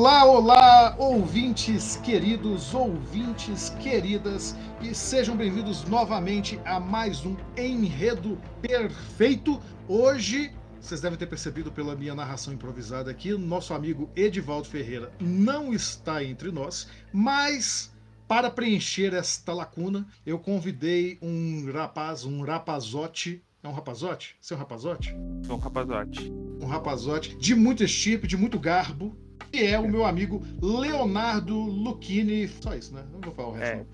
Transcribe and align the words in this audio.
Olá, 0.00 0.24
olá, 0.24 0.96
ouvintes 0.98 1.96
queridos, 1.96 2.72
ouvintes 2.72 3.68
queridas, 3.68 4.56
e 4.80 4.94
sejam 4.94 5.36
bem-vindos 5.36 5.84
novamente 5.84 6.58
a 6.64 6.80
mais 6.80 7.26
um 7.26 7.36
Enredo 7.54 8.40
Perfeito. 8.62 9.60
Hoje, 9.86 10.54
vocês 10.80 11.02
devem 11.02 11.18
ter 11.18 11.26
percebido 11.26 11.70
pela 11.70 11.94
minha 11.94 12.14
narração 12.14 12.54
improvisada 12.54 13.10
aqui, 13.10 13.36
nosso 13.36 13.74
amigo 13.74 14.08
Edivaldo 14.16 14.66
Ferreira 14.66 15.12
não 15.20 15.70
está 15.70 16.24
entre 16.24 16.50
nós, 16.50 16.88
mas 17.12 17.94
para 18.26 18.50
preencher 18.50 19.12
esta 19.12 19.52
lacuna, 19.52 20.08
eu 20.24 20.38
convidei 20.38 21.18
um 21.20 21.70
rapaz, 21.70 22.24
um 22.24 22.40
rapazote 22.40 23.44
é 23.62 23.68
um 23.68 23.72
rapazote? 23.72 24.34
Você 24.40 24.54
é 24.54 24.56
um 24.56 24.60
rapazote? 24.60 25.14
Sou 25.44 25.56
um 25.56 25.58
rapazote. 25.58 26.32
Um 26.62 26.64
rapazote 26.64 27.36
de 27.36 27.54
muito 27.54 27.84
estipe, 27.84 28.26
de 28.26 28.34
muito 28.34 28.58
garbo, 28.58 29.14
que 29.50 29.64
é 29.66 29.78
o 29.78 29.88
meu 29.88 30.04
amigo 30.04 30.42
Leonardo 30.62 31.56
Lucchini. 31.56 32.48
Só 32.48 32.74
isso, 32.74 32.94
né? 32.94 33.04
Não 33.12 33.20
vou 33.20 33.32
falar 33.32 33.48
o 33.48 33.52
resto. 33.52 33.86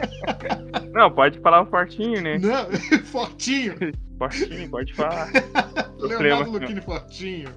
É. 0.00 0.88
Não, 0.92 1.10
pode 1.14 1.40
falar 1.40 1.62
o 1.62 1.66
fortinho, 1.66 2.20
né? 2.22 2.38
Não, 2.38 2.70
fortinho. 3.04 3.74
Fortinho, 4.18 4.70
pode 4.70 4.94
falar. 4.94 5.30
Leonardo 5.98 6.50
Lucchini 6.50 6.80
Fortinho. 6.80 7.50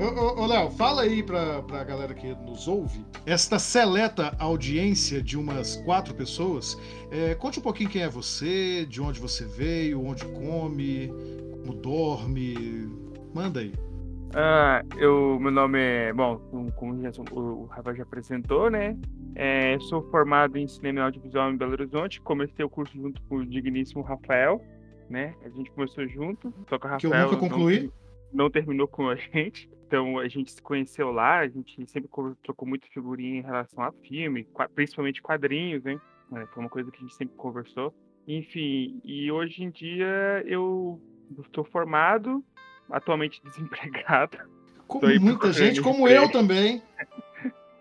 Ô, 0.00 0.42
ô, 0.42 0.46
Léo, 0.46 0.70
fala 0.70 1.02
aí 1.02 1.22
pra, 1.22 1.62
pra 1.62 1.84
galera 1.84 2.14
que 2.14 2.34
nos 2.34 2.66
ouve, 2.66 3.04
esta 3.26 3.58
seleta 3.58 4.34
audiência 4.38 5.20
de 5.20 5.36
umas 5.36 5.76
quatro 5.76 6.14
pessoas, 6.14 6.78
é, 7.10 7.34
conte 7.34 7.58
um 7.58 7.62
pouquinho 7.62 7.90
quem 7.90 8.02
é 8.02 8.08
você, 8.08 8.86
de 8.86 9.02
onde 9.02 9.20
você 9.20 9.44
veio, 9.44 10.02
onde 10.02 10.24
come, 10.24 11.12
como 11.52 11.74
dorme, 11.74 12.88
manda 13.34 13.60
aí. 13.60 13.74
Ah, 14.34 14.82
eu, 14.96 15.38
meu 15.40 15.50
nome 15.50 15.78
é, 15.78 16.12
bom, 16.12 16.38
como 16.76 17.00
já, 17.02 17.10
o 17.32 17.64
Rafa 17.64 17.94
já 17.94 18.04
apresentou, 18.04 18.70
né, 18.70 18.96
é, 19.34 19.78
sou 19.80 20.08
formado 20.10 20.56
em 20.56 20.68
cinema 20.68 21.00
e 21.00 21.02
audiovisual 21.02 21.50
em 21.50 21.56
Belo 21.56 21.72
Horizonte, 21.72 22.20
comecei 22.20 22.64
o 22.64 22.70
curso 22.70 22.96
junto 22.96 23.20
com 23.22 23.36
o 23.36 23.46
digníssimo 23.46 24.02
Rafael, 24.02 24.64
né, 25.08 25.34
a 25.44 25.48
gente 25.48 25.70
começou 25.72 26.06
junto, 26.06 26.54
só 26.68 26.78
que 26.78 26.86
o 26.86 26.88
Rafael... 26.88 26.98
Que 26.98 27.06
eu 27.06 27.22
nunca 27.22 27.36
concluí. 27.36 27.82
Não, 28.32 28.44
não 28.44 28.50
terminou 28.50 28.86
com 28.86 29.08
a 29.08 29.16
gente. 29.34 29.68
Então 29.86 30.20
a 30.20 30.28
gente 30.28 30.52
se 30.52 30.62
conheceu 30.62 31.10
lá, 31.10 31.40
a 31.40 31.48
gente 31.48 31.84
sempre 31.90 32.08
trocou 32.44 32.68
muito 32.68 32.86
figurinha 32.92 33.40
em 33.40 33.42
relação 33.42 33.82
a 33.82 33.90
filme, 33.90 34.46
principalmente 34.72 35.20
quadrinhos, 35.20 35.82
né? 35.82 36.00
É, 36.32 36.46
foi 36.46 36.62
uma 36.62 36.70
coisa 36.70 36.92
que 36.92 36.98
a 36.98 37.00
gente 37.00 37.16
sempre 37.16 37.34
conversou. 37.36 37.92
Enfim, 38.28 39.00
e 39.04 39.32
hoje 39.32 39.64
em 39.64 39.70
dia 39.70 40.44
eu 40.46 41.02
estou 41.40 41.64
formado, 41.64 42.44
atualmente 42.90 43.40
desempregado. 43.46 44.38
Como 44.86 45.06
muita 45.20 45.52
gente, 45.52 45.80
como 45.80 46.08
eu 46.08 46.30
também. 46.30 46.82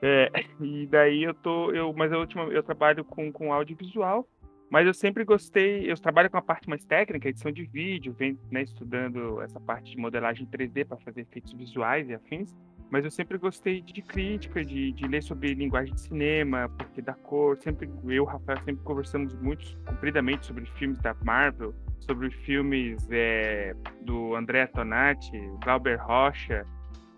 É, 0.01 0.31
e 0.61 0.87
daí 0.87 1.23
eu 1.23 1.33
tô, 1.33 1.73
eu, 1.73 1.91
mas 1.91 2.09
eu, 2.09 2.25
eu 2.53 2.63
trabalho 2.63 3.03
com, 3.03 3.29
com 3.33 3.51
audiovisual 3.51 4.25
mas 4.69 4.85
eu 4.85 4.93
sempre 4.93 5.23
gostei, 5.23 5.91
eu 5.91 5.95
trabalho 5.97 6.29
com 6.29 6.37
a 6.37 6.41
parte 6.41 6.69
mais 6.69 6.85
técnica, 6.85 7.27
edição 7.27 7.51
de 7.51 7.63
vídeo, 7.63 8.13
venho 8.13 8.37
né, 8.51 8.61
estudando 8.61 9.41
essa 9.41 9.59
parte 9.59 9.91
de 9.91 9.97
modelagem 9.97 10.45
3D 10.45 10.85
para 10.85 10.97
fazer 10.97 11.21
efeitos 11.21 11.51
visuais 11.53 12.07
e 12.07 12.13
afins. 12.13 12.55
Mas 12.89 13.05
eu 13.05 13.11
sempre 13.11 13.37
gostei 13.37 13.81
de 13.81 14.01
crítica, 14.01 14.65
de, 14.65 14.91
de 14.91 15.07
ler 15.07 15.21
sobre 15.21 15.53
linguagem 15.53 15.93
de 15.93 16.01
cinema, 16.01 16.67
porque 16.69 17.01
da 17.01 17.13
cor. 17.13 17.55
Sempre 17.57 17.89
eu 18.07 18.25
Rafael 18.25 18.57
sempre 18.65 18.83
conversamos 18.83 19.35
muito 19.35 19.77
compridamente 19.85 20.47
sobre 20.47 20.65
filmes 20.65 20.97
da 20.99 21.15
Marvel, 21.23 21.73
sobre 21.99 22.31
filmes 22.31 23.07
é, 23.11 23.75
do 24.01 24.35
André 24.35 24.65
Tonati, 24.67 25.37
Glauber 25.63 25.97
Rocha, 25.97 26.65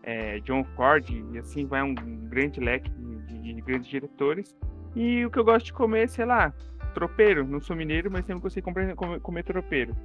é, 0.03 0.39
John 0.41 0.65
Ford, 0.75 1.09
e 1.09 1.37
assim 1.37 1.65
vai 1.65 1.81
um 1.81 1.95
grande 1.95 2.59
leque 2.59 2.89
de, 2.91 3.21
de, 3.27 3.53
de 3.55 3.61
grandes 3.61 3.89
diretores. 3.89 4.53
E 4.93 5.25
o 5.25 5.31
que 5.31 5.39
eu 5.39 5.45
gosto 5.45 5.67
de 5.67 5.73
comer, 5.73 6.09
sei 6.09 6.25
lá, 6.25 6.53
tropeiro. 6.93 7.45
Não 7.45 7.61
sou 7.61 7.75
mineiro, 7.75 8.11
mas 8.11 8.25
sempre 8.25 8.41
gostei 8.41 8.61
de 8.61 8.71
comer, 8.71 8.95
comer 9.21 9.43
tropeiro. 9.43 9.95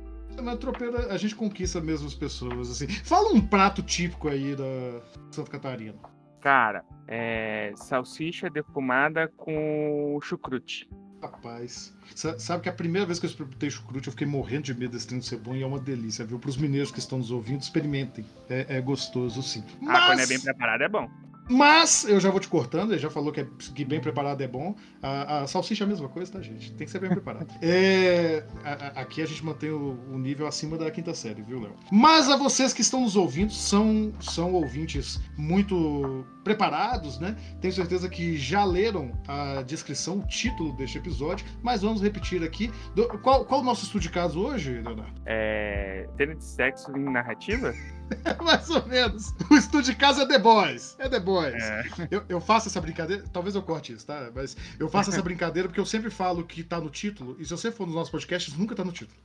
Na 0.43 0.57
tropeira 0.57 1.13
a 1.13 1.17
gente 1.17 1.35
conquista 1.35 1.81
mesmo 1.81 2.07
as 2.07 2.15
pessoas, 2.15 2.71
assim. 2.71 2.89
Fala 2.89 3.33
um 3.33 3.41
prato 3.41 3.83
típico 3.83 4.29
aí 4.29 4.55
da 4.55 5.03
Santa 5.31 5.51
Catarina. 5.51 5.97
Cara, 6.41 6.85
é 7.09 7.73
salsicha 7.77 8.49
defumada 8.49 9.29
com 9.37 10.19
chucrute. 10.23 10.89
Rapaz, 11.21 11.97
sabe 12.15 12.63
que 12.63 12.69
a 12.69 12.73
primeira 12.73 13.07
vez 13.07 13.19
que 13.19 13.25
eu 13.27 13.31
experimentei 13.31 13.71
chucrute 13.71 14.07
eu 14.07 14.13
fiquei 14.13 14.27
morrendo 14.27 14.65
de 14.65 14.75
medo 14.75 14.93
desse 14.93 15.07
trem 15.07 15.19
de 15.19 15.27
ser 15.27 15.39
bom 15.39 15.57
e 15.57 15.63
é 15.63 15.67
uma 15.67 15.81
delícia, 15.81 16.25
viu? 16.25 16.39
Para 16.39 16.51
os 16.51 16.57
mineiros 16.57 16.91
que 16.91 16.99
estão 16.99 17.19
nos 17.19 17.31
ouvindo, 17.31 17.63
experimentem. 17.63 18.25
É, 18.49 18.77
é 18.77 18.81
gostoso, 18.81 19.43
sim. 19.43 19.65
Mas... 19.81 19.97
Ah, 19.97 20.07
quando 20.09 20.21
é 20.21 20.27
bem 20.27 20.41
preparado 20.41 20.83
é 20.83 20.89
bom. 20.89 21.11
Mas 21.49 22.05
eu 22.05 22.19
já 22.19 22.31
vou 22.31 22.41
te 22.41 22.49
cortando, 22.49 22.93
ele 22.93 23.01
já 23.01 23.11
falou 23.11 23.33
que, 23.33 23.41
é, 23.41 23.47
que 23.75 23.85
bem 23.85 24.01
preparado 24.01 24.41
é 24.41 24.49
bom. 24.49 24.75
A, 25.03 25.41
a, 25.41 25.47
salsicha 25.47 25.85
é 25.85 25.87
a 25.87 25.89
mesma 25.89 26.09
coisa, 26.09 26.33
tá, 26.33 26.41
gente? 26.41 26.73
Tem 26.73 26.87
que 26.87 26.91
ser 26.91 26.99
bem 26.99 27.11
preparado. 27.11 27.47
É, 27.69 28.45
a, 28.65 29.01
aqui 29.01 29.21
a 29.21 29.27
gente 29.27 29.45
mantém 29.45 29.71
o, 29.71 29.99
o, 30.11 30.19
nível 30.19 30.47
acima 30.47 30.79
da 30.79 30.91
quinta 30.91 31.13
série, 31.15 31.43
viu, 31.43 31.61
Léo? 31.61 31.75
Mas 31.91 32.29
a 32.29 32.37
vocês 32.37 32.73
que 32.73 32.81
estão 32.81 33.01
nos 33.01 33.17
ouvindo, 33.17 33.53
são, 33.53 34.13
são 34.21 34.53
ouvintes 34.53 35.21
muito 35.37 36.25
preparados, 36.45 37.19
né? 37.19 37.37
Tenho 37.61 37.75
certeza 37.75 38.09
que 38.09 38.37
já 38.37 38.65
leram 38.65 39.13
a 39.27 39.63
descrição, 39.63 40.19
o 40.19 40.27
título 40.27 40.73
deste 40.77 40.99
episódio, 40.99 41.47
mas 41.63 41.83
vamos 41.83 42.01
repetir 42.01 42.43
aqui. 42.43 42.71
Do, 42.95 43.07
qual, 43.19 43.45
qual 43.45 43.61
o 43.61 43.65
nosso 43.65 43.85
estudo 43.85 44.03
de 44.03 44.11
caso 44.11 44.41
hoje, 44.41 44.73
Leonardo? 44.81 45.13
É. 45.27 46.09
Cena 46.17 46.35
de 46.35 46.45
sexo 46.45 46.97
em 46.97 47.05
narrativa? 47.05 47.75
Mais 48.43 48.69
ou 48.71 48.87
menos. 48.87 49.35
O 49.51 49.55
estúdio 49.55 49.93
de 49.93 49.99
casa 49.99 50.23
é 50.23 50.27
The 50.27 50.39
Boys. 50.39 50.97
É 50.99 51.09
The 51.09 51.21
Boys. 51.21 51.63
É. 51.63 51.85
Eu, 52.11 52.25
eu, 52.29 52.41
faço 52.41 52.69
essa 52.69 52.81
brincadeira, 52.81 53.25
talvez 53.33 53.55
eu 53.55 53.63
corte 53.63 53.93
isso, 53.93 54.07
tá? 54.07 54.31
Mas 54.35 54.57
eu 54.79 54.89
faço 54.89 55.11
essa 55.11 55.23
brincadeira 55.23 55.69
porque 55.69 55.81
eu 55.81 55.87
sempre 55.87 56.11
falo 56.11 56.45
que 56.45 56.63
tá 56.63 56.81
no 56.81 56.91
título, 56.91 57.37
e 57.39 57.45
se 57.45 57.51
você 57.51 57.71
for 57.71 57.87
nos 57.87 57.95
nossos 57.95 58.11
podcasts, 58.11 58.57
nunca 58.57 58.75
tá 58.75 58.85
no 58.85 58.93
título. 58.93 59.19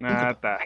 Ah, 0.00 0.32
tá. 0.32 0.58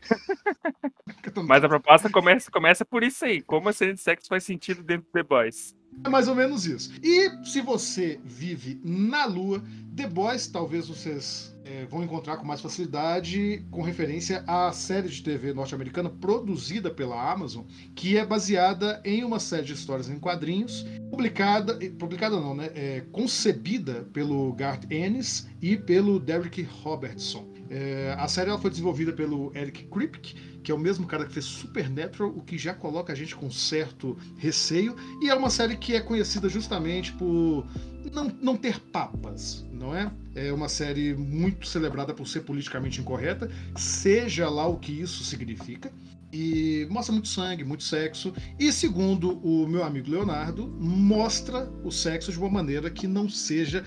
Mas 1.46 1.64
a 1.64 1.68
proposta 1.68 2.10
começa, 2.10 2.50
começa 2.50 2.84
por 2.84 3.02
isso 3.02 3.24
aí. 3.24 3.40
Como 3.40 3.68
a 3.68 3.72
cena 3.72 3.94
de 3.94 4.00
sexo 4.00 4.28
faz 4.28 4.44
sentido 4.44 4.82
dentro 4.82 5.06
do 5.06 5.12
The 5.12 5.22
Boys. 5.22 5.74
É 6.04 6.08
mais 6.08 6.28
ou 6.28 6.34
menos 6.34 6.66
isso. 6.66 6.92
E 7.02 7.30
se 7.44 7.60
você 7.60 8.20
vive 8.24 8.80
na 8.84 9.24
Lua, 9.24 9.62
The 9.96 10.06
Boys, 10.06 10.46
talvez 10.48 10.88
vocês 10.88 11.51
é, 11.64 11.84
vão 11.86 12.02
encontrar 12.02 12.36
com 12.36 12.46
mais 12.46 12.60
facilidade 12.60 13.64
com 13.70 13.82
referência 13.82 14.44
à 14.46 14.72
série 14.72 15.08
de 15.08 15.22
TV 15.22 15.52
norte-americana 15.52 16.10
produzida 16.10 16.90
pela 16.90 17.30
Amazon, 17.30 17.64
que 17.94 18.16
é 18.16 18.24
baseada 18.24 19.00
em 19.04 19.24
uma 19.24 19.38
série 19.38 19.66
de 19.66 19.72
histórias 19.72 20.08
em 20.08 20.18
quadrinhos, 20.18 20.84
publicada, 21.10 21.78
publicada 21.98 22.40
não, 22.40 22.54
né? 22.54 22.70
É, 22.74 23.02
concebida 23.12 24.08
pelo 24.12 24.52
Garth 24.52 24.90
Ennis 24.90 25.48
e 25.60 25.76
pelo 25.76 26.18
Derek 26.18 26.62
Robertson. 26.62 27.52
É, 27.70 28.14
a 28.18 28.28
série 28.28 28.50
ela 28.50 28.58
foi 28.58 28.70
desenvolvida 28.70 29.12
pelo 29.12 29.50
Eric 29.56 29.84
Kripke, 29.84 30.34
que 30.62 30.70
é 30.70 30.74
o 30.74 30.78
mesmo 30.78 31.06
cara 31.06 31.24
que 31.24 31.32
fez 31.32 31.46
Supernatural, 31.46 32.30
o 32.30 32.42
que 32.42 32.58
já 32.58 32.74
coloca 32.74 33.12
a 33.12 33.16
gente 33.16 33.34
com 33.34 33.50
certo 33.50 34.16
receio, 34.36 34.94
e 35.22 35.30
é 35.30 35.34
uma 35.34 35.48
série 35.48 35.76
que 35.76 35.94
é 35.94 36.00
conhecida 36.00 36.48
justamente 36.48 37.12
por 37.14 37.66
não, 38.10 38.24
não 38.40 38.56
ter 38.56 38.80
papas, 38.80 39.66
não 39.72 39.94
é? 39.94 40.10
É 40.34 40.52
uma 40.52 40.68
série 40.68 41.14
muito 41.14 41.66
celebrada 41.66 42.14
por 42.14 42.26
ser 42.26 42.40
politicamente 42.40 43.00
incorreta, 43.00 43.50
seja 43.76 44.48
lá 44.48 44.66
o 44.66 44.78
que 44.78 44.92
isso 44.92 45.24
significa. 45.24 45.92
E 46.32 46.86
mostra 46.90 47.12
muito 47.12 47.28
sangue, 47.28 47.62
muito 47.62 47.84
sexo. 47.84 48.32
E 48.58 48.72
segundo 48.72 49.38
o 49.40 49.68
meu 49.68 49.84
amigo 49.84 50.10
Leonardo, 50.10 50.66
mostra 50.66 51.70
o 51.84 51.90
sexo 51.90 52.32
de 52.32 52.38
uma 52.38 52.48
maneira 52.48 52.90
que 52.90 53.06
não 53.06 53.28
seja 53.28 53.84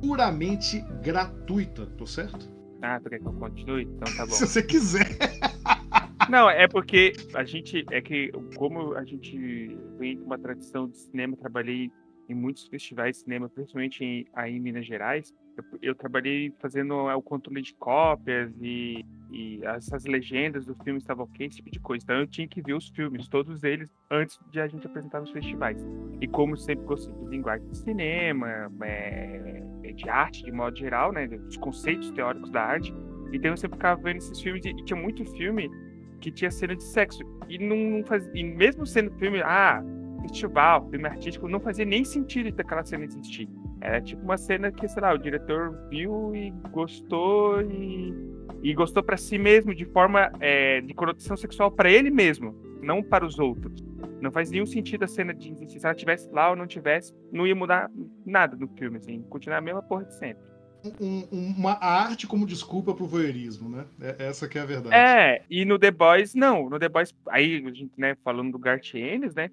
puramente 0.00 0.80
gratuita, 1.02 1.86
tô 1.98 2.06
certo? 2.06 2.48
Ah, 2.82 3.00
tu 3.00 3.10
quer 3.10 3.18
que 3.18 3.26
eu 3.26 3.32
continue? 3.32 3.82
Então 3.82 4.14
tá 4.16 4.24
bom. 4.26 4.32
Se 4.32 4.46
você 4.46 4.62
quiser. 4.62 5.18
Não, 6.28 6.48
é 6.48 6.68
porque 6.68 7.14
a 7.34 7.44
gente. 7.44 7.84
É 7.90 8.00
que, 8.00 8.30
como 8.54 8.94
a 8.94 9.04
gente 9.04 9.76
vem 9.98 10.16
de 10.16 10.22
uma 10.22 10.38
tradição 10.38 10.88
de 10.88 10.98
cinema, 10.98 11.36
trabalhei 11.36 11.90
em 12.28 12.34
muitos 12.34 12.66
festivais 12.66 13.16
de 13.16 13.22
cinema, 13.22 13.48
principalmente 13.48 14.04
em, 14.04 14.26
aí 14.34 14.56
em 14.56 14.60
Minas 14.60 14.86
Gerais. 14.86 15.34
Eu, 15.56 15.64
eu, 15.82 15.94
trabalhei 15.94 16.52
fazendo 16.58 16.94
o 16.94 17.22
controle 17.22 17.62
de 17.62 17.74
cópias 17.74 18.52
e, 18.60 19.04
e 19.30 19.60
essas 19.64 20.04
legendas 20.04 20.66
dos 20.66 20.76
filmes 20.84 21.02
estavam 21.02 21.24
ok, 21.24 21.46
esse 21.46 21.56
tipo 21.56 21.70
de 21.70 21.80
coisa. 21.80 22.04
Então 22.04 22.16
eu 22.20 22.26
tinha 22.26 22.46
que 22.46 22.60
ver 22.62 22.74
os 22.74 22.88
filmes, 22.90 23.28
todos 23.28 23.64
eles, 23.64 23.92
antes 24.10 24.38
de 24.50 24.60
a 24.60 24.68
gente 24.68 24.86
apresentar 24.86 25.20
nos 25.20 25.30
festivais. 25.30 25.84
E 26.20 26.28
como 26.28 26.56
sempre 26.56 26.84
gostei 26.84 27.14
de 27.14 27.26
linguagem 27.26 27.66
de 27.68 27.78
cinema, 27.78 28.70
é, 28.82 29.92
de 29.94 30.08
arte 30.08 30.44
de 30.44 30.52
modo 30.52 30.76
geral, 30.76 31.12
né, 31.12 31.26
dos 31.26 31.56
conceitos 31.56 32.10
teóricos 32.12 32.50
da 32.50 32.62
arte, 32.62 32.94
então 33.32 33.50
eu 33.50 33.56
sempre 33.56 33.76
ficava 33.76 34.00
vendo 34.00 34.18
esses 34.18 34.40
filmes 34.40 34.64
e, 34.64 34.70
e 34.70 34.84
tinha 34.84 35.00
muito 35.00 35.24
filme 35.36 35.68
que 36.20 36.30
tinha 36.30 36.50
cena 36.50 36.74
de 36.74 36.84
sexo. 36.84 37.22
E 37.48 37.58
não, 37.58 37.76
não 37.76 38.04
fazia. 38.04 38.30
E 38.34 38.44
mesmo 38.44 38.86
sendo 38.86 39.10
filme, 39.18 39.40
ah, 39.42 39.82
festival, 40.22 40.88
filme 40.90 41.06
artístico, 41.06 41.48
não 41.48 41.60
fazia 41.60 41.84
nem 41.84 42.04
sentido 42.04 42.50
daquela 42.54 42.84
cena 42.84 43.04
existir. 43.04 43.48
Era 43.80 44.00
tipo 44.00 44.22
uma 44.22 44.36
cena 44.36 44.72
que, 44.72 44.88
sei 44.88 45.02
lá, 45.02 45.12
o 45.14 45.18
diretor 45.18 45.78
viu 45.88 46.34
e 46.34 46.50
gostou 46.70 47.60
e, 47.62 48.12
e 48.62 48.74
gostou 48.74 49.02
para 49.02 49.16
si 49.16 49.38
mesmo, 49.38 49.74
de 49.74 49.84
forma 49.86 50.32
é, 50.40 50.80
de 50.80 50.92
conotação 50.94 51.36
sexual 51.36 51.70
para 51.70 51.90
ele 51.90 52.10
mesmo. 52.10 52.54
não 52.82 53.02
para 53.02 53.24
os 53.24 53.38
outros. 53.38 53.84
Não 54.20 54.32
faz 54.32 54.50
nenhum 54.50 54.66
sentido 54.66 55.04
a 55.04 55.08
cena 55.08 55.32
de 55.32 55.54
se 55.68 55.84
ela 55.84 55.94
tivesse 55.94 56.28
lá 56.30 56.50
ou 56.50 56.56
não 56.56 56.66
tivesse, 56.66 57.14
não 57.32 57.46
ia 57.46 57.54
mudar 57.54 57.90
nada 58.26 58.56
no 58.56 58.68
filme, 58.68 58.96
assim, 58.96 59.22
continuar 59.28 59.58
a 59.58 59.60
mesma 59.60 59.82
porra 59.82 60.04
de 60.04 60.14
sempre. 60.14 60.42
Um, 61.00 61.24
uma 61.32 61.72
arte 61.72 62.26
como 62.26 62.46
desculpa 62.46 62.94
pro 62.94 63.06
voyeurismo, 63.06 63.68
né? 63.68 63.84
É, 64.00 64.26
essa 64.26 64.48
que 64.48 64.58
é 64.58 64.62
a 64.62 64.64
verdade. 64.64 64.94
É, 64.94 65.42
e 65.50 65.64
no 65.64 65.78
The 65.78 65.90
Boys, 65.90 66.34
não. 66.34 66.68
No 66.70 66.78
The 66.78 66.88
Boys, 66.88 67.14
aí, 67.28 67.64
a 67.66 67.70
gente, 67.72 67.92
né, 67.96 68.16
falando 68.24 68.52
do 68.52 68.58
Garth 68.58 68.94
Ennis, 68.94 69.34
né? 69.34 69.50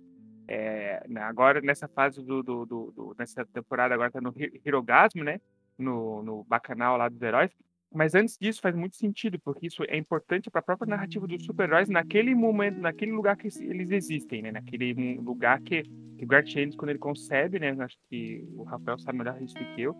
É, 0.48 1.04
agora, 1.22 1.62
nessa 1.62 1.88
fase 1.88 2.22
do, 2.24 2.44
do, 2.44 2.66
do, 2.66 2.92
do, 2.96 3.16
Nessa 3.18 3.46
temporada, 3.46 3.94
agora 3.94 4.12
tá 4.12 4.22
no 4.22 4.34
Hirogasmo, 4.66 5.24
né? 5.24 5.40
No, 5.78 6.24
no 6.24 6.44
bacanal 6.44 6.98
lá 6.98 7.10
dos 7.10 7.22
heróis. 7.22 7.52
Mas 7.94 8.14
antes 8.14 8.38
disso 8.38 8.62
faz 8.62 8.76
muito 8.76 8.98
sentido, 8.98 9.40
porque 9.40 9.68
isso 9.68 9.84
é 9.88 9.98
importante 9.98 10.50
para 10.50 10.60
a 10.60 10.64
própria 10.64 10.90
narrativa 10.90 11.26
dos 11.26 11.46
super-heróis 11.46 11.88
naquele 11.88 12.36
momento, 12.36 12.80
naquele 12.80 13.12
lugar 13.12 13.38
que 13.38 13.48
eles 13.64 13.90
existem, 13.90 14.42
né? 14.42 14.52
Naquele 14.52 14.94
lugar 15.16 15.62
que, 15.62 15.84
que 15.84 16.26
o 16.26 16.78
quando 16.78 16.90
ele 16.90 17.00
concebe, 17.00 17.58
né? 17.58 17.76
Acho 17.80 17.98
que 18.10 18.46
o 18.56 18.64
Rafael 18.64 19.00
sabe 19.00 19.18
melhor 19.18 19.42
isso 19.42 19.56
do 19.56 19.66
que 19.74 19.82
eu. 19.82 19.96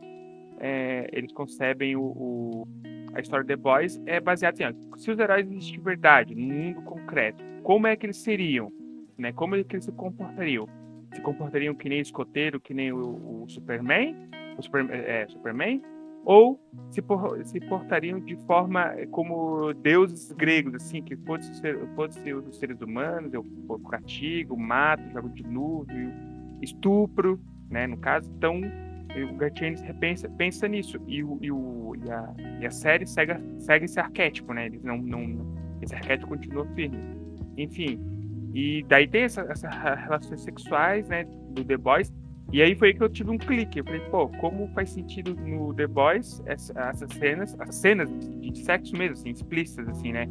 É, 0.60 1.10
eles 1.12 1.32
concebem 1.32 1.96
o, 1.96 2.04
o, 2.04 2.68
a 3.14 3.22
história 3.22 3.46
The 3.46 3.56
Boys 3.56 4.02
é 4.06 4.20
baseada 4.20 4.62
em 4.62 4.66
assim, 4.66 4.92
se 4.98 5.12
os 5.12 5.20
heróis 5.20 5.50
existem 5.50 5.74
de 5.74 5.80
verdade, 5.80 6.36
no 6.36 6.54
mundo 6.54 6.82
concreto, 6.82 7.44
como 7.64 7.88
é 7.88 7.96
que 7.96 8.06
eles 8.06 8.18
seriam? 8.18 8.72
Né? 9.18 9.32
Como 9.34 9.56
é 9.56 9.64
eles 9.64 9.86
se 9.86 9.92
comportariam? 9.92 10.68
Se 11.14 11.22
comportariam 11.22 11.74
que 11.74 11.88
nem 11.88 12.00
escoteiro, 12.00 12.60
que 12.60 12.74
nem 12.74 12.92
o, 12.92 13.44
o 13.44 13.50
Superman? 13.50 14.16
O 14.58 14.62
Super, 14.62 14.90
é, 14.92 15.28
Superman? 15.28 15.82
ou 16.26 16.60
se, 16.90 17.02
por, 17.02 17.46
se 17.46 17.60
portariam 17.60 18.20
de 18.20 18.36
forma 18.48 18.94
eh, 18.98 19.06
como 19.06 19.72
deuses 19.76 20.32
gregos, 20.32 20.74
assim, 20.74 21.02
que 21.02 21.16
fosse 21.18 21.54
ser, 21.56 21.78
fosse 21.96 22.20
ser 22.22 22.36
os 22.36 22.58
seres 22.58 22.82
humanos, 22.82 23.32
eu, 23.32 23.46
eu 23.70 23.80
castigo, 23.80 24.58
mato, 24.58 25.08
jogo 25.12 25.30
nuvem, 25.44 26.12
estupro, 26.64 27.40
né, 27.70 27.86
no 27.86 27.98
caso. 27.98 28.30
Então, 28.36 28.60
o 28.60 29.36
Gartienes 29.36 29.84
pensa, 30.00 30.28
pensa 30.30 30.68
nisso, 30.68 31.00
e, 31.08 31.24
o, 31.24 31.38
e, 31.42 31.52
o, 31.52 31.96
e, 31.96 32.12
a, 32.12 32.34
e 32.60 32.66
a 32.66 32.72
série 32.72 33.06
segue, 33.06 33.34
segue 33.60 33.86
esse 33.86 34.00
arquétipo, 34.00 34.52
né, 34.52 34.66
eles 34.66 34.84
não, 34.84 34.98
não, 34.98 35.46
esse 35.82 35.94
arquétipo 35.94 36.30
continua 36.30 36.66
firme. 36.74 36.98
Enfim, 37.56 38.00
e 38.56 38.84
daí 38.88 39.06
tem 39.06 39.24
essas 39.24 39.50
essa 39.50 39.70
relações 39.70 40.42
sexuais, 40.42 41.08
né, 41.10 41.26
do 41.50 41.64
The 41.64 41.78
Boys, 41.78 42.12
e 42.54 42.62
aí 42.62 42.74
foi 42.74 42.94
que 42.94 43.04
eu 43.04 43.10
tive 43.10 43.32
um 43.32 43.38
clique. 43.38 43.80
Eu 43.80 43.86
falei, 43.86 44.00
pô, 44.10 44.30
como 44.30 44.68
faz 44.70 44.92
sentido 44.92 45.36
no 45.36 45.74
The 45.74 45.88
Boys 45.88 46.42
essas 46.46 47.12
cenas, 47.14 47.56
as 47.60 47.76
cenas 47.76 48.10
de 48.10 48.58
sexo 48.60 48.96
mesmo, 48.96 49.14
assim, 49.14 49.30
explícitas, 49.30 49.90
assim, 49.90 50.14
né? 50.14 50.30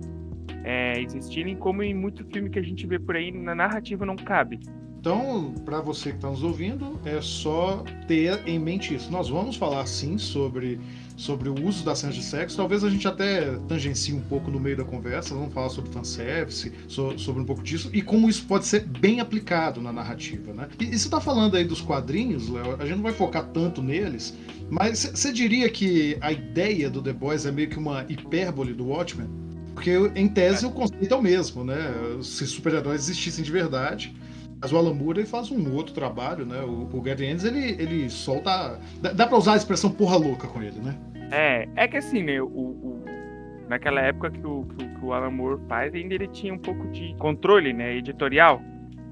É, 0.65 0.99
existirem, 1.03 1.55
como 1.57 1.83
em 1.83 1.93
muito 1.93 2.25
filme 2.25 2.49
que 2.49 2.59
a 2.59 2.63
gente 2.63 2.87
vê 2.87 2.99
por 2.99 3.17
aí, 3.17 3.31
na 3.31 3.55
narrativa 3.55 4.07
não 4.07 4.17
cabe. 4.17 4.61
Então, 4.99 5.53
para 5.67 5.83
você 5.83 6.11
que 6.11 6.17
está 6.17 6.31
nos 6.31 6.43
ouvindo, 6.43 6.99
é 7.05 7.21
só 7.21 7.85
ter 8.09 8.41
em 8.49 8.59
mente 8.59 8.95
isso. 8.95 9.13
Nós 9.13 9.29
vamos 9.29 9.57
falar 9.57 9.85
sim 9.85 10.17
sobre, 10.17 10.81
sobre 11.17 11.49
o 11.49 11.67
uso 11.67 11.85
das 11.85 11.99
cenas 11.99 12.15
de 12.15 12.23
sexo. 12.23 12.57
Talvez 12.57 12.83
a 12.83 12.91
gente 12.91 13.07
até 13.07 13.57
tangencie 13.69 14.15
um 14.15 14.21
pouco 14.21 14.51
no 14.51 14.59
meio 14.59 14.77
da 14.77 14.85
conversa. 14.85 15.35
Vamos 15.35 15.53
falar 15.53 15.69
sobre 15.69 15.91
fanservice, 15.91 16.73
so, 16.89 17.19
sobre 17.19 17.43
um 17.43 17.45
pouco 17.45 17.63
disso 17.63 17.91
e 17.93 18.03
como 18.03 18.29
isso 18.29 18.45
pode 18.47 18.67
ser 18.67 18.81
bem 18.81 19.21
aplicado 19.21 19.81
na 19.81 19.93
narrativa. 19.93 20.53
Né? 20.53 20.69
E, 20.79 20.85
e 20.85 20.99
você 20.99 21.07
está 21.07 21.21
falando 21.21 21.57
aí 21.57 21.65
dos 21.65 21.81
quadrinhos, 21.81 22.49
Léo, 22.49 22.77
a 22.79 22.85
gente 22.85 22.97
não 22.97 23.03
vai 23.03 23.13
focar 23.13 23.47
tanto 23.47 23.83
neles, 23.83 24.35
mas 24.71 25.11
você 25.15 25.33
diria 25.33 25.69
que 25.69 26.17
a 26.21 26.33
ideia 26.33 26.91
do 26.91 27.03
The 27.03 27.13
Boys 27.13 27.47
é 27.47 27.53
meio 27.53 27.69
que 27.69 27.79
uma 27.79 28.05
hipérbole 28.09 28.73
do 28.73 28.87
Watchmen? 28.87 29.29
Porque, 29.75 29.91
em 30.15 30.29
tese, 30.29 30.65
o 30.65 30.71
conceito 30.71 31.13
é 31.13 31.17
o 31.17 31.23
mesmo, 31.23 31.65
né? 31.65 31.77
Se 32.23 32.47
super-heróis 32.47 33.03
existissem 33.03 33.45
de 33.45 33.51
verdade 33.51 34.15
mas 34.65 34.73
o 34.73 34.79
Alan 34.79 34.95
Moore 34.95 35.19
ele 35.19 35.27
faz 35.27 35.51
um 35.51 35.75
outro 35.75 35.93
trabalho, 35.93 36.47
né? 36.47 36.59
O, 36.63 36.89
o 36.91 37.03
Gary 37.03 37.27
Ennis, 37.27 37.45
ele, 37.45 37.73
ele 37.79 38.09
solta. 38.09 38.81
Dá, 38.99 39.13
dá 39.13 39.27
pra 39.27 39.37
usar 39.37 39.53
a 39.53 39.57
expressão 39.57 39.91
porra 39.91 40.17
louca 40.17 40.49
com 40.49 40.63
ele, 40.63 40.81
né? 40.81 40.97
É, 41.31 41.69
é 41.77 41.87
que 41.87 41.99
assim, 41.99 42.23
né? 42.23 42.41
O, 42.41 42.47
o 42.47 43.05
naquela 43.69 44.01
época 44.01 44.31
que 44.31 44.47
o, 44.47 44.65
que, 44.65 44.89
que 44.89 45.05
o 45.05 45.13
Alan 45.13 45.33
Moore 45.33 45.61
faz, 45.69 45.95
ainda 45.95 46.15
ele 46.15 46.29
tinha 46.29 46.55
um 46.55 46.59
pouco 46.59 46.87
de 46.93 47.15
controle, 47.19 47.75
né? 47.75 47.95
Editorial. 47.97 48.63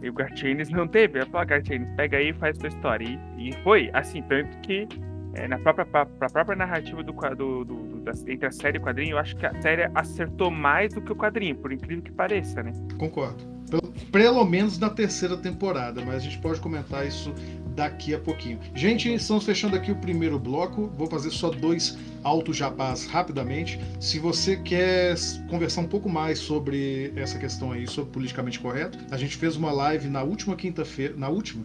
E 0.01 0.09
o 0.09 0.15
Gartienes 0.15 0.71
não 0.71 0.89
teve. 0.89 1.19
Ele 1.19 1.27
falou, 1.27 1.47
Gartienes, 1.47 1.87
pega 1.97 2.17
aí 2.17 2.31
e 2.31 2.33
faz 2.33 2.57
sua 2.57 2.69
história. 2.69 3.07
E, 3.07 3.51
e 3.51 3.53
foi, 3.63 3.91
assim, 3.93 4.23
tanto 4.23 4.57
que 4.61 4.89
é, 5.35 5.47
na 5.47 5.59
própria, 5.59 5.85
pra, 5.85 6.07
pra 6.07 6.31
própria 6.31 6.57
narrativa 6.57 7.03
do, 7.03 7.13
do, 7.13 7.65
do, 7.65 7.75
do 7.75 8.01
da, 8.01 8.13
entre 8.27 8.47
a 8.47 8.51
série 8.51 8.79
e 8.79 8.81
o 8.81 8.83
quadrinho, 8.83 9.11
eu 9.13 9.19
acho 9.19 9.37
que 9.37 9.45
a 9.45 9.61
série 9.61 9.91
acertou 9.95 10.51
mais 10.51 10.95
do 10.95 11.03
que 11.03 11.13
o 11.13 11.17
quadrinho, 11.17 11.57
por 11.57 11.71
incrível 11.71 12.03
que 12.03 12.11
pareça, 12.11 12.63
né? 12.63 12.73
Concordo. 12.99 13.45
Pelo, 13.73 13.93
pelo 14.13 14.45
menos 14.45 14.79
na 14.79 14.91
terceira 14.91 15.37
temporada, 15.37 16.05
mas 16.05 16.17
a 16.17 16.19
gente 16.19 16.39
pode 16.39 16.61
comentar 16.61 17.07
isso 17.07 17.33
daqui 17.75 18.15
a 18.15 18.19
pouquinho. 18.19 18.59
Gente, 18.75 19.13
estamos 19.13 19.45
fechando 19.45 19.75
aqui 19.77 19.91
o 19.91 19.97
primeiro 19.97 20.39
bloco. 20.39 20.93
Vou 20.99 21.07
fazer 21.07 21.31
só 21.31 21.49
dois 21.49 21.97
auto 22.23 22.53
jabás 22.53 23.07
rapidamente. 23.07 23.81
Se 23.99 24.19
você 24.19 24.57
quer 24.57 25.15
conversar 25.49 25.81
um 25.81 25.89
pouco 25.89 26.09
mais 26.09 26.39
sobre 26.39 27.13
essa 27.17 27.39
questão 27.39 27.73
aí, 27.73 27.87
sobre 27.89 28.13
politicamente 28.13 28.61
correto, 28.61 28.99
a 29.11 29.17
gente 29.17 29.37
fez 29.37 29.57
uma 29.57 29.73
live 29.73 30.09
na 30.09 30.23
última 30.23 30.55
quinta-feira, 30.55 31.15
na 31.17 31.31
última, 31.31 31.65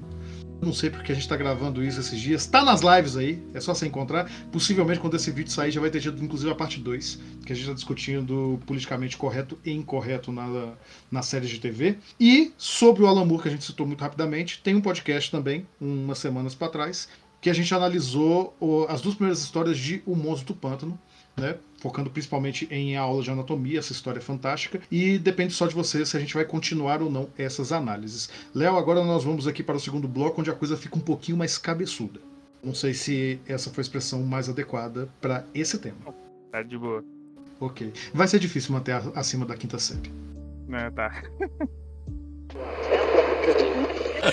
não 0.61 0.73
sei 0.73 0.89
porque 0.89 1.11
a 1.11 1.15
gente 1.15 1.23
está 1.23 1.35
gravando 1.35 1.83
isso 1.83 1.99
esses 1.99 2.19
dias. 2.19 2.41
Está 2.41 2.63
nas 2.63 2.81
lives 2.81 3.15
aí, 3.15 3.43
é 3.53 3.59
só 3.59 3.73
você 3.73 3.87
encontrar. 3.87 4.29
Possivelmente, 4.51 4.99
quando 4.99 5.15
esse 5.15 5.31
vídeo 5.31 5.51
sair, 5.51 5.71
já 5.71 5.79
vai 5.79 5.89
ter 5.89 6.01
tido, 6.01 6.23
inclusive, 6.23 6.51
a 6.51 6.55
parte 6.55 6.79
2, 6.79 7.19
que 7.45 7.53
a 7.53 7.55
gente 7.55 7.63
está 7.63 7.73
discutindo 7.73 8.59
politicamente 8.65 9.17
correto 9.17 9.57
e 9.63 9.71
incorreto 9.71 10.31
na, 10.31 10.73
na 11.11 11.21
série 11.21 11.47
de 11.47 11.59
TV. 11.59 11.97
E 12.19 12.53
sobre 12.57 13.03
o 13.03 13.07
Alan 13.07 13.25
Moore, 13.25 13.43
que 13.43 13.49
a 13.49 13.51
gente 13.51 13.65
citou 13.65 13.85
muito 13.85 14.01
rapidamente, 14.01 14.61
tem 14.63 14.75
um 14.75 14.81
podcast 14.81 15.29
também, 15.31 15.65
umas 15.79 16.17
semanas 16.17 16.55
para 16.55 16.69
trás, 16.69 17.07
que 17.39 17.49
a 17.49 17.53
gente 17.53 17.73
analisou 17.73 18.55
as 18.89 19.01
duas 19.01 19.15
primeiras 19.15 19.39
histórias 19.39 19.77
de 19.77 20.01
O 20.05 20.15
Monstro 20.15 20.53
do 20.53 20.59
Pântano, 20.59 20.99
né? 21.37 21.55
Focando 21.79 22.09
principalmente 22.09 22.67
em 22.71 22.97
aula 22.97 23.21
de 23.21 23.29
anatomia, 23.29 23.77
essa 23.77 23.91
história 23.91 24.17
é 24.19 24.21
fantástica. 24.21 24.81
E 24.91 25.19
depende 25.19 25.53
só 25.53 25.67
de 25.67 25.75
você 25.75 26.03
se 26.05 26.17
a 26.17 26.19
gente 26.19 26.33
vai 26.33 26.43
continuar 26.43 27.01
ou 27.01 27.11
não 27.11 27.29
essas 27.37 27.71
análises. 27.71 28.29
Léo, 28.53 28.77
agora 28.77 29.03
nós 29.03 29.23
vamos 29.23 29.47
aqui 29.47 29.61
para 29.61 29.75
o 29.75 29.79
segundo 29.79 30.07
bloco, 30.07 30.41
onde 30.41 30.49
a 30.49 30.55
coisa 30.55 30.75
fica 30.75 30.97
um 30.97 31.01
pouquinho 31.01 31.37
mais 31.37 31.57
cabeçuda. 31.57 32.19
Não 32.63 32.73
sei 32.73 32.93
se 32.93 33.39
essa 33.47 33.69
foi 33.69 33.81
a 33.81 33.83
expressão 33.83 34.23
mais 34.23 34.49
adequada 34.49 35.07
para 35.21 35.45
esse 35.53 35.77
tema. 35.77 36.13
Tá 36.51 36.63
de 36.63 36.77
boa. 36.77 37.03
Ok. 37.59 37.93
Vai 38.13 38.27
ser 38.27 38.39
difícil 38.39 38.73
manter 38.73 38.99
acima 39.15 39.45
da 39.45 39.55
quinta 39.55 39.77
série. 39.77 40.11
Não, 40.67 40.91
tá. 40.91 41.23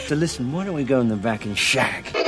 so 0.08 0.14
listen, 0.14 0.50
why 0.50 0.64
don't 0.64 0.74
we 0.74 0.84
go 0.84 1.02
in 1.02 1.08
the 1.08 1.16
back 1.16 1.46
and 1.46 1.54
shag? 1.54 2.23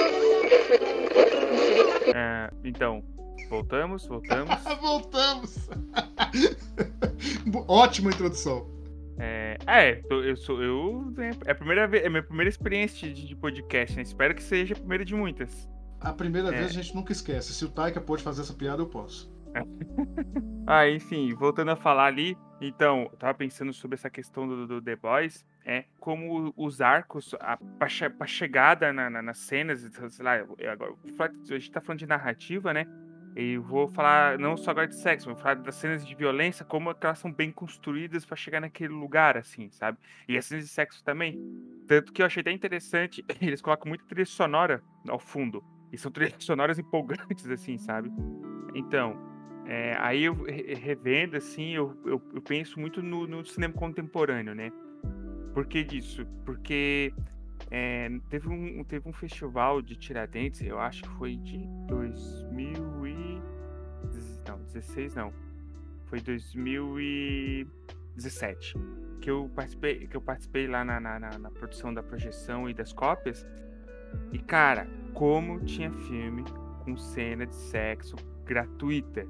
É, 2.16 2.50
então, 2.64 3.04
Voltamos, 3.48 4.06
voltamos. 4.06 4.54
voltamos! 4.80 5.68
Ótima 7.68 8.10
introdução. 8.10 8.68
É, 9.18 9.56
é, 9.66 10.02
eu 10.10 10.36
sou. 10.36 10.62
Eu, 10.62 11.14
é, 11.18 11.50
a 11.50 11.54
primeira 11.54 11.86
vez, 11.86 12.02
é 12.02 12.06
a 12.06 12.10
minha 12.10 12.22
primeira 12.22 12.48
experiência 12.48 13.12
de, 13.12 13.26
de 13.26 13.36
podcast, 13.36 13.96
né? 13.96 14.02
Espero 14.02 14.34
que 14.34 14.42
seja 14.42 14.74
a 14.74 14.76
primeira 14.76 15.04
de 15.04 15.14
muitas. 15.14 15.68
A 16.00 16.12
primeira 16.12 16.48
é. 16.48 16.52
vez 16.52 16.70
a 16.70 16.72
gente 16.72 16.94
nunca 16.94 17.12
esquece. 17.12 17.52
Se 17.52 17.64
o 17.64 17.68
Taika 17.68 18.00
pôde 18.00 18.22
fazer 18.22 18.42
essa 18.42 18.52
piada, 18.52 18.82
eu 18.82 18.86
posso. 18.86 19.32
ah, 20.66 20.88
enfim, 20.88 21.32
voltando 21.34 21.70
a 21.70 21.76
falar 21.76 22.06
ali, 22.06 22.36
então, 22.60 23.08
eu 23.12 23.16
tava 23.16 23.32
pensando 23.32 23.72
sobre 23.72 23.94
essa 23.94 24.10
questão 24.10 24.46
do, 24.46 24.66
do 24.66 24.82
The 24.82 24.96
Boys, 24.96 25.46
é 25.66 25.84
como 25.98 26.54
os 26.56 26.80
arcos, 26.80 27.34
a, 27.40 27.56
pra, 27.56 28.26
chegada 28.26 28.92
na, 28.92 29.10
na, 29.10 29.20
nas 29.20 29.38
cenas, 29.38 29.80
sei 29.80 30.24
lá, 30.24 30.34
agora, 30.70 30.94
a 31.20 31.58
gente 31.58 31.72
tá 31.72 31.80
falando 31.80 31.98
de 31.98 32.06
narrativa, 32.06 32.72
né? 32.72 32.86
E 33.34 33.58
vou 33.58 33.88
falar 33.88 34.38
não 34.38 34.56
só 34.56 34.70
agora 34.70 34.86
de 34.86 34.94
sexo, 34.94 35.26
vou 35.26 35.36
falar 35.36 35.56
das 35.56 35.74
cenas 35.74 36.06
de 36.06 36.14
violência, 36.14 36.64
como 36.64 36.94
elas 36.98 37.18
são 37.18 37.30
bem 37.32 37.50
construídas 37.50 38.24
para 38.24 38.36
chegar 38.36 38.60
naquele 38.60 38.94
lugar, 38.94 39.36
assim, 39.36 39.68
sabe? 39.68 39.98
E 40.28 40.38
as 40.38 40.46
cenas 40.46 40.64
de 40.64 40.70
sexo 40.70 41.04
também. 41.04 41.36
Tanto 41.88 42.12
que 42.12 42.22
eu 42.22 42.26
achei 42.26 42.40
até 42.40 42.52
interessante, 42.52 43.24
eles 43.42 43.60
colocam 43.60 43.88
muita 43.88 44.06
trilha 44.06 44.24
sonora 44.24 44.82
ao 45.08 45.18
fundo. 45.18 45.62
E 45.92 45.98
são 45.98 46.12
trilhas 46.12 46.44
sonoras 46.44 46.78
empolgantes, 46.78 47.50
assim, 47.50 47.76
sabe? 47.76 48.10
Então, 48.72 49.18
é, 49.66 49.96
aí 49.98 50.24
eu 50.24 50.44
revendo, 50.80 51.36
assim, 51.36 51.74
eu, 51.74 51.94
eu, 52.04 52.22
eu 52.34 52.40
penso 52.40 52.78
muito 52.78 53.02
no, 53.02 53.26
no, 53.26 53.44
cinema 53.44 53.74
contemporâneo, 53.74 54.54
né? 54.54 54.70
Por 55.56 55.64
que 55.64 55.82
disso? 55.82 56.24
Porque 56.44 57.12
é, 57.70 58.10
teve, 58.28 58.46
um, 58.46 58.84
teve 58.84 59.08
um 59.08 59.12
festival 59.14 59.80
de 59.80 59.96
Tiradentes, 59.96 60.60
eu 60.60 60.78
acho 60.78 61.04
que 61.04 61.08
foi 61.16 61.38
de 61.38 61.66
2000 61.88 63.06
e... 63.06 63.40
Não, 64.46 64.58
16 64.64 65.14
não. 65.14 65.32
Foi 66.04 66.20
2017. 66.20 68.74
Que 69.18 69.30
eu 69.30 69.50
participei, 69.56 70.06
que 70.06 70.14
eu 70.14 70.20
participei 70.20 70.66
lá 70.66 70.84
na, 70.84 71.00
na, 71.00 71.18
na, 71.18 71.38
na 71.38 71.50
produção 71.50 71.94
da 71.94 72.02
projeção 72.02 72.68
e 72.68 72.74
das 72.74 72.92
cópias. 72.92 73.46
E, 74.32 74.38
cara, 74.38 74.86
como 75.14 75.58
tinha 75.60 75.90
filme 75.90 76.44
com 76.84 76.98
cena 76.98 77.46
de 77.46 77.54
sexo 77.54 78.14
gratuita. 78.44 79.26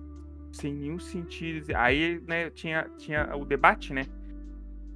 Sem 0.51 0.75
nenhum 0.75 0.99
sentido. 0.99 1.73
Aí, 1.77 2.21
né, 2.27 2.51
tinha, 2.51 2.91
tinha 2.99 3.33
o 3.37 3.45
debate, 3.45 3.93
né? 3.93 4.03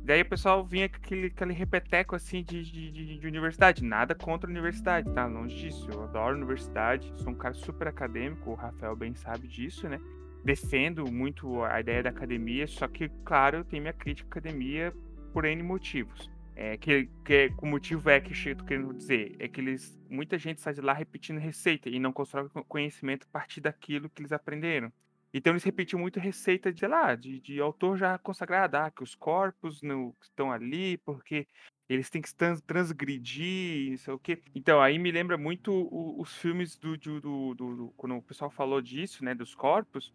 Daí 0.02 0.23
o 0.23 0.28
pessoal 0.28 0.64
vinha 0.64 0.88
com 0.88 0.97
aquele, 0.97 1.26
aquele 1.26 1.52
repeteco 1.52 2.16
assim 2.16 2.42
de, 2.42 2.62
de, 2.64 3.19
de, 3.19 3.26
universidade. 3.26 3.85
Nada 3.85 4.14
contra 4.14 4.49
a 4.49 4.50
universidade, 4.50 5.12
tá? 5.12 5.26
Longe 5.26 5.57
disso. 5.57 5.90
Eu 5.90 6.04
adoro 6.04 6.37
universidade, 6.37 7.12
sou 7.16 7.30
um 7.33 7.35
cara 7.35 7.54
super 7.54 7.88
acadêmico, 7.88 8.50
o 8.50 8.54
Rafael 8.54 8.97
bem 8.97 9.14
sabe 9.14 9.47
disso, 9.47 9.88
né? 9.88 10.00
Defendo 10.42 11.11
muito 11.11 11.62
a 11.62 11.80
ideia 11.80 12.02
da 12.02 12.11
academia, 12.11 12.66
só 12.66 12.88
que, 12.88 13.11
claro, 13.25 13.59
eu 13.59 13.64
tenho 13.64 13.83
minha 13.83 13.92
crítica 13.92 14.26
à 14.26 14.30
academia 14.30 14.92
por 15.33 15.45
N 15.45 15.62
motivos. 15.62 16.30
É, 16.57 16.76
que, 16.76 17.09
que 17.25 17.52
o 17.62 17.66
motivo 17.66 18.11
é 18.11 18.21
que 18.21 18.49
eu 18.49 18.57
tô 18.57 18.64
querendo 18.64 18.92
dizer, 18.92 19.35
é 19.38 19.49
que 19.49 19.61
eles, 19.61 19.99
muita 20.11 20.37
gente 20.37 20.61
sai 20.61 20.75
de 20.75 20.80
lá 20.80 20.92
repetindo 20.92 21.38
receita 21.38 21.88
e 21.88 21.99
não 21.99 22.12
constrói 22.12 22.49
conhecimento 22.69 23.26
a 23.28 23.33
partir 23.33 23.61
daquilo 23.61 24.11
que 24.11 24.21
eles 24.21 24.33
aprenderam. 24.33 24.92
Então 25.32 25.52
eles 25.52 25.64
repetiam 25.64 26.00
muito 26.00 26.18
receita 26.18 26.72
de, 26.72 26.87
lá, 26.87 27.14
de, 27.14 27.40
de 27.40 27.60
autor 27.60 27.96
já 27.96 28.18
consagrado, 28.18 28.76
ah, 28.76 28.90
que 28.90 29.02
os 29.02 29.14
corpos 29.14 29.80
não 29.82 30.14
estão 30.20 30.50
ali 30.50 30.96
porque 30.99 31.46
eles 31.88 32.08
têm 32.08 32.22
que 32.22 32.32
trans, 32.32 32.60
transgredir, 32.60 33.90
não 33.90 33.99
sei 33.99 34.14
o 34.14 34.18
quê. 34.18 34.40
Então, 34.54 34.80
aí 34.80 34.96
me 34.96 35.10
lembra 35.10 35.37
muito 35.37 35.72
o, 35.72 36.20
os 36.20 36.37
filmes 36.37 36.76
do, 36.76 36.96
do, 36.96 37.20
do, 37.20 37.54
do, 37.54 37.94
Quando 37.96 38.16
o 38.16 38.22
pessoal 38.22 38.49
falou 38.49 38.80
disso, 38.80 39.25
né, 39.25 39.34
dos 39.34 39.56
corpos, 39.56 40.12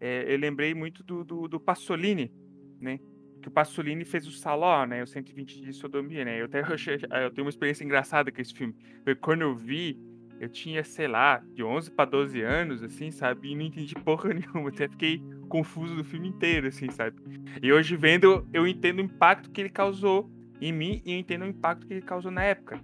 é, 0.00 0.24
eu 0.32 0.38
lembrei 0.38 0.74
muito 0.74 1.02
do, 1.02 1.24
do, 1.24 1.46
do 1.46 1.60
Pasolini, 1.60 2.32
né? 2.80 2.98
Que 3.42 3.48
o 3.48 3.50
Pasolini 3.50 4.04
fez 4.04 4.26
o 4.26 4.32
Saló, 4.32 4.86
né? 4.86 5.02
O 5.02 5.06
120 5.06 5.60
de 5.60 5.72
Sodomia, 5.72 6.24
né? 6.24 6.40
Eu, 6.40 6.46
até, 6.46 6.60
eu, 7.24 7.30
tenho 7.30 7.44
uma 7.44 7.50
experiência 7.50 7.84
engraçada 7.84 8.32
com 8.32 8.40
esse 8.40 8.54
filme. 8.54 8.74
Quando 9.20 9.42
eu 9.42 9.54
vi, 9.54 9.98
eu 10.40 10.48
tinha, 10.48 10.84
sei 10.84 11.08
lá, 11.08 11.42
de 11.52 11.62
11 11.62 11.90
para 11.90 12.08
12 12.10 12.40
anos, 12.42 12.82
assim, 12.82 13.10
sabe? 13.10 13.50
E 13.50 13.54
não 13.54 13.62
entendi 13.62 13.94
porra 13.94 14.32
nenhuma. 14.34 14.68
Até 14.68 14.88
fiquei 14.88 15.22
confuso 15.48 15.96
do 15.96 16.04
filme 16.04 16.28
inteiro, 16.28 16.68
assim, 16.68 16.88
sabe? 16.90 17.16
E 17.62 17.72
hoje 17.72 17.96
vendo, 17.96 18.46
eu 18.52 18.66
entendo 18.66 18.98
o 18.98 19.02
impacto 19.02 19.50
que 19.50 19.60
ele 19.60 19.70
causou 19.70 20.30
em 20.60 20.72
mim 20.72 21.02
e 21.04 21.12
eu 21.12 21.18
entendo 21.18 21.42
o 21.42 21.48
impacto 21.48 21.86
que 21.86 21.94
ele 21.94 22.02
causou 22.02 22.30
na 22.30 22.42
época. 22.42 22.80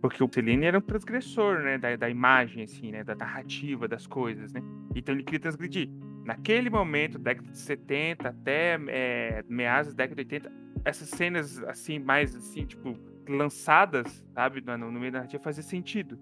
Porque 0.00 0.22
o 0.22 0.28
Cellini 0.32 0.66
era 0.66 0.78
um 0.78 0.80
transgressor, 0.80 1.60
né? 1.60 1.78
Da, 1.78 1.96
da 1.96 2.10
imagem, 2.10 2.64
assim, 2.64 2.90
né? 2.90 3.04
Da 3.04 3.14
narrativa 3.14 3.86
das 3.86 4.06
coisas, 4.06 4.52
né? 4.52 4.60
Então 4.94 5.14
ele 5.14 5.22
queria 5.22 5.40
transgredir. 5.40 5.88
Naquele 6.24 6.68
momento, 6.68 7.18
década 7.18 7.48
de 7.48 7.58
70 7.58 8.28
até 8.28 8.78
é, 8.88 9.44
meados 9.48 9.94
da 9.94 10.04
década 10.04 10.24
de 10.24 10.34
80, 10.34 10.52
essas 10.84 11.08
cenas, 11.08 11.62
assim, 11.64 12.00
mais, 12.00 12.34
assim, 12.34 12.64
tipo, 12.66 12.98
lançadas, 13.28 14.24
sabe? 14.34 14.60
No, 14.60 14.76
no 14.76 14.98
meio 14.98 15.12
da 15.12 15.18
narrativa, 15.18 15.42
fazia 15.42 15.62
sentido 15.62 16.18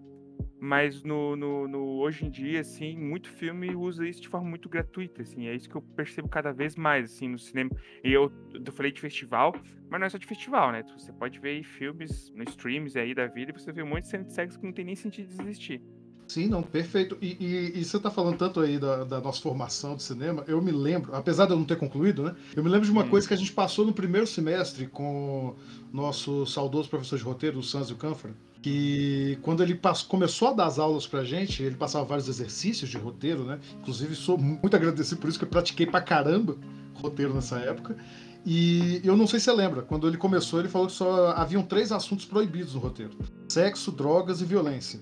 mas 0.65 1.03
no, 1.03 1.37
no, 1.37 1.69
no, 1.69 1.99
hoje 1.99 2.25
em 2.25 2.31
dia, 2.31 2.61
assim, 2.61 2.97
muito 2.97 3.29
filme 3.29 3.77
usa 3.77 4.09
isso 4.09 4.23
de 4.23 4.29
forma 4.29 4.49
muito 4.49 4.67
gratuita, 4.67 5.21
assim, 5.21 5.47
é 5.47 5.55
isso 5.55 5.69
que 5.69 5.77
eu 5.77 5.83
percebo 5.83 6.27
cada 6.27 6.53
vez 6.53 6.75
mais, 6.75 7.13
assim, 7.13 7.29
no 7.29 7.39
cinema. 7.39 7.71
E 8.03 8.11
eu, 8.11 8.33
eu 8.55 8.73
falei 8.73 8.91
de 8.91 8.99
festival, 8.99 9.55
mas 9.91 10.01
não 10.01 10.07
é 10.07 10.09
só 10.09 10.17
de 10.17 10.27
festival, 10.27 10.73
né? 10.73 10.83
Você 10.97 11.13
pode 11.13 11.39
ver 11.39 11.63
filmes 11.63 12.33
no 12.35 12.43
streams 12.45 12.97
aí 12.99 13.15
da 13.15 13.27
vida 13.27 13.51
e 13.51 13.61
você 13.61 13.71
vê 13.73 13.83
um 13.83 13.89
monte 13.89 14.05
de 14.05 14.09
cena 14.09 14.25
de 14.25 14.33
sexo 14.33 14.59
que 14.59 14.65
não 14.65 14.73
tem 14.73 14.87
nem 14.87 14.97
sentido 14.97 15.29
de 15.29 15.43
existir. 15.43 15.83
Sim, 16.27 16.49
não, 16.49 16.63
perfeito. 16.63 17.19
E, 17.21 17.37
e, 17.39 17.81
e 17.81 17.85
você 17.85 17.99
está 17.99 18.11
falando 18.11 18.39
tanto 18.39 18.59
aí 18.61 18.79
da, 18.79 19.05
da, 19.05 19.21
nossa 19.21 19.43
formação 19.43 19.95
de 19.95 20.03
cinema, 20.03 20.43
eu 20.49 20.63
me 20.63 20.73
lembro, 20.73 21.15
apesar 21.15 21.45
de 21.45 21.53
eu 21.53 21.59
não 21.59 21.67
ter 21.67 21.77
concluído, 21.77 22.23
né? 22.23 22.35
Eu 22.57 22.65
me 22.65 22.71
lembro 22.71 22.87
de 22.87 22.93
uma 22.93 23.05
hum. 23.05 23.11
coisa 23.11 23.29
que 23.29 23.35
a 23.35 23.37
gente 23.37 23.53
passou 23.53 23.85
no 23.85 23.93
primeiro 23.93 24.27
semestre 24.27 24.87
com 24.87 25.55
nosso 25.93 26.47
saudoso 26.47 26.89
professor 26.89 27.19
de 27.19 27.25
roteiro, 27.25 27.59
o 27.59 27.63
Sanzio 27.63 27.97
Canfra 27.97 28.35
que 28.65 29.39
quando 29.43 29.63
ele 29.63 29.75
passou, 29.75 30.09
começou 30.09 30.49
a 30.49 30.53
dar 30.55 30.65
as 30.65 30.79
aulas 30.79 31.07
pra 31.07 31.23
gente, 31.23 31.63
ele 31.63 31.77
passava 31.77 32.03
vários 32.03 32.31
exercícios 32.31 32.89
de 32.89 32.97
roteiro, 32.97 33.45
né? 33.45 33.61
Inclusive, 33.79 34.15
sou 34.15 34.39
muito 34.39 34.75
agradecido 34.75 35.21
por 35.21 35.29
isso 35.29 35.39
que 35.39 35.45
eu 35.45 35.49
pratiquei 35.51 35.87
pra 35.87 36.01
caramba 36.01 36.57
roteiro 36.95 37.35
nessa 37.35 37.59
época. 37.59 37.95
E 38.43 39.03
eu 39.05 39.19
não 39.19 39.27
sei 39.27 39.39
se 39.39 39.45
você 39.45 39.53
lembra, 39.53 39.83
quando 39.83 40.09
ele 40.09 40.17
começou, 40.17 40.61
ele 40.61 40.71
falou 40.71 40.87
que 40.87 40.95
só 40.95 41.33
haviam 41.33 41.63
três 41.63 41.93
assuntos 41.93 42.25
proibidos 42.25 42.73
no 42.73 42.81
roteiro: 42.81 43.13
sexo, 43.51 43.93
drogas 43.93 44.41
e 44.41 44.47
violência. 44.47 44.99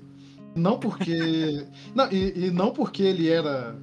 Não 0.57 0.77
porque. 0.77 1.65
não, 1.95 2.11
e, 2.11 2.47
e, 2.47 2.51
não 2.51 2.73
porque 2.73 3.05
ele 3.05 3.29
era 3.29 3.79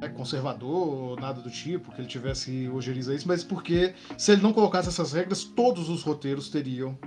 né, 0.00 0.08
conservador 0.08 0.88
ou 0.88 1.16
nada 1.16 1.40
do 1.40 1.50
tipo, 1.50 1.92
que 1.92 2.00
ele 2.00 2.08
tivesse 2.08 2.68
ojeriza 2.68 3.14
isso, 3.14 3.28
mas 3.28 3.44
porque 3.44 3.94
se 4.18 4.32
ele 4.32 4.42
não 4.42 4.52
colocasse 4.52 4.88
essas 4.88 5.12
regras, 5.12 5.44
todos 5.44 5.88
os 5.88 6.02
roteiros 6.02 6.48
teriam 6.48 6.98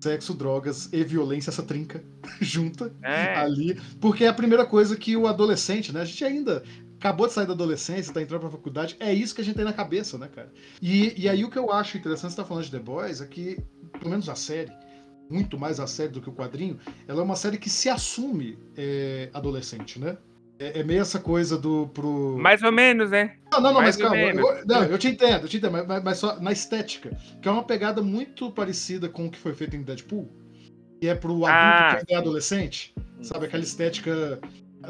sexo, 0.00 0.34
drogas 0.34 0.88
e 0.92 1.02
violência, 1.02 1.50
essa 1.50 1.62
trinca 1.62 2.02
junta 2.40 2.92
é. 3.02 3.34
ali. 3.34 3.80
Porque 4.00 4.24
é 4.24 4.28
a 4.28 4.34
primeira 4.34 4.64
coisa 4.64 4.96
que 4.96 5.16
o 5.16 5.26
adolescente, 5.26 5.92
né? 5.92 6.02
A 6.02 6.04
gente 6.04 6.24
ainda 6.24 6.62
acabou 6.98 7.26
de 7.26 7.32
sair 7.32 7.46
da 7.46 7.52
adolescência, 7.52 8.12
tá 8.12 8.20
entrando 8.20 8.40
pra 8.40 8.50
faculdade, 8.50 8.96
é 8.98 9.12
isso 9.12 9.34
que 9.34 9.40
a 9.40 9.44
gente 9.44 9.54
tem 9.54 9.64
na 9.64 9.72
cabeça, 9.72 10.18
né, 10.18 10.28
cara? 10.28 10.52
E, 10.82 11.14
e 11.20 11.28
aí 11.28 11.44
o 11.44 11.50
que 11.50 11.58
eu 11.58 11.72
acho 11.72 11.96
interessante, 11.96 12.32
você 12.32 12.36
tá 12.36 12.44
falando 12.44 12.64
de 12.64 12.70
The 12.72 12.80
Boys, 12.80 13.20
é 13.20 13.26
que, 13.26 13.58
pelo 13.92 14.10
menos 14.10 14.28
a 14.28 14.34
série, 14.34 14.72
muito 15.30 15.58
mais 15.58 15.78
a 15.78 15.86
série 15.86 16.10
do 16.10 16.20
que 16.20 16.28
o 16.28 16.32
quadrinho, 16.32 16.78
ela 17.06 17.20
é 17.20 17.24
uma 17.24 17.36
série 17.36 17.56
que 17.56 17.70
se 17.70 17.88
assume 17.88 18.58
é, 18.76 19.30
adolescente, 19.32 19.98
né? 19.98 20.18
É, 20.58 20.80
é, 20.80 20.82
meio 20.82 21.00
essa 21.00 21.20
coisa 21.20 21.56
do. 21.56 21.86
Pro... 21.88 22.36
Mais 22.38 22.62
ou 22.62 22.72
menos, 22.72 23.10
né? 23.10 23.36
Não, 23.52 23.60
não, 23.60 23.74
não 23.74 23.80
mas 23.80 23.96
calma. 23.96 24.16
Eu, 24.16 24.66
não, 24.66 24.84
eu 24.84 24.98
te 24.98 25.08
entendo, 25.08 25.42
eu 25.44 25.48
te 25.48 25.58
entendo, 25.58 25.86
mas, 25.86 26.02
mas, 26.02 26.18
só 26.18 26.40
na 26.40 26.50
estética. 26.50 27.16
Que 27.40 27.48
é 27.48 27.50
uma 27.50 27.62
pegada 27.62 28.02
muito 28.02 28.50
parecida 28.50 29.08
com 29.08 29.26
o 29.26 29.30
que 29.30 29.38
foi 29.38 29.54
feito 29.54 29.76
em 29.76 29.82
Deadpool. 29.82 30.28
Que 31.00 31.08
é 31.08 31.14
pro 31.14 31.46
adulto 31.46 31.48
ah, 31.48 32.04
que 32.04 32.12
é 32.12 32.16
adolescente. 32.16 32.92
Sabe? 33.22 33.46
Aquela 33.46 33.62
estética 33.62 34.40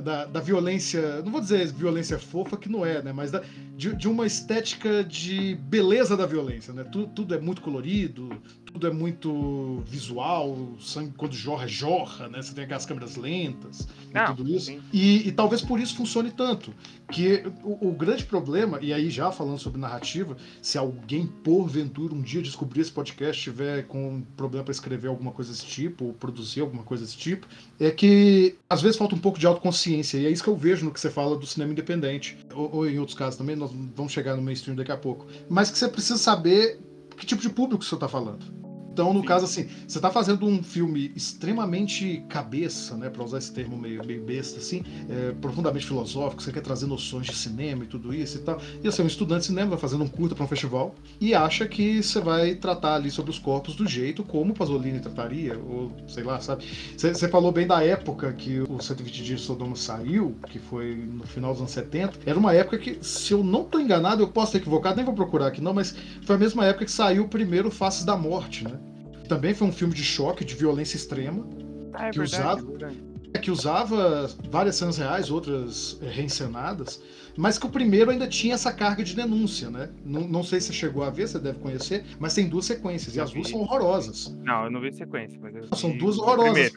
da, 0.02 0.24
da 0.24 0.40
violência. 0.40 1.22
Não 1.22 1.32
vou 1.32 1.40
dizer 1.40 1.66
violência 1.72 2.18
fofa, 2.18 2.56
que 2.56 2.68
não 2.68 2.84
é, 2.84 3.02
né? 3.02 3.12
Mas 3.12 3.30
da, 3.30 3.42
de, 3.76 3.94
de 3.94 4.08
uma 4.08 4.26
estética 4.26 5.04
de 5.04 5.54
beleza 5.54 6.16
da 6.16 6.26
violência, 6.26 6.72
né? 6.72 6.84
Tudo, 6.84 7.08
tudo 7.08 7.34
é 7.34 7.38
muito 7.38 7.60
colorido, 7.60 8.30
tudo 8.64 8.86
é 8.86 8.90
muito 8.90 9.82
visual, 9.86 10.50
o 10.50 10.80
sangue 10.80 11.12
quando 11.16 11.34
jorra, 11.34 11.66
jorra, 11.66 12.28
né? 12.28 12.40
Você 12.40 12.54
tem 12.54 12.64
aquelas 12.64 12.86
câmeras 12.86 13.16
lentas 13.16 13.86
Não, 14.12 14.32
e 14.32 14.36
tudo 14.36 14.48
isso. 14.48 14.70
E, 14.92 15.28
e, 15.28 15.32
talvez 15.32 15.62
por 15.62 15.78
isso 15.78 15.96
funcione 15.96 16.30
tanto. 16.30 16.72
Que 17.10 17.42
o, 17.62 17.88
o, 17.88 17.92
grande 17.92 18.24
problema, 18.24 18.78
e 18.80 18.92
aí 18.92 19.08
já 19.10 19.30
falando 19.30 19.58
sobre 19.58 19.80
narrativa, 19.80 20.36
se 20.60 20.76
alguém 20.76 21.26
porventura 21.26 22.14
um 22.14 22.20
dia 22.20 22.42
descobrir 22.42 22.82
esse 22.82 22.92
podcast 22.92 23.42
tiver 23.42 23.86
com 23.86 24.16
um 24.16 24.22
problema 24.36 24.64
para 24.64 24.72
escrever 24.72 25.08
alguma 25.08 25.32
coisa 25.32 25.50
desse 25.50 25.66
tipo, 25.66 26.06
ou 26.06 26.12
produzir 26.12 26.60
alguma 26.60 26.82
coisa 26.82 27.04
desse 27.04 27.16
tipo, 27.16 27.46
é 27.80 27.90
que 27.90 28.56
às 28.68 28.82
vezes 28.82 28.96
falta 28.96 29.14
um 29.14 29.18
pouco 29.18 29.38
de 29.38 29.46
autoconsciência. 29.46 30.18
E 30.18 30.26
é 30.26 30.30
isso 30.30 30.42
que 30.42 30.50
eu 30.50 30.56
vejo 30.56 30.84
no 30.84 30.92
que 30.92 31.00
você 31.00 31.10
fala 31.10 31.36
do 31.36 31.46
cinema 31.46 31.72
independente. 31.72 32.36
Ou, 32.54 32.76
ou 32.76 32.88
em 32.88 32.98
outros 32.98 33.16
casos 33.16 33.36
também, 33.36 33.56
nós 33.56 33.72
vamos 33.94 34.12
chegar 34.12 34.36
no 34.36 34.42
mainstream 34.42 34.76
daqui 34.76 34.92
a 34.92 34.96
pouco. 34.96 35.26
Mas 35.48 35.70
que 35.70 35.78
você 35.78 35.88
precisa 35.88 36.18
saber 36.18 36.78
que 37.16 37.26
tipo 37.26 37.42
de 37.42 37.50
público 37.50 37.84
você 37.84 37.94
está 37.94 38.08
falando. 38.08 38.67
Então, 38.98 39.14
no 39.14 39.20
Sim. 39.20 39.26
caso, 39.26 39.44
assim, 39.44 39.68
você 39.86 39.98
está 39.98 40.10
fazendo 40.10 40.44
um 40.44 40.60
filme 40.60 41.12
extremamente 41.14 42.24
cabeça, 42.28 42.96
né, 42.96 43.08
para 43.08 43.22
usar 43.22 43.38
esse 43.38 43.52
termo 43.52 43.78
meio, 43.78 44.04
meio 44.04 44.24
besta, 44.24 44.58
assim, 44.58 44.82
é, 45.08 45.30
profundamente 45.40 45.86
filosófico, 45.86 46.42
você 46.42 46.50
quer 46.50 46.62
trazer 46.62 46.86
noções 46.86 47.26
de 47.26 47.36
cinema 47.36 47.84
e 47.84 47.86
tudo 47.86 48.12
isso 48.12 48.38
e 48.38 48.40
tal. 48.40 48.60
E 48.82 48.88
assim, 48.88 49.02
um 49.02 49.06
estudante 49.06 49.42
de 49.42 49.46
cinema 49.46 49.70
vai 49.70 49.78
fazendo 49.78 50.02
um 50.02 50.08
curta 50.08 50.34
para 50.34 50.44
um 50.44 50.48
festival 50.48 50.96
e 51.20 51.32
acha 51.32 51.64
que 51.68 52.02
você 52.02 52.20
vai 52.20 52.56
tratar 52.56 52.96
ali 52.96 53.08
sobre 53.08 53.30
os 53.30 53.38
corpos 53.38 53.76
do 53.76 53.86
jeito 53.86 54.24
como 54.24 54.50
o 54.50 54.54
Pasolini 54.54 54.98
trataria, 54.98 55.56
ou 55.56 55.92
sei 56.08 56.24
lá, 56.24 56.40
sabe? 56.40 56.64
Você 56.96 57.28
falou 57.28 57.52
bem 57.52 57.68
da 57.68 57.80
época 57.84 58.32
que 58.32 58.62
o 58.68 58.82
120 58.82 59.22
Dias 59.22 59.40
de 59.40 59.46
Sodoma 59.46 59.76
saiu, 59.76 60.34
que 60.48 60.58
foi 60.58 60.96
no 60.96 61.24
final 61.24 61.52
dos 61.52 61.60
anos 61.60 61.70
70. 61.70 62.18
Era 62.26 62.36
uma 62.36 62.52
época 62.52 62.76
que, 62.78 62.98
se 63.00 63.32
eu 63.32 63.44
não 63.44 63.62
estou 63.62 63.80
enganado, 63.80 64.24
eu 64.24 64.28
posso 64.28 64.48
estar 64.48 64.58
equivocado, 64.58 64.96
nem 64.96 65.04
vou 65.04 65.14
procurar 65.14 65.46
aqui 65.46 65.60
não, 65.60 65.72
mas 65.72 65.94
foi 66.24 66.34
a 66.34 66.38
mesma 66.38 66.64
época 66.64 66.84
que 66.84 66.90
saiu 66.90 67.22
o 67.22 67.28
primeiro 67.28 67.70
Faces 67.70 68.04
da 68.04 68.16
Morte, 68.16 68.64
né? 68.64 68.87
Também 69.28 69.54
foi 69.54 69.68
um 69.68 69.72
filme 69.72 69.94
de 69.94 70.02
choque, 70.02 70.44
de 70.44 70.54
violência 70.54 70.96
extrema. 70.96 71.46
Ah, 71.92 72.08
é 72.08 72.10
que 72.10 72.18
verdade, 72.18 72.62
usava, 72.62 72.86
é. 72.86 73.08
É, 73.34 73.38
que 73.38 73.50
usava 73.50 74.30
várias 74.50 74.76
cenas 74.76 74.96
reais, 74.96 75.30
outras 75.30 75.98
é, 76.02 76.08
reencenadas, 76.08 77.02
mas 77.36 77.58
que 77.58 77.66
o 77.66 77.68
primeiro 77.68 78.10
ainda 78.10 78.26
tinha 78.26 78.54
essa 78.54 78.72
carga 78.72 79.04
de 79.04 79.14
denúncia, 79.14 79.70
né? 79.70 79.90
Não, 80.04 80.22
não 80.22 80.42
sei 80.42 80.60
se 80.60 80.68
você 80.68 80.72
chegou 80.72 81.02
a 81.02 81.10
ver, 81.10 81.28
você 81.28 81.38
deve 81.38 81.58
conhecer, 81.58 82.04
mas 82.18 82.34
tem 82.34 82.48
duas 82.48 82.64
sequências, 82.64 83.14
eu 83.16 83.22
e 83.22 83.24
as 83.24 83.30
duas 83.32 83.48
são 83.48 83.60
horrorosas. 83.60 84.34
Não, 84.42 84.64
eu 84.64 84.70
não 84.70 84.80
vi 84.80 84.92
sequência, 84.92 85.38
mas 85.40 85.54
eu 85.54 85.76
São 85.76 85.96
duas 85.96 86.18
horrorosas. 86.18 86.72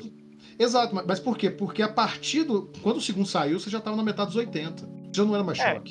Exato, 0.60 0.94
mas 0.94 1.20
por 1.20 1.38
quê? 1.38 1.50
Porque 1.50 1.82
a 1.82 1.90
partir 1.90 2.44
do. 2.44 2.70
Quando 2.82 2.98
o 2.98 3.02
segundo 3.02 3.26
saiu, 3.26 3.60
você 3.60 3.70
já 3.70 3.80
estava 3.80 3.96
na 3.96 4.04
metade 4.04 4.28
dos 4.28 4.36
80. 4.36 4.88
Já 5.16 5.26
não 5.26 5.34
era 5.34 5.44
mais 5.44 5.60
é. 5.60 5.82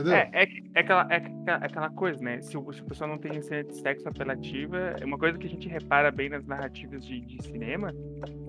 Entendeu? 0.00 0.14
É, 0.14 0.30
é, 0.32 0.48
é, 0.74 0.80
aquela, 0.80 1.06
é, 1.10 1.16
é 1.16 1.52
aquela 1.66 1.90
coisa, 1.90 2.22
né? 2.22 2.40
Se 2.40 2.56
o, 2.56 2.72
se 2.72 2.80
o 2.80 2.84
pessoal 2.84 3.10
não 3.10 3.18
tem 3.18 3.40
cena 3.42 3.64
de 3.64 3.76
sexo 3.76 4.08
apelativa, 4.08 4.96
é 5.00 5.04
uma 5.04 5.18
coisa 5.18 5.38
que 5.38 5.46
a 5.46 5.50
gente 5.50 5.68
repara 5.68 6.10
bem 6.10 6.28
nas 6.28 6.46
narrativas 6.46 7.04
de, 7.04 7.20
de 7.20 7.42
cinema 7.44 7.92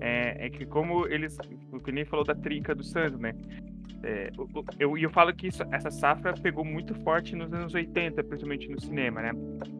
é, 0.00 0.46
é, 0.46 0.50
que 0.50 0.64
como 0.66 1.06
eles. 1.06 1.36
O 1.72 1.80
que 1.80 1.92
nem 1.92 2.04
falou 2.04 2.24
da 2.24 2.34
trinca 2.34 2.74
do 2.74 2.82
Santos, 2.84 3.18
né? 3.18 3.34
É, 4.02 4.30
eu, 4.78 4.96
eu 4.96 5.10
falo 5.10 5.34
que 5.34 5.48
isso, 5.48 5.62
essa 5.70 5.90
safra 5.90 6.32
pegou 6.32 6.64
muito 6.64 6.94
forte 7.02 7.36
nos 7.36 7.52
anos 7.52 7.74
80, 7.74 8.24
principalmente 8.24 8.68
no 8.68 8.80
cinema, 8.80 9.20
né? 9.20 9.32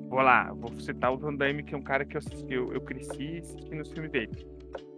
Vou 0.08 0.20
lá, 0.20 0.52
vou 0.52 0.78
citar 0.78 1.12
o 1.12 1.16
Van 1.16 1.34
Damme, 1.34 1.62
que 1.62 1.74
é 1.74 1.78
um 1.78 1.82
cara 1.82 2.04
que 2.04 2.16
eu 2.16 2.20
eu, 2.48 2.72
eu 2.74 2.80
cresci 2.80 3.38
assistindo 3.38 3.80
os 3.80 3.90
filmes 3.90 4.10
dele. 4.10 4.46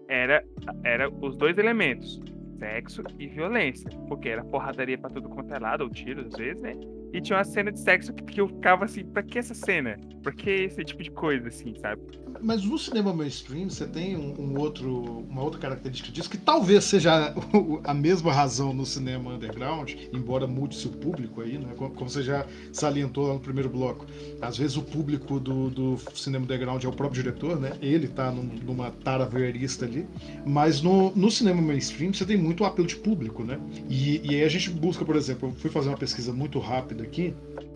Era, 0.08 0.44
era 0.84 1.08
os 1.08 1.36
dois 1.36 1.56
elementos 1.56 2.20
sexo 2.62 3.02
e 3.18 3.26
violência. 3.26 3.90
Porque 4.06 4.28
era 4.28 4.44
porradaria 4.44 4.96
pra 4.96 5.10
tudo 5.10 5.28
quanto 5.28 5.52
é 5.52 5.58
lado, 5.58 5.82
ou 5.82 5.90
tiros 5.90 6.26
às 6.26 6.36
vezes, 6.38 6.62
né? 6.62 6.74
e 7.12 7.20
tinha 7.20 7.36
uma 7.36 7.44
cena 7.44 7.70
de 7.70 7.78
sexo 7.78 8.12
que, 8.12 8.24
que 8.24 8.40
eu 8.40 8.48
ficava 8.48 8.86
assim, 8.86 9.04
pra 9.04 9.22
que 9.22 9.38
essa 9.38 9.54
cena? 9.54 9.98
Por 10.22 10.32
que 10.32 10.50
esse 10.50 10.84
tipo 10.84 11.02
de 11.02 11.10
coisa, 11.10 11.48
assim, 11.48 11.74
sabe? 11.80 12.00
Mas 12.40 12.64
no 12.64 12.78
cinema 12.78 13.12
mainstream 13.12 13.68
você 13.68 13.86
tem 13.86 14.16
um, 14.16 14.34
um 14.40 14.58
outro, 14.58 15.24
uma 15.28 15.42
outra 15.42 15.60
característica 15.60 16.10
disso, 16.12 16.30
que 16.30 16.38
talvez 16.38 16.84
seja 16.84 17.34
a 17.84 17.94
mesma 17.94 18.32
razão 18.32 18.72
no 18.72 18.86
cinema 18.86 19.34
underground, 19.34 19.92
embora 20.12 20.46
mude-se 20.46 20.86
o 20.86 20.90
público 20.90 21.40
aí, 21.40 21.58
né? 21.58 21.72
Como 21.76 22.08
você 22.08 22.22
já 22.22 22.46
salientou 22.72 23.26
lá 23.26 23.34
no 23.34 23.40
primeiro 23.40 23.68
bloco. 23.68 24.06
Às 24.40 24.58
vezes 24.58 24.76
o 24.76 24.82
público 24.82 25.40
do, 25.40 25.70
do 25.70 25.98
cinema 26.14 26.44
underground 26.44 26.82
é 26.84 26.88
o 26.88 26.92
próprio 26.92 27.22
diretor, 27.22 27.58
né? 27.58 27.72
Ele 27.80 28.08
tá 28.08 28.30
num, 28.30 28.44
numa 28.44 28.90
tara 28.90 29.24
voyeurista 29.24 29.84
ali. 29.84 30.06
Mas 30.46 30.80
no, 30.80 31.10
no 31.14 31.30
cinema 31.30 31.60
mainstream 31.60 32.12
você 32.12 32.24
tem 32.24 32.36
muito 32.36 32.64
apelo 32.64 32.86
de 32.86 32.96
público, 32.96 33.44
né? 33.44 33.60
E, 33.88 34.20
e 34.24 34.34
aí 34.36 34.44
a 34.44 34.48
gente 34.48 34.70
busca, 34.70 35.04
por 35.04 35.16
exemplo, 35.16 35.48
eu 35.48 35.52
fui 35.52 35.70
fazer 35.70 35.88
uma 35.88 35.98
pesquisa 35.98 36.32
muito 36.32 36.58
rápida 36.58 37.02
aqui, 37.02 37.34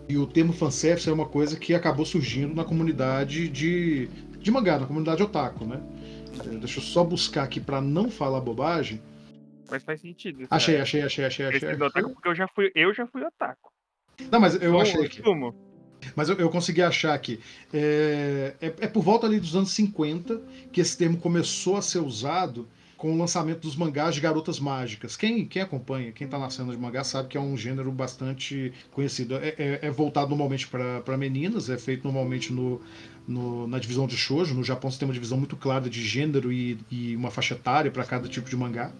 e 0.09 0.17
o 0.17 0.25
termo 0.25 0.53
fanservice 0.53 1.09
é 1.09 1.13
uma 1.13 1.27
coisa 1.27 1.57
que 1.57 1.73
acabou 1.73 2.05
surgindo 2.05 2.55
na 2.55 2.63
comunidade 2.63 3.49
de, 3.49 4.07
de 4.39 4.51
mangá, 4.51 4.79
na 4.79 4.87
comunidade 4.87 5.21
otaku, 5.21 5.65
né? 5.65 5.81
Deixa 6.59 6.79
eu 6.79 6.83
só 6.83 7.03
buscar 7.03 7.43
aqui 7.43 7.59
para 7.59 7.81
não 7.81 8.09
falar 8.09 8.39
bobagem. 8.39 9.01
Mas 9.69 9.83
faz 9.83 9.99
sentido. 9.99 10.47
Achei, 10.49 10.79
achei, 10.79 11.01
achei, 11.01 11.25
achei, 11.25 11.45
achei. 11.45 11.69
achei. 11.69 11.83
Otaku, 11.83 12.09
porque 12.11 12.29
eu 12.29 12.35
já 12.35 12.47
fui, 12.47 12.71
eu 12.73 12.93
já 12.93 13.05
fui 13.07 13.23
otaku. 13.23 13.71
Não, 14.31 14.39
mas 14.39 14.61
eu 14.61 14.79
achei 14.79 15.05
aqui. 15.05 15.21
Mas 16.15 16.29
eu, 16.29 16.35
eu, 16.37 16.49
consegui 16.49 16.81
achar 16.81 17.13
aqui. 17.13 17.39
É, 17.73 18.55
é, 18.61 18.67
é, 18.67 18.87
por 18.87 19.03
volta 19.03 19.25
ali 19.25 19.39
dos 19.39 19.55
anos 19.55 19.71
50 19.71 20.41
que 20.71 20.79
esse 20.79 20.97
termo 20.97 21.17
começou 21.17 21.75
a 21.75 21.81
ser 21.81 21.99
usado 21.99 22.67
com 22.97 23.13
o 23.13 23.17
lançamento 23.17 23.61
dos 23.61 23.75
mangás 23.75 24.15
de 24.15 24.21
garotas 24.21 24.59
mágicas. 24.59 25.15
Quem, 25.15 25.45
quem 25.45 25.61
acompanha, 25.61 26.11
quem 26.11 26.25
está 26.25 26.39
na 26.39 26.49
cena 26.49 26.71
de 26.71 26.81
mangá, 26.81 27.03
sabe 27.03 27.29
que 27.29 27.37
é 27.37 27.39
um 27.39 27.55
gênero 27.55 27.91
bastante 27.91 28.73
conhecido. 28.91 29.35
É, 29.35 29.53
é, 29.57 29.79
é 29.83 29.91
voltado 29.91 30.29
normalmente 30.29 30.67
para 30.67 31.15
meninas, 31.15 31.69
é 31.69 31.77
feito 31.77 32.03
normalmente 32.03 32.51
no, 32.51 32.81
no, 33.27 33.67
na 33.67 33.77
divisão 33.77 34.07
de 34.07 34.17
shoujo. 34.17 34.55
No 34.55 34.63
Japão 34.63 34.89
você 34.89 34.97
tem 34.97 35.07
uma 35.07 35.13
divisão 35.13 35.37
muito 35.37 35.55
clara 35.55 35.87
de 35.87 36.03
gênero 36.03 36.51
e, 36.51 36.79
e 36.89 37.15
uma 37.15 37.29
faixa 37.29 37.53
etária 37.53 37.91
para 37.91 38.03
cada 38.03 38.27
tipo 38.27 38.49
de 38.49 38.57
mangá. 38.57 38.91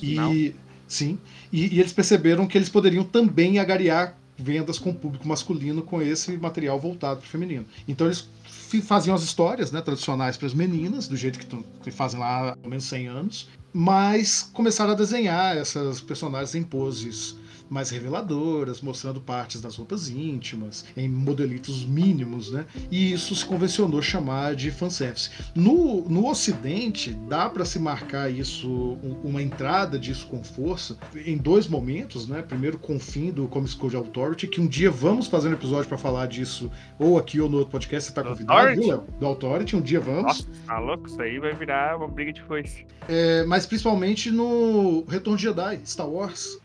e 0.00 0.54
sim, 0.88 1.18
e, 1.52 1.76
e 1.76 1.80
eles 1.80 1.92
perceberam 1.92 2.46
que 2.46 2.56
eles 2.56 2.70
poderiam 2.70 3.04
também 3.04 3.58
agariar 3.58 4.16
vendas 4.36 4.78
com 4.78 4.90
o 4.90 4.94
público 4.94 5.26
masculino 5.26 5.82
com 5.82 6.00
esse 6.00 6.36
material 6.36 6.80
voltado 6.80 7.20
para 7.20 7.26
o 7.26 7.30
feminino. 7.30 7.66
Então 7.86 8.06
eles 8.06 8.28
faziam 8.82 9.14
as 9.14 9.22
histórias 9.22 9.70
né, 9.70 9.80
tradicionais 9.80 10.36
para 10.36 10.46
as 10.46 10.54
meninas, 10.54 11.06
do 11.06 11.16
jeito 11.16 11.38
que, 11.38 11.64
que 11.82 11.90
fazem 11.90 12.18
lá 12.18 12.50
há 12.50 12.56
pelo 12.56 12.70
menos 12.70 12.84
100 12.84 13.06
anos, 13.08 13.48
mas 13.72 14.42
começaram 14.52 14.92
a 14.92 14.94
desenhar 14.94 15.56
essas 15.56 16.00
personagens 16.00 16.54
em 16.54 16.62
poses 16.62 17.36
mais 17.72 17.88
reveladoras, 17.88 18.82
mostrando 18.82 19.20
partes 19.20 19.60
das 19.60 19.76
roupas 19.76 20.10
íntimas, 20.10 20.84
em 20.94 21.08
modelitos 21.08 21.86
mínimos, 21.86 22.52
né? 22.52 22.66
E 22.90 23.12
isso 23.12 23.34
se 23.34 23.44
convencionou 23.44 24.02
chamar 24.02 24.54
de 24.54 24.70
fanservice. 24.70 25.30
No, 25.54 26.06
no 26.08 26.28
Ocidente, 26.28 27.14
dá 27.28 27.48
para 27.48 27.64
se 27.64 27.78
marcar 27.78 28.30
isso, 28.30 28.98
uma 29.24 29.42
entrada 29.42 29.98
disso 29.98 30.26
com 30.26 30.44
força, 30.44 30.98
em 31.24 31.38
dois 31.38 31.66
momentos, 31.66 32.28
né? 32.28 32.42
Primeiro 32.42 32.78
com 32.78 32.96
o 32.96 33.00
fim 33.00 33.30
do 33.30 33.48
Comics 33.48 33.74
Code 33.74 33.96
Authority, 33.96 34.46
que 34.46 34.60
um 34.60 34.66
dia 34.66 34.90
vamos 34.90 35.26
fazer 35.26 35.48
um 35.48 35.52
episódio 35.52 35.88
para 35.88 35.96
falar 35.96 36.26
disso, 36.26 36.70
ou 36.98 37.18
aqui 37.18 37.40
ou 37.40 37.48
no 37.48 37.58
outro 37.58 37.72
podcast, 37.72 38.10
você 38.10 38.14
tá 38.14 38.22
convidado, 38.22 38.58
Authority? 38.58 38.86
Viu, 38.86 39.04
do 39.18 39.26
Authority, 39.26 39.76
um 39.76 39.80
dia 39.80 40.00
vamos. 40.00 40.22
Nossa, 40.24 40.46
tá 40.66 40.78
louco? 40.78 41.06
Isso 41.06 41.22
aí 41.22 41.38
vai 41.38 41.54
virar 41.54 41.96
uma 41.96 42.08
briga 42.08 42.34
de 42.34 42.42
foice. 42.42 42.86
É, 43.08 43.44
mas 43.44 43.64
principalmente 43.64 44.30
no 44.30 45.04
Retorno 45.08 45.38
de 45.38 45.44
Jedi, 45.44 45.80
Star 45.86 46.08
Wars, 46.08 46.60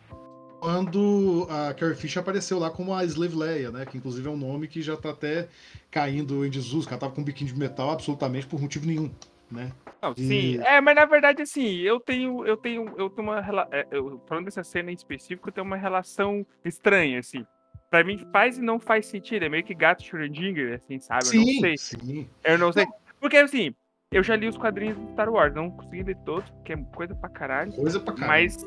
quando 0.68 1.48
a 1.50 1.74
Carrie 1.74 1.96
Fisher 1.96 2.22
apareceu 2.22 2.60
lá 2.60 2.70
como 2.70 2.94
a 2.94 3.02
Slave 3.06 3.38
Leia, 3.38 3.72
né? 3.72 3.86
Que 3.86 3.98
inclusive 3.98 4.28
é 4.28 4.30
um 4.30 4.36
nome 4.36 4.68
que 4.68 4.82
já 4.82 4.98
tá 4.98 5.12
até 5.12 5.48
caindo 5.90 6.46
em 6.46 6.50
desuso, 6.50 6.86
que 6.86 6.94
ela 6.94 7.00
tava 7.00 7.14
com 7.14 7.22
um 7.22 7.24
biquíni 7.24 7.54
de 7.54 7.58
metal 7.58 7.92
absolutamente 7.92 8.46
por 8.46 8.60
motivo 8.60 8.86
nenhum, 8.86 9.10
né? 9.50 9.72
Não, 10.02 10.12
e... 10.18 10.28
Sim, 10.28 10.60
é, 10.66 10.82
mas 10.82 10.94
na 10.94 11.06
verdade, 11.06 11.42
assim, 11.42 11.78
eu 11.78 12.02
tenho, 12.02 12.46
eu 12.46 12.58
tenho, 12.58 12.94
eu 12.98 13.10
tenho 13.10 13.30
uma 13.30 13.40
é, 13.72 13.88
eu, 13.90 14.22
falando 14.28 14.44
dessa 14.44 14.62
cena 14.62 14.92
em 14.92 14.94
específico, 14.94 15.48
eu 15.48 15.54
tenho 15.54 15.66
uma 15.66 15.78
relação 15.78 16.46
estranha, 16.66 17.20
assim. 17.20 17.46
Pra 17.90 18.04
mim 18.04 18.20
faz 18.34 18.58
e 18.58 18.62
não 18.62 18.78
faz 18.78 19.06
sentido, 19.06 19.46
é 19.46 19.50
meio 19.50 19.64
que 19.64 19.74
gato 19.74 20.04
Schrödinger, 20.04 20.76
assim, 20.76 21.00
sabe? 21.00 21.24
Eu 21.24 21.30
sim, 21.30 21.46
não 21.46 21.62
sei. 21.62 21.78
Sim. 21.78 22.30
Eu 22.44 22.58
não 22.58 22.74
sei. 22.74 22.86
Porque, 23.22 23.38
assim, 23.38 23.74
eu 24.12 24.22
já 24.22 24.36
li 24.36 24.48
os 24.48 24.58
quadrinhos 24.58 24.98
do 24.98 25.12
Star 25.14 25.30
Wars, 25.30 25.56
não 25.56 25.72
consegui 25.72 26.04
ler 26.04 26.18
todos, 26.26 26.50
porque 26.50 26.74
é 26.74 26.78
coisa 26.94 27.16
pra 27.16 27.30
caralho. 27.30 27.72
Coisa 27.72 28.02
pra 28.02 28.14
caralho. 28.14 28.30
Mas 28.30 28.58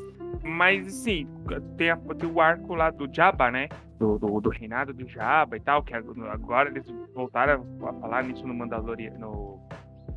mas, 0.43 0.87
assim, 0.87 1.27
tem, 1.77 1.89
a, 1.89 1.97
tem 1.97 2.29
o 2.29 2.41
arco 2.41 2.73
lá 2.75 2.89
do 2.89 3.07
Jabba, 3.13 3.51
né? 3.51 3.69
Do, 3.99 4.17
do, 4.17 4.41
do, 4.41 4.49
reinado 4.49 4.93
do 4.93 5.07
Jabba 5.07 5.57
e 5.57 5.59
tal, 5.59 5.83
que 5.83 5.93
agora 5.93 6.69
eles 6.69 6.85
voltaram 7.13 7.65
a 7.87 7.93
falar 7.93 8.23
nisso 8.23 8.47
no 8.47 8.53
Mandalorian, 8.53 9.13
no, 9.19 9.59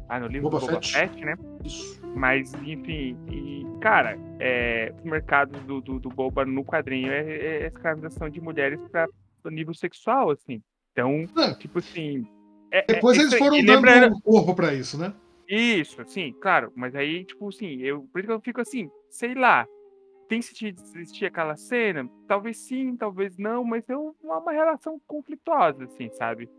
ah, 0.09 0.21
no 0.21 0.27
livro 0.27 0.49
Boba 0.49 0.61
do 0.61 0.67
Boba 0.67 0.83
Fett, 0.83 0.93
Fett 0.93 1.25
né? 1.25 1.37
Isso. 1.63 2.01
Mas, 2.15 2.55
enfim, 2.55 3.17
e, 3.31 3.67
cara, 3.81 4.19
é, 4.41 4.93
os 4.97 5.05
mercados 5.05 5.61
do, 5.63 5.81
do, 5.81 5.99
do 5.99 6.09
Boba 6.09 6.45
no 6.45 6.65
quadrinho 6.65 7.13
é, 7.13 7.21
é 7.21 7.67
escravização 7.67 8.31
de 8.31 8.41
mulheres 8.41 8.81
para 8.91 9.07
nível 9.51 9.75
sexual, 9.75 10.31
assim. 10.31 10.63
Então, 10.93 11.27
é. 11.37 11.55
tipo 11.55 11.79
assim. 11.79 12.27
É, 12.71 12.79
é 12.79 12.95
Depois 12.95 13.19
eles 13.19 13.35
foram 13.35 13.63
dando 13.65 13.85
lembra... 13.85 14.09
um 14.09 14.21
corpo 14.21 14.55
para 14.55 14.73
isso, 14.73 14.99
né? 14.99 15.13
Isso, 15.47 16.03
sim, 16.07 16.35
claro. 16.41 16.73
Mas 16.75 16.95
aí, 16.95 17.25
tipo 17.25 17.49
assim, 17.49 17.81
eu, 17.83 18.09
por 18.11 18.19
isso 18.19 18.29
que 18.29 18.33
eu 18.33 18.41
fico 18.41 18.61
assim, 18.61 18.89
sei 19.11 19.35
lá 19.35 19.67
tem 20.35 20.43
sentido 20.43 20.83
existir 20.83 21.27
aquela 21.27 21.57
cena? 21.57 22.11
Talvez 22.27 22.59
sim, 22.59 22.97
talvez 22.97 23.39
não, 23.39 23.63
mas 23.63 23.89
é 23.89 23.97
uma 23.97 24.53
relação 24.53 25.01
conflituosa, 25.07 25.85
assim, 25.85 26.11
sabe? 26.11 26.51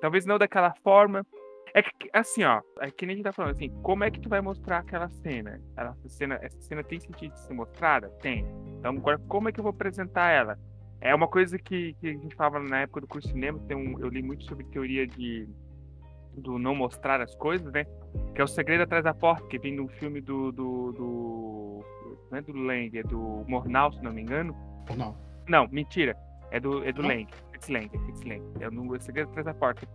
Talvez 0.00 0.24
não 0.24 0.38
daquela 0.38 0.74
forma. 0.82 1.26
É 1.74 1.82
que, 1.82 2.08
assim, 2.14 2.44
ó, 2.44 2.62
é 2.80 2.90
que 2.90 3.04
nem 3.04 3.14
a 3.14 3.16
gente 3.18 3.24
tá 3.24 3.32
falando, 3.32 3.52
assim, 3.52 3.68
como 3.82 4.04
é 4.04 4.10
que 4.10 4.20
tu 4.20 4.28
vai 4.30 4.40
mostrar 4.40 4.78
aquela 4.78 5.08
cena? 5.10 5.60
Ela, 5.76 5.90
essa 5.90 6.08
cena, 6.08 6.38
essa 6.40 6.60
cena 6.62 6.82
tem 6.82 6.98
sentido 6.98 7.34
de 7.34 7.40
ser 7.40 7.52
mostrada? 7.52 8.08
Tem. 8.22 8.44
Então, 8.78 8.96
agora, 8.96 9.18
como 9.28 9.50
é 9.50 9.52
que 9.52 9.60
eu 9.60 9.64
vou 9.64 9.70
apresentar 9.70 10.30
ela? 10.30 10.58
É 10.98 11.14
uma 11.14 11.28
coisa 11.28 11.58
que, 11.58 11.92
que 12.00 12.08
a 12.08 12.12
gente 12.12 12.34
falava 12.34 12.58
na 12.58 12.80
época 12.80 13.02
do 13.02 13.06
curso 13.06 13.28
de 13.28 13.34
cinema, 13.34 13.58
tem 13.68 13.76
um, 13.76 14.00
eu 14.00 14.08
li 14.08 14.22
muito 14.22 14.44
sobre 14.44 14.64
teoria 14.64 15.06
de 15.06 15.46
do 16.34 16.58
não 16.58 16.74
mostrar 16.74 17.20
as 17.20 17.34
coisas, 17.34 17.70
né? 17.72 17.84
Que 18.34 18.40
é 18.40 18.44
o 18.44 18.48
segredo 18.48 18.82
atrás 18.82 19.04
da 19.04 19.12
porta, 19.12 19.46
que 19.46 19.58
vem 19.58 19.74
de 19.74 19.80
um 19.80 19.88
filme 19.88 20.20
do, 20.20 20.50
do, 20.52 20.92
do 20.92 21.84
não 22.30 22.38
é 22.38 22.42
do 22.42 22.52
Lang, 22.52 22.98
é 22.98 23.02
do 23.02 23.44
Mornal, 23.48 23.92
se 23.92 24.02
não 24.02 24.12
me 24.12 24.22
engano. 24.22 24.54
Mornal. 24.88 25.16
Não, 25.48 25.68
mentira. 25.68 26.16
É 26.50 26.60
do, 26.60 26.84
é 26.84 26.92
do 26.92 27.02
Lang. 27.02 27.26
Fitz 27.52 27.68
Lang, 27.68 27.90
é 27.92 27.98
Fitz 28.06 28.22
Lang. 28.22 28.42
É 28.60 28.68
o, 28.68 28.96
é 28.96 29.00
segredo 29.00 29.30
atrás 29.30 29.46
da 29.46 29.54
porta. 29.54 29.86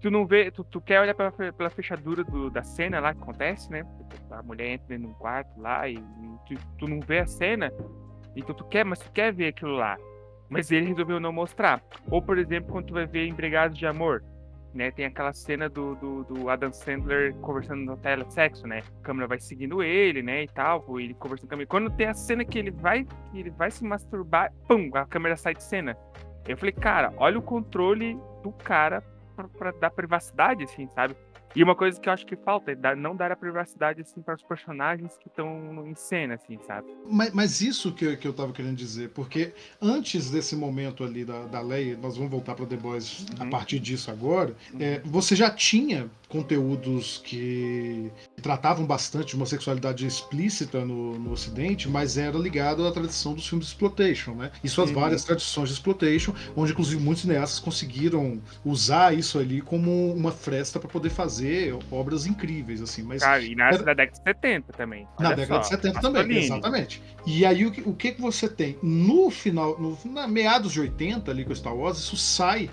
Tu 0.00 0.10
não 0.10 0.26
vê, 0.26 0.50
tu, 0.50 0.62
tu 0.64 0.80
quer 0.80 1.00
olhar 1.00 1.14
pela, 1.14 1.32
pela 1.32 1.70
fechadura 1.70 2.22
do, 2.24 2.50
da 2.50 2.62
cena 2.62 3.00
lá 3.00 3.14
que 3.14 3.22
acontece, 3.22 3.70
né? 3.70 3.86
A 4.30 4.42
mulher 4.42 4.72
entra 4.72 4.86
dentro 4.88 5.08
de 5.08 5.14
um 5.14 5.18
quarto 5.18 5.58
lá 5.60 5.88
e, 5.88 5.94
e 5.94 6.54
tu, 6.54 6.60
tu 6.78 6.88
não 6.88 7.00
vê 7.00 7.20
a 7.20 7.26
cena, 7.26 7.72
então 8.36 8.54
tu 8.54 8.64
quer, 8.64 8.84
mas 8.84 8.98
tu 8.98 9.10
quer 9.12 9.32
ver 9.32 9.48
aquilo 9.48 9.72
lá. 9.72 9.96
Mas 10.48 10.70
ele 10.70 10.88
resolveu 10.88 11.18
não 11.18 11.32
mostrar. 11.32 11.82
Ou, 12.10 12.20
por 12.20 12.38
exemplo, 12.38 12.70
quando 12.70 12.86
tu 12.86 12.94
vai 12.94 13.06
ver 13.06 13.26
Empregados 13.26 13.78
de 13.78 13.86
Amor 13.86 14.22
né? 14.74 14.90
Tem 14.90 15.04
aquela 15.04 15.32
cena 15.32 15.68
do, 15.68 15.94
do, 15.94 16.24
do, 16.24 16.50
Adam 16.50 16.72
Sandler 16.72 17.34
conversando 17.36 17.84
no 17.84 17.96
tela 17.96 18.28
sexo, 18.30 18.66
né? 18.66 18.82
A 19.00 19.02
câmera 19.02 19.26
vai 19.26 19.40
seguindo 19.40 19.82
ele, 19.82 20.22
né? 20.22 20.42
E 20.42 20.48
tal, 20.48 20.84
ele 20.98 21.14
conversando 21.14 21.48
com 21.48 21.62
a. 21.62 21.66
Quando 21.66 21.90
tem 21.90 22.06
a 22.06 22.14
cena 22.14 22.44
que 22.44 22.58
ele 22.58 22.70
vai, 22.70 23.06
ele 23.32 23.50
vai 23.50 23.70
se 23.70 23.84
masturbar, 23.84 24.52
pum, 24.68 24.90
a 24.94 25.06
câmera 25.06 25.36
sai 25.36 25.54
de 25.54 25.62
cena. 25.62 25.96
Eu 26.46 26.56
falei, 26.56 26.72
cara, 26.72 27.12
olha 27.16 27.38
o 27.38 27.42
controle 27.42 28.18
do 28.42 28.52
cara 28.52 29.02
pra, 29.34 29.48
pra 29.48 29.70
dar 29.72 29.90
privacidade, 29.90 30.64
assim, 30.64 30.86
sabe? 30.88 31.16
E 31.54 31.62
uma 31.62 31.74
coisa 31.76 32.00
que 32.00 32.08
eu 32.08 32.12
acho 32.12 32.26
que 32.26 32.36
falta 32.36 32.72
é 32.72 32.96
não 32.96 33.14
dar 33.14 33.30
a 33.30 33.36
privacidade 33.36 34.00
assim 34.00 34.20
para 34.20 34.34
os 34.34 34.42
personagens 34.42 35.16
que 35.16 35.28
estão 35.28 35.86
em 35.86 35.94
cena, 35.94 36.34
assim, 36.34 36.58
sabe? 36.66 36.88
Mas, 37.08 37.32
mas 37.32 37.60
isso 37.60 37.92
que, 37.92 38.16
que 38.16 38.26
eu 38.26 38.32
tava 38.32 38.52
querendo 38.52 38.76
dizer, 38.76 39.10
porque 39.10 39.52
antes 39.80 40.30
desse 40.30 40.56
momento 40.56 41.04
ali 41.04 41.24
da, 41.24 41.46
da 41.46 41.60
lei, 41.60 41.96
nós 41.96 42.16
vamos 42.16 42.30
voltar 42.30 42.54
para 42.54 42.66
The 42.66 42.76
Boys 42.76 43.20
uhum. 43.20 43.46
a 43.46 43.50
partir 43.50 43.78
disso 43.78 44.10
agora, 44.10 44.56
uhum. 44.72 44.80
é, 44.80 45.00
você 45.04 45.36
já 45.36 45.50
tinha 45.50 46.10
conteúdos 46.28 47.18
que 47.24 48.10
tratavam 48.42 48.84
bastante 48.84 49.28
de 49.28 49.36
uma 49.36 49.46
sexualidade 49.46 50.04
explícita 50.04 50.84
no, 50.84 51.16
no 51.16 51.30
Ocidente, 51.30 51.88
mas 51.88 52.18
era 52.18 52.36
ligado 52.36 52.84
à 52.84 52.90
tradição 52.90 53.34
dos 53.34 53.46
filmes 53.46 53.68
de 53.68 53.72
exploitation, 53.72 54.34
né? 54.34 54.50
E 54.62 54.68
suas 54.68 54.88
uhum. 54.90 54.96
várias 54.96 55.22
tradições 55.22 55.68
de 55.68 55.74
exploitation, 55.74 56.34
onde 56.56 56.72
inclusive 56.72 57.00
muitos 57.00 57.22
cineastas 57.22 57.60
conseguiram 57.60 58.42
usar 58.64 59.16
isso 59.16 59.38
ali 59.38 59.60
como 59.60 60.12
uma 60.12 60.32
fresta 60.32 60.80
para 60.80 60.88
poder 60.88 61.10
fazer 61.10 61.43
obras 61.90 62.26
incríveis, 62.26 62.80
assim. 62.82 63.02
Mas 63.02 63.22
Cara, 63.22 63.42
e 63.42 63.54
nasce 63.54 63.76
era... 63.76 63.84
da 63.84 63.94
década 63.94 64.18
de 64.18 64.24
70 64.24 64.72
também. 64.72 65.06
Na 65.18 65.32
década 65.32 65.62
só, 65.62 65.76
de 65.76 65.82
70 65.82 66.00
também, 66.00 66.44
exatamente. 66.44 67.02
E 67.26 67.44
aí 67.44 67.66
o 67.66 67.70
que, 67.70 67.80
o 67.82 67.94
que 67.94 68.12
você 68.12 68.48
tem? 68.48 68.78
No 68.82 69.30
final, 69.30 69.78
no, 69.80 69.98
na 70.04 70.26
meados 70.26 70.72
de 70.72 70.80
80 70.80 71.30
ali 71.30 71.44
com 71.44 71.52
o 71.52 71.56
Star 71.56 71.74
Wars, 71.74 71.98
isso 71.98 72.16
sai 72.16 72.70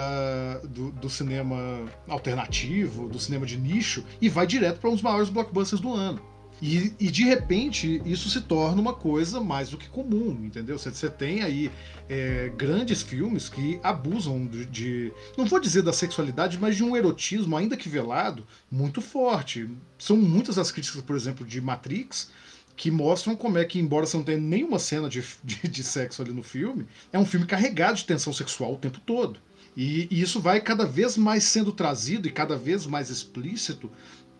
Uh, 0.00 0.64
do, 0.68 0.92
do, 0.92 1.10
cinema 1.10 1.84
alternativo, 2.06 3.08
do 3.08 3.18
cinema 3.18 3.44
de 3.44 3.58
nicho, 3.58 4.04
e 4.20 4.28
vai 4.28 4.46
direto 4.46 4.78
para 4.78 4.90
um 4.90 4.92
dos 4.92 5.02
maiores 5.02 5.28
blockbusters 5.28 5.80
do 5.80 5.92
ano. 5.92 6.22
E, 6.60 6.92
e, 6.98 7.10
de 7.10 7.22
repente 7.22 8.02
isso 8.04 8.28
se 8.28 8.40
torna 8.40 8.80
uma 8.80 8.92
coisa 8.92 9.40
mais 9.40 9.70
do 9.70 9.78
que 9.78 9.88
comum, 9.88 10.44
entendeu? 10.44 10.76
Você, 10.78 11.08
tem 11.08 11.42
aí 11.42 11.70
é, 12.08 12.50
grandes 12.56 13.00
filmes 13.00 13.48
que 13.48 13.78
abusam 13.82 14.44
de, 14.46 14.66
de, 14.66 15.12
não 15.36 15.46
vou 15.46 15.60
dizer 15.60 15.82
da 15.82 15.92
sexualidade, 15.92 16.58
mas 16.58 16.76
de 16.76 16.82
um 16.82 16.96
erotismo, 16.96 17.56
ainda 17.56 17.76
que 17.76 17.88
velado, 17.88 18.44
muito 18.70 19.00
forte. 19.00 19.70
São 19.98 20.16
muitas 20.16 20.58
as 20.58 20.72
críticas, 20.72 21.00
por 21.02 21.14
exemplo, 21.14 21.46
de 21.46 21.60
Matrix, 21.60 22.30
que 22.76 22.90
mostram 22.90 23.36
como 23.36 23.58
é 23.58 23.64
que, 23.64 23.78
embora 23.78 24.06
você 24.06 24.16
não 24.16 24.24
tenha 24.24 24.38
nenhuma 24.38 24.78
cena 24.78 25.08
de, 25.08 25.24
de, 25.44 25.68
de 25.68 25.84
sexo 25.84 26.22
ali 26.22 26.32
no 26.32 26.42
filme, 26.42 26.86
é 27.12 27.18
um 27.18 27.26
filme 27.26 27.46
carregado 27.46 27.98
de 27.98 28.04
tensão 28.04 28.32
sexual 28.32 28.74
o 28.74 28.78
tempo 28.78 29.00
todo. 29.00 29.40
E, 29.76 30.08
e 30.10 30.20
isso 30.20 30.40
vai 30.40 30.60
cada 30.60 30.84
vez 30.84 31.16
mais 31.16 31.44
sendo 31.44 31.70
trazido 31.70 32.26
e 32.26 32.32
cada 32.32 32.56
vez 32.56 32.84
mais 32.84 33.10
explícito 33.10 33.88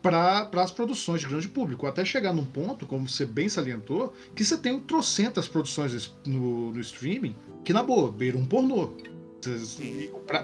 para 0.02 0.48
as 0.54 0.70
produções 0.70 1.20
de 1.20 1.26
grande 1.26 1.48
público, 1.48 1.86
até 1.86 2.04
chegar 2.04 2.32
num 2.32 2.44
ponto, 2.44 2.86
como 2.86 3.08
você 3.08 3.26
bem 3.26 3.48
salientou, 3.48 4.12
que 4.34 4.44
você 4.44 4.56
tem 4.56 4.78
trocentas 4.80 5.48
produções 5.48 6.14
no, 6.24 6.72
no 6.72 6.80
streaming 6.80 7.34
que, 7.64 7.72
na 7.72 7.82
boa, 7.82 8.10
beiram 8.10 8.40
um 8.40 8.46
pornô. 8.46 8.92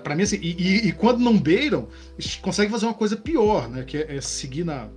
Para 0.02 0.14
mim, 0.14 0.22
assim, 0.22 0.38
e, 0.40 0.50
e, 0.50 0.88
e, 0.88 0.92
quando 0.92 1.18
não 1.18 1.38
beiram, 1.38 1.88
consegue 2.40 2.70
fazer 2.70 2.86
uma 2.86 2.94
coisa 2.94 3.16
pior, 3.16 3.68
né? 3.68 3.82
Que 3.84 3.98
é, 3.98 4.16
é 4.16 4.20
seguir 4.20 4.64
na, 4.64 4.88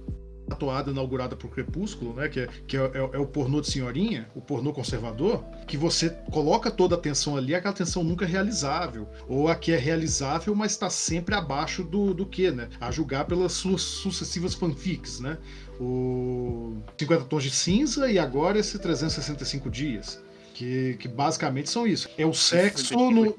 a 0.50 0.56
toada 0.56 0.92
inaugurada 0.92 1.36
por 1.36 1.50
Crepúsculo, 1.50 2.14
né? 2.14 2.30
Que, 2.30 2.42
é, 2.42 2.48
que 2.68 2.78
é, 2.78 2.80
é, 2.80 2.98
é, 2.98 3.20
o 3.20 3.26
pornô 3.26 3.62
de 3.62 3.70
senhorinha, 3.70 4.30
o 4.36 4.42
pornô 4.42 4.74
conservador, 4.74 5.44
que 5.68 5.78
você 5.78 6.10
coloca 6.32 6.72
toda 6.72 6.96
a 6.96 6.98
atenção 6.98 7.36
ali, 7.36 7.54
aquela 7.54 7.74
atenção 7.74 8.04
nunca 8.04 8.26
é 8.26 8.28
realizável. 8.28 9.08
Ou 9.28 9.48
a 9.48 9.56
que 9.56 9.72
é 9.72 9.78
realizável, 9.78 10.56
mas 10.56 10.72
está 10.72 10.90
sempre 10.90 11.36
abaixo 11.36 11.84
do, 11.84 12.14
do 12.14 12.26
que, 12.26 12.52
né? 12.52 12.70
A 12.80 12.92
julgar 12.92 13.26
pelas 13.26 13.54
suas 13.54 13.82
sucessivas 13.82 14.54
fanfics, 14.54 15.20
né? 15.20 15.38
O 15.80 16.78
50 16.98 17.26
Tons 17.26 17.44
de 17.44 17.52
Cinza 17.52 18.10
e 18.12 18.18
agora 18.18 18.58
esse 18.58 18.80
365 18.80 19.70
Dias. 19.70 20.22
Que, 20.58 20.96
que 20.96 21.08
basicamente 21.08 21.70
são 21.70 21.86
isso. 21.86 22.10
É 22.17 22.26
o 22.26 22.34
sexo 22.34 22.96
no. 23.12 23.36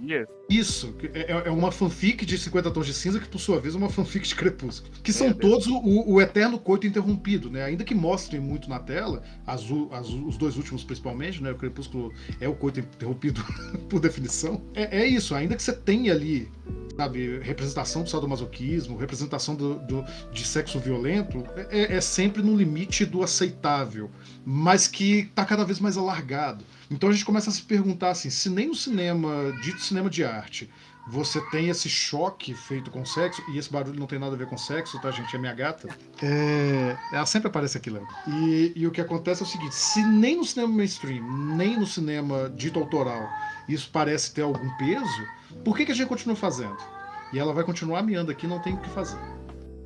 Isso. 0.49 0.95
É, 1.13 1.33
é, 1.33 1.43
é 1.49 1.51
uma 1.51 1.73
fanfic 1.73 2.25
de 2.25 2.39
50 2.39 2.71
Tons 2.71 2.87
de 2.87 2.95
Cinza, 2.95 3.19
que 3.19 3.27
por 3.27 3.41
sua 3.41 3.59
vez 3.59 3.75
é 3.75 3.77
uma 3.77 3.91
fanfic 3.91 4.29
de 4.29 4.37
Crepúsculo. 4.37 4.93
Que 5.03 5.13
são 5.13 5.27
é, 5.27 5.35
todos 5.35 5.67
o, 5.67 5.81
o, 5.83 6.21
eterno 6.21 6.61
coito 6.61 6.87
interrompido, 6.87 7.51
né? 7.51 7.65
Ainda 7.65 7.83
que 7.83 7.93
mostrem 7.93 8.41
muito 8.41 8.71
na 8.71 8.79
tela, 8.79 9.25
as, 9.45 9.63
as, 9.91 10.09
os 10.11 10.37
dois 10.37 10.57
últimos 10.57 10.85
principalmente, 10.85 11.43
né? 11.43 11.51
O 11.51 11.57
Crepúsculo 11.57 12.13
é 12.41 12.49
o 12.49 12.55
coito 12.55 12.79
interrompido 12.79 13.45
por 13.91 13.99
definição. 13.99 14.63
É, 14.73 15.01
é 15.01 15.05
isso, 15.05 15.35
ainda 15.35 15.57
que 15.57 15.63
você 15.65 15.73
tenha 15.73 16.13
ali 16.13 16.49
sabe, 16.97 17.39
representação 17.39 18.03
do 18.03 18.11
sadomasoquismo, 18.11 18.97
representação 18.97 19.55
do, 19.55 19.77
do 19.87 20.05
de 20.33 20.45
sexo 20.45 20.81
violento, 20.81 21.45
é, 21.71 21.97
é, 21.97 22.01
sempre 22.01 22.43
no 22.43 22.57
limite 22.57 23.05
do 23.05 23.23
aceitável, 23.23 24.11
mas 24.45 24.89
que 24.89 25.21
está 25.21 25.45
cada 25.45 25.65
vez 25.65 25.79
mais 25.79 25.97
alargado. 25.97 26.65
Então 26.91 27.09
a 27.09 27.13
gente 27.13 27.25
começa 27.25 27.51
a 27.51 27.53
se 27.53 27.63
perguntar 27.63 28.11
assim, 28.11 28.31
se 28.31 28.49
nem 28.49 28.69
no 28.69 28.75
cinema, 28.75 29.53
dito 29.63 29.81
cinema 29.81 30.09
de 30.09 30.25
arte, 30.25 30.71
você 31.11 31.41
tem 31.51 31.69
esse 31.69 31.89
choque 31.89 32.55
feito 32.55 32.91
com 32.91 33.05
sexo, 33.05 33.43
e 33.51 33.59
esse 33.59 33.73
barulho 33.73 33.99
não 33.99 34.07
tem 34.07 34.19
nada 34.19 34.35
a 34.35 34.39
ver 34.39 34.47
com 34.47 34.59
sexo, 34.59 35.01
tá, 35.01 35.11
gente? 35.11 35.35
É 35.35 35.39
minha 35.39 35.55
gata. 35.55 35.89
É... 36.23 36.97
Ela 37.13 37.25
sempre 37.25 37.49
aparece 37.49 37.79
aqui, 37.79 37.89
Léo. 37.89 38.07
E, 38.27 38.73
e 38.77 38.87
o 38.87 38.91
que 38.91 39.01
acontece 39.01 39.43
é 39.43 39.47
o 39.47 39.49
seguinte: 39.49 39.75
se 39.75 40.03
nem 40.03 40.37
no 40.37 40.45
cinema 40.45 40.73
mainstream, 40.73 41.23
nem 41.57 41.79
no 41.79 41.87
cinema 41.87 42.53
dito 42.55 42.79
autoral, 42.79 43.27
isso 43.69 43.89
parece 43.91 44.33
ter 44.33 44.43
algum 44.43 44.69
peso, 44.77 45.27
por 45.65 45.77
que, 45.77 45.87
que 45.87 45.93
a 45.93 45.95
gente 45.95 46.09
continua 46.09 46.37
fazendo? 46.37 46.77
E 47.33 47.39
ela 47.39 47.53
vai 47.53 47.65
continuar 47.65 48.03
miando 48.03 48.31
aqui, 48.31 48.47
não 48.47 48.61
tem 48.61 48.75
o 48.75 48.79
que 48.79 48.89
fazer. 48.91 49.19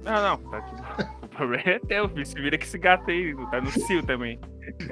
Não, 0.04 0.22
não, 0.22 0.50
tá 0.50 0.58
aqui. 0.58 0.74
O 1.22 1.28
problema 1.28 1.62
é 1.66 1.78
teu, 1.78 2.08
filho. 2.08 2.26
Se 2.26 2.34
vira 2.34 2.58
que 2.58 2.64
esse 2.64 2.78
gato 2.78 3.10
aí, 3.10 3.34
tá 3.50 3.60
no 3.60 3.70
cio 3.70 4.04
também. 4.04 4.38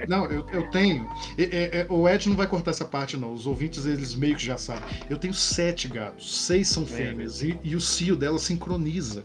Não, 0.09 0.27
eu, 0.27 0.47
eu 0.53 0.71
tenho. 0.71 1.09
É, 1.37 1.43
é, 1.43 1.81
é, 1.81 1.87
o 1.89 2.09
Ed 2.09 2.29
não 2.29 2.37
vai 2.37 2.47
cortar 2.47 2.71
essa 2.71 2.85
parte, 2.85 3.17
não. 3.17 3.33
Os 3.33 3.47
ouvintes, 3.47 3.85
eles 3.87 4.15
meio 4.15 4.37
que 4.37 4.45
já 4.45 4.57
sabem. 4.57 4.83
Eu 5.09 5.19
tenho 5.19 5.35
sete 5.35 5.89
gatos, 5.89 6.47
seis 6.47 6.69
são 6.69 6.87
fêmeas, 6.87 7.43
e, 7.43 7.59
e, 7.63 7.77
o 7.77 7.81
cio 7.81 8.17
dela 8.17 8.39
sincroniza. 8.39 9.25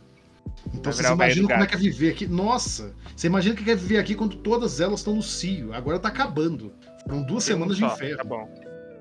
Então 0.74 0.92
vocês 0.92 1.10
imaginam 1.10 1.48
como 1.48 1.64
é 1.64 1.68
que 1.68 1.76
é 1.76 1.78
viver 1.78 2.12
aqui. 2.12 2.28
Nossa! 2.28 2.94
Você 3.16 3.28
imagina 3.28 3.54
o 3.54 3.58
que 3.58 3.70
é 3.70 3.76
viver 3.76 3.98
aqui 3.98 4.16
quando 4.16 4.38
todas 4.38 4.80
elas 4.80 5.00
estão 5.00 5.16
no 5.16 5.24
cio. 5.24 5.74
Agora 5.74 6.00
tá 6.00 6.10
acabando. 6.10 6.74
Foram 7.08 7.24
duas 7.24 7.44
semanas 7.44 7.78
de 7.78 7.86
inferno. 7.86 8.18
Tá 8.18 8.24
bom. 8.24 8.50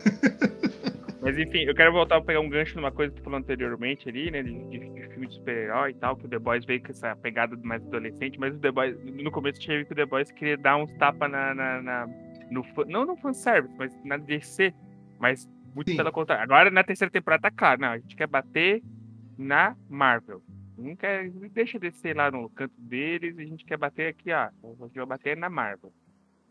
Mas 1.25 1.39
enfim, 1.39 1.61
eu 1.61 1.75
quero 1.75 1.91
voltar 1.91 2.19
a 2.19 2.21
pegar 2.21 2.41
um 2.41 2.51
gancho 2.51 2.77
numa 2.77 2.93
coisa 2.93 3.11
que 3.11 3.19
tu 3.19 3.25
falou 3.25 3.39
anteriormente 3.39 4.07
ali, 4.07 4.31
né? 4.31 4.43
De, 4.43 4.53
de, 4.69 4.79
de 4.79 5.09
filme 5.09 5.27
de 5.27 5.35
super-herói 5.35 5.93
e 5.93 5.95
tal, 5.95 6.17
que 6.17 6.27
o 6.27 6.29
The 6.29 6.39
Boys 6.39 6.67
veio 6.67 6.83
com 6.83 6.91
essa 6.91 7.17
pegada 7.17 7.57
mais 7.63 7.83
adolescente, 7.87 8.39
mas 8.39 8.55
o 8.55 8.59
The 8.59 8.71
Boys, 8.71 9.03
no 9.03 9.31
começo 9.31 9.59
tinha 9.59 9.79
visto 9.79 9.89
que 9.89 9.95
o 9.95 9.97
The 9.97 10.05
Boys 10.05 10.31
queria 10.31 10.59
dar 10.59 10.77
uns 10.77 10.93
tapas 10.99 11.31
na, 11.31 11.55
na, 11.55 11.81
na, 11.81 12.07
no, 12.51 12.63
não 12.87 13.07
no 13.07 13.17
fanservice, 13.17 13.75
mas 13.79 13.91
na 14.05 14.19
DC, 14.19 14.75
mas 15.19 15.49
muito 15.75 15.91
Sim. 15.91 15.97
pelo 15.97 16.13
contrário. 16.13 16.45
Agora 16.45 16.71
na 16.71 16.85
terceira 16.85 17.11
temporada 17.11 17.41
tá 17.41 17.51
claro, 17.51 17.81
não, 17.81 17.89
a 17.89 17.99
gente 17.99 18.15
quer 18.15 18.27
bater 18.27 18.83
na 19.39 19.75
Marvel. 19.89 20.43
Não 20.77 20.95
quer, 20.95 21.31
deixa 21.31 21.79
descer 21.79 22.15
lá 22.15 22.31
no 22.31 22.51
canto 22.51 22.75
deles, 22.79 23.39
a 23.39 23.45
gente 23.45 23.65
quer 23.65 23.79
bater 23.79 24.09
aqui, 24.09 24.31
ó. 24.31 24.51
A 24.63 24.87
gente 24.87 24.97
vai 24.97 25.07
bater 25.07 25.39
na 25.39 25.49
Marvel. 25.49 25.91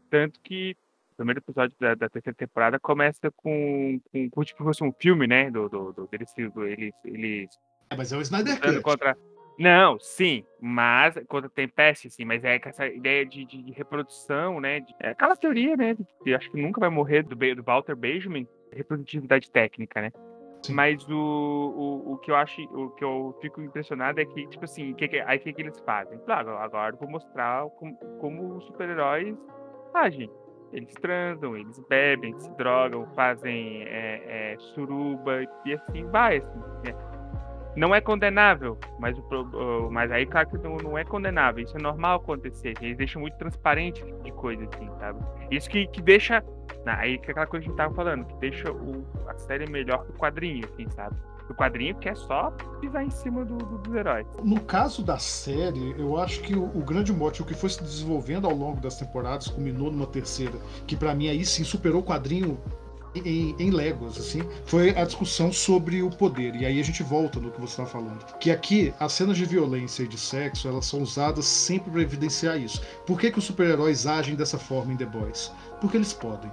Tanto 0.09 0.39
que 0.41 0.75
o 1.13 1.17
primeiro 1.17 1.39
episódio 1.39 1.75
da, 1.79 1.95
da, 1.95 2.09
terceira 2.09 2.35
temporada 2.35 2.79
começa 2.79 3.31
com, 3.31 3.99
com, 4.11 4.29
com 4.29 4.43
tipo 4.43 4.63
fosse 4.63 4.83
um 4.83 4.91
filme, 4.91 5.27
né? 5.27 5.49
Do, 5.49 5.69
do, 5.69 5.93
do 5.93 6.07
deles, 6.07 6.33
eles, 6.37 6.93
eles. 7.05 7.49
É, 7.89 7.95
mas 7.95 8.11
é 8.11 8.17
o 8.17 8.21
Snyder 8.21 8.59
Cut. 8.59 8.81
Contra... 8.81 9.17
Não, 9.57 9.99
sim, 9.99 10.43
mas 10.59 11.15
contra 11.27 11.49
Tempest, 11.49 12.09
sim, 12.09 12.25
mas 12.25 12.43
é 12.43 12.59
essa 12.63 12.87
ideia 12.87 13.23
de, 13.23 13.45
de, 13.45 13.61
de 13.61 13.71
reprodução, 13.71 14.59
né? 14.59 14.79
De, 14.79 14.95
é 14.99 15.09
aquela 15.09 15.35
teoria, 15.35 15.77
né? 15.77 15.95
De, 16.25 16.33
acho 16.33 16.49
que 16.49 16.59
nunca 16.59 16.79
vai 16.79 16.89
morrer 16.89 17.23
do, 17.23 17.35
do 17.35 17.63
Walter 17.63 17.95
Benjamin, 17.95 18.47
reprodutividade 18.71 19.51
técnica, 19.51 20.01
né? 20.01 20.11
Sim. 20.65 20.73
Mas 20.73 21.07
o, 21.09 21.13
o, 21.13 22.13
o 22.13 22.17
que 22.17 22.31
eu 22.31 22.35
acho, 22.35 22.61
o 22.63 22.89
que 22.91 23.03
eu 23.03 23.37
fico 23.41 23.61
impressionado 23.61 24.19
é 24.21 24.25
que, 24.25 24.47
tipo 24.47 24.63
assim, 24.63 24.93
que, 24.93 25.07
que, 25.07 25.19
aí 25.19 25.37
o 25.37 25.41
que, 25.41 25.53
que 25.53 25.61
eles 25.61 25.79
fazem? 25.81 26.17
Claro, 26.19 26.57
agora 26.57 26.95
eu 26.95 26.99
vou 26.99 27.09
mostrar 27.09 27.69
como, 27.71 27.95
como 28.19 28.57
os 28.57 28.65
super-heróis 28.65 29.35
agem. 29.93 30.31
Eles 30.73 30.93
transam, 30.95 31.55
eles 31.55 31.79
bebem, 31.87 32.37
se 32.39 32.49
drogam, 32.57 33.05
fazem 33.15 33.83
é, 33.83 34.53
é, 34.53 34.57
suruba 34.57 35.43
e 35.65 35.73
assim 35.73 36.05
vai. 36.07 36.37
Assim, 36.37 36.59
né? 36.83 36.95
Não 37.75 37.93
é 37.93 37.99
condenável, 38.01 38.77
mas, 38.99 39.17
o, 39.17 39.89
mas 39.89 40.11
aí, 40.11 40.25
claro 40.25 40.47
que 40.49 40.57
não, 40.59 40.77
não, 40.77 40.97
é 40.97 41.03
condenável. 41.03 41.63
Isso 41.63 41.75
é 41.77 41.81
normal 41.81 42.17
acontecer. 42.17 42.73
Eles 42.81 42.97
deixam 42.97 43.21
muito 43.21 43.35
transparente 43.37 44.03
de 44.23 44.31
coisa, 44.31 44.63
assim, 44.65 44.89
sabe? 44.99 45.19
Isso 45.49 45.69
que, 45.69 45.87
que 45.87 46.01
deixa. 46.01 46.43
Aí 46.85 47.17
que 47.17 47.29
é 47.29 47.31
aquela 47.31 47.47
coisa 47.47 47.63
que 47.63 47.69
a 47.69 47.71
gente 47.71 47.77
tava 47.77 47.95
falando, 47.95 48.25
que 48.25 48.35
deixa 48.35 48.71
o, 48.71 49.05
a 49.27 49.37
série 49.37 49.69
melhor 49.69 50.05
que 50.05 50.11
o 50.11 50.15
quadrinho, 50.15 50.65
assim, 50.65 50.87
sabe? 50.89 51.15
O 51.49 51.53
quadrinho 51.53 51.95
que 51.95 52.09
é 52.09 52.15
só 52.15 52.51
pisar 52.79 53.03
em 53.03 53.09
cima 53.09 53.43
do, 53.43 53.57
do, 53.57 53.77
dos 53.77 53.93
heróis. 53.93 54.25
No 54.43 54.59
caso 54.61 55.03
da 55.03 55.17
série, 55.17 55.93
eu 55.97 56.17
acho 56.17 56.41
que 56.41 56.55
o, 56.55 56.63
o, 56.63 56.83
grande 56.83 57.11
mote, 57.11 57.41
o 57.41 57.45
que 57.45 57.53
foi 57.53 57.69
se 57.69 57.83
desenvolvendo 57.83 58.47
ao 58.47 58.55
longo 58.55 58.79
das 58.79 58.97
temporadas, 58.97 59.47
culminou 59.47 59.91
numa 59.91 60.07
terceira, 60.07 60.57
que 60.87 60.95
para 60.95 61.13
mim 61.13 61.27
aí 61.27 61.45
sim 61.45 61.63
superou 61.63 62.01
o 62.01 62.03
quadrinho 62.03 62.57
em, 63.15 63.55
em 63.59 63.69
Legos, 63.69 64.17
assim, 64.17 64.41
foi 64.65 64.89
a 64.97 65.05
discussão 65.05 65.51
sobre 65.51 66.01
o 66.01 66.09
poder. 66.09 66.55
E 66.55 66.65
aí 66.65 66.79
a 66.79 66.83
gente 66.83 67.03
volta 67.03 67.39
no 67.39 67.51
que 67.51 67.61
você 67.61 67.73
estava 67.73 67.89
falando. 67.89 68.25
Que 68.39 68.51
aqui, 68.51 68.93
as 68.99 69.13
cenas 69.13 69.37
de 69.37 69.45
violência 69.45 70.03
e 70.03 70.07
de 70.07 70.17
sexo, 70.17 70.67
elas 70.67 70.85
são 70.85 71.01
usadas 71.01 71.45
sempre 71.45 71.91
para 71.91 72.01
evidenciar 72.01 72.59
isso. 72.59 72.81
Por 73.05 73.19
que, 73.19 73.31
que 73.31 73.39
os 73.39 73.45
super-heróis 73.45 74.07
agem 74.07 74.35
dessa 74.35 74.57
forma 74.57 74.93
em 74.93 74.97
The 74.97 75.05
Boys? 75.05 75.51
Porque 75.79 75.97
eles 75.97 76.13
podem. 76.13 76.51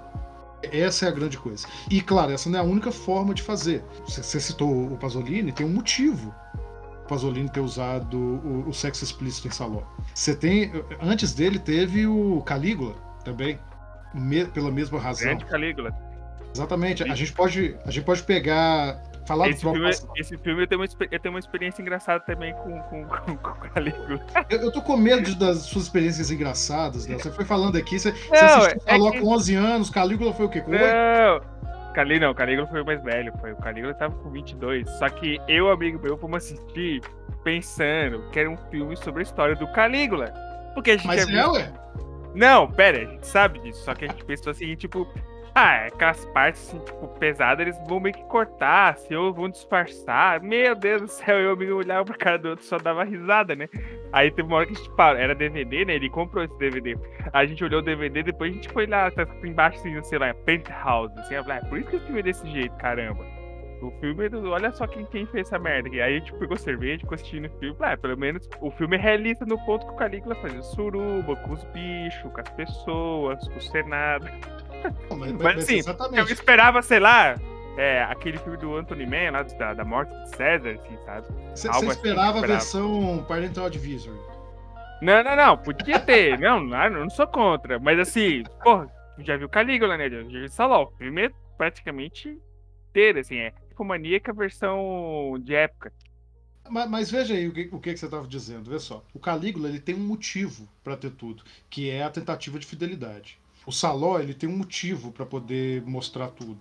Essa 0.62 1.07
é 1.07 1.09
a 1.09 1.12
grande 1.12 1.38
coisa. 1.38 1.66
E 1.90 2.01
claro, 2.01 2.33
essa 2.33 2.49
não 2.49 2.59
é 2.59 2.62
a 2.62 2.64
única 2.64 2.92
forma 2.92 3.35
de 3.35 3.42
fazer. 3.42 3.83
Você 4.07 4.40
citou 4.40 4.92
o 4.92 4.96
Pasolini, 4.96 5.53
tem 5.53 5.66
um 5.66 5.70
motivo 5.70 6.35
o 7.05 7.09
Pasolini 7.09 7.49
ter 7.49 7.61
usado 7.61 8.16
o, 8.16 8.68
o 8.68 8.73
sexo 8.73 9.03
explícito 9.05 9.49
em 9.49 9.51
Saló. 9.51 9.83
Você 10.14 10.35
tem. 10.35 10.73
Antes 11.01 11.33
dele 11.33 11.59
teve 11.59 12.07
o 12.07 12.42
Calígula 12.42 12.94
também. 13.25 13.59
Me, 14.14 14.44
pela 14.44 14.70
mesma 14.70 14.99
razão. 14.99 15.29
Grande 15.29 15.44
Calígula. 15.44 15.96
Exatamente. 16.55 17.03
A 17.05 17.14
gente 17.14 17.33
pode, 17.33 17.77
a 17.85 17.90
gente 17.90 18.05
pode 18.05 18.23
pegar 18.23 19.01
falar 19.31 19.49
esse 19.49 19.61
filme, 19.61 19.90
esse 20.16 20.37
filme 20.38 20.62
eu 20.62 20.66
tenho, 20.66 20.81
uma, 20.81 20.88
eu 21.11 21.21
tenho 21.21 21.35
uma 21.35 21.38
experiência 21.38 21.81
engraçada 21.81 22.21
também 22.25 22.53
com, 22.55 22.81
com, 22.83 23.05
com, 23.07 23.37
com 23.37 23.51
o 23.51 23.71
Calígula. 23.71 24.27
Eu, 24.49 24.62
eu 24.62 24.73
tô 24.73 24.83
com 24.83 24.97
medo 24.97 25.35
das 25.37 25.59
suas 25.59 25.85
experiências 25.85 26.31
engraçadas, 26.31 27.07
né? 27.07 27.16
Você 27.16 27.31
foi 27.31 27.45
falando 27.45 27.77
aqui, 27.77 27.99
você, 27.99 28.11
não, 28.11 28.19
você 28.19 28.45
assistiu 28.45 28.83
é 28.87 28.93
falou 28.93 29.12
que... 29.12 29.21
com 29.21 29.29
11 29.29 29.55
anos, 29.55 29.90
Calígula 29.90 30.33
foi 30.33 30.47
o 30.47 30.49
quê? 30.49 30.61
Com 30.61 30.73
não, 30.73 31.40
Calígula, 31.95 32.27
não, 32.27 32.35
Calígula 32.35 32.66
foi 32.66 32.83
o 32.83 32.87
mais 32.87 33.03
velho, 33.03 33.33
foi. 33.40 33.53
O 33.53 33.57
Calígula 33.57 33.95
tava 33.95 34.14
com 34.16 34.31
22. 34.31 34.90
Só 34.90 35.09
que 35.09 35.38
eu, 35.47 35.71
amigo 35.71 36.01
meu, 36.03 36.19
fomos 36.19 36.38
assistir 36.38 37.01
pensando 37.45 38.29
que 38.31 38.40
era 38.40 38.51
um 38.51 38.57
filme 38.71 38.97
sobre 38.97 39.21
a 39.21 39.23
história 39.23 39.55
do 39.55 39.66
Calígula. 39.73 40.33
Porque 40.75 40.93
a 40.93 40.97
gente 40.97 41.07
Mas 41.07 41.29
é, 41.29 41.47
ué? 41.47 41.73
Não, 42.35 42.71
pera, 42.71 42.99
a 42.99 43.05
gente 43.05 43.27
sabe 43.27 43.61
disso. 43.61 43.85
Só 43.85 43.95
que 43.95 44.05
a 44.05 44.09
gente 44.09 44.25
pensou 44.25 44.51
assim, 44.51 44.75
tipo, 44.77 45.07
ah, 45.55 45.75
é 45.75 45.87
aquelas 45.89 46.25
partes, 46.27 46.69
assim, 46.69 46.79
tipo, 46.85 47.09
pesadas, 47.19 47.67
eles 47.67 47.89
vão 47.89 48.01
meio 48.01 48.15
que 48.15 48.25
cortar, 48.25 48.95
assim, 48.95 49.15
ou 49.15 49.33
vão 49.33 49.49
disfarçar. 49.49 50.41
Meu 50.41 50.75
Deus 50.75 51.03
do 51.03 51.09
céu, 51.09 51.39
eu 51.39 51.57
me 51.57 51.71
olhava 51.71 52.05
pra 52.05 52.17
cara 52.17 52.39
do 52.39 52.51
outro 52.51 52.65
só 52.65 52.79
dava 52.79 53.05
risada, 53.05 53.55
né? 53.57 53.69
Aí 54.13 54.31
teve 54.31 54.49
uma 54.49 54.59
hora 54.59 54.67
que 54.67 54.73
a 54.73 54.77
gente 54.77 54.91
parou, 54.97 55.21
era 55.21 55.35
DVD, 55.35 55.85
né? 55.85 55.95
Ele 55.95 56.09
comprou 56.09 56.45
esse 56.45 56.57
DVD. 56.59 56.97
A 57.33 57.45
gente 57.45 57.65
olhou 57.65 57.81
o 57.81 57.85
DVD, 57.85 58.23
depois 58.23 58.53
a 58.53 58.55
gente 58.55 58.69
foi 58.69 58.87
lá, 58.87 59.11
tá 59.11 59.27
embaixo, 59.45 59.79
assim, 59.79 60.03
sei 60.03 60.19
lá, 60.19 60.33
Penthouse, 60.35 61.19
assim, 61.19 61.35
eu 61.35 61.45
falei, 61.45 61.59
ah, 61.59 61.67
por 61.67 61.79
isso 61.79 61.91
que 61.91 61.97
o 61.97 62.01
filme 62.01 62.21
é 62.21 62.23
desse 62.23 62.49
jeito, 62.51 62.77
caramba. 62.77 63.25
O 63.83 63.91
filme, 63.93 64.29
olha 64.47 64.71
só 64.73 64.87
quem, 64.87 65.07
quem 65.07 65.25
fez 65.27 65.47
essa 65.47 65.59
merda 65.59 65.89
aqui. 65.89 66.01
Aí 66.03 66.17
a 66.17 66.19
gente 66.19 66.35
pegou 66.35 66.57
cerveja, 66.57 67.01
ficou 67.01 67.15
assistindo 67.15 67.47
o 67.47 67.59
filme. 67.59 67.77
Ah, 67.81 67.97
pelo 67.97 68.17
menos 68.17 68.47
o 68.61 68.71
filme 68.71 68.97
é 68.97 69.01
realista 69.01 69.47
no 69.47 69.59
ponto 69.65 69.87
que 69.87 69.93
o 69.93 69.97
Calígula 69.97 70.35
fazia 70.35 70.63
suruba, 70.63 71.35
com 71.37 71.53
os 71.55 71.65
bichos, 71.65 72.31
com 72.31 72.41
as 72.41 72.51
pessoas, 72.51 73.49
com 73.49 73.57
o 73.57 73.63
Senado. 73.63 74.29
Mas, 75.16 75.33
mas 75.33 75.59
assim, 75.59 75.81
eu 76.16 76.25
esperava, 76.25 76.83
sei 76.83 77.01
lá, 77.01 77.38
é, 77.77 78.03
aquele 78.05 78.38
filme 78.38 78.59
do 78.59 78.77
Anthony 78.77 79.07
Mann, 79.07 79.33
lá 79.33 79.43
da, 79.43 79.75
da 79.75 79.85
morte 79.85 80.11
de 80.11 80.37
César, 80.37 80.71
assim, 80.71 80.97
sabe? 81.05 81.27
Você 81.55 81.69
assim 81.69 81.88
esperava 81.88 82.38
a 82.38 82.43
versão 82.43 83.25
Parental 83.29 83.66
Advisory? 83.66 84.19
Não, 85.01 85.25
não, 85.25 85.37
não, 85.37 85.57
podia 85.57 85.99
ter. 85.99 86.38
não, 86.40 86.61
não, 86.61 86.90
não 86.90 87.11
sou 87.11 87.27
contra. 87.27 87.79
Mas 87.79 87.99
assim, 87.99 88.43
porra, 88.62 88.90
já 89.19 89.37
viu 89.37 89.49
Calígula, 89.49 89.97
né? 89.97 90.11
Já 90.11 90.23
viu 90.23 90.49
Saló. 90.49 90.85
O 90.85 90.97
filme 90.99 91.27
é 91.27 91.31
praticamente 91.57 92.38
inteiro, 92.90 93.21
assim, 93.21 93.37
é 93.38 93.53
maníaca 93.85 94.33
versão 94.33 95.38
de 95.40 95.55
época. 95.55 95.93
Mas, 96.69 96.90
mas, 96.90 97.11
veja 97.11 97.35
aí 97.35 97.49
o 97.49 97.53
que, 97.53 97.69
o 97.73 97.81
que 97.81 97.97
você 97.97 98.05
estava 98.05 98.27
dizendo. 98.29 98.71
Vê 98.71 98.79
só. 98.79 99.05
O 99.14 99.19
Calígula 99.19 99.69
ele 99.69 99.81
tem 99.81 99.95
um 99.95 100.07
motivo 100.07 100.69
para 100.85 100.97
ter 100.97 101.11
tudo, 101.11 101.43
que 101.69 101.90
é 101.90 102.03
a 102.03 102.11
tentativa 102.11 102.59
de 102.59 102.66
fidelidade. 102.66 103.39
O 103.66 103.73
Saló 103.73 104.18
ele 104.18 104.35
tem 104.35 104.49
um 104.49 104.57
motivo 104.57 105.12
para 105.12 105.27
poder 105.27 105.83
mostrar 105.83 106.29
tudo, 106.29 106.61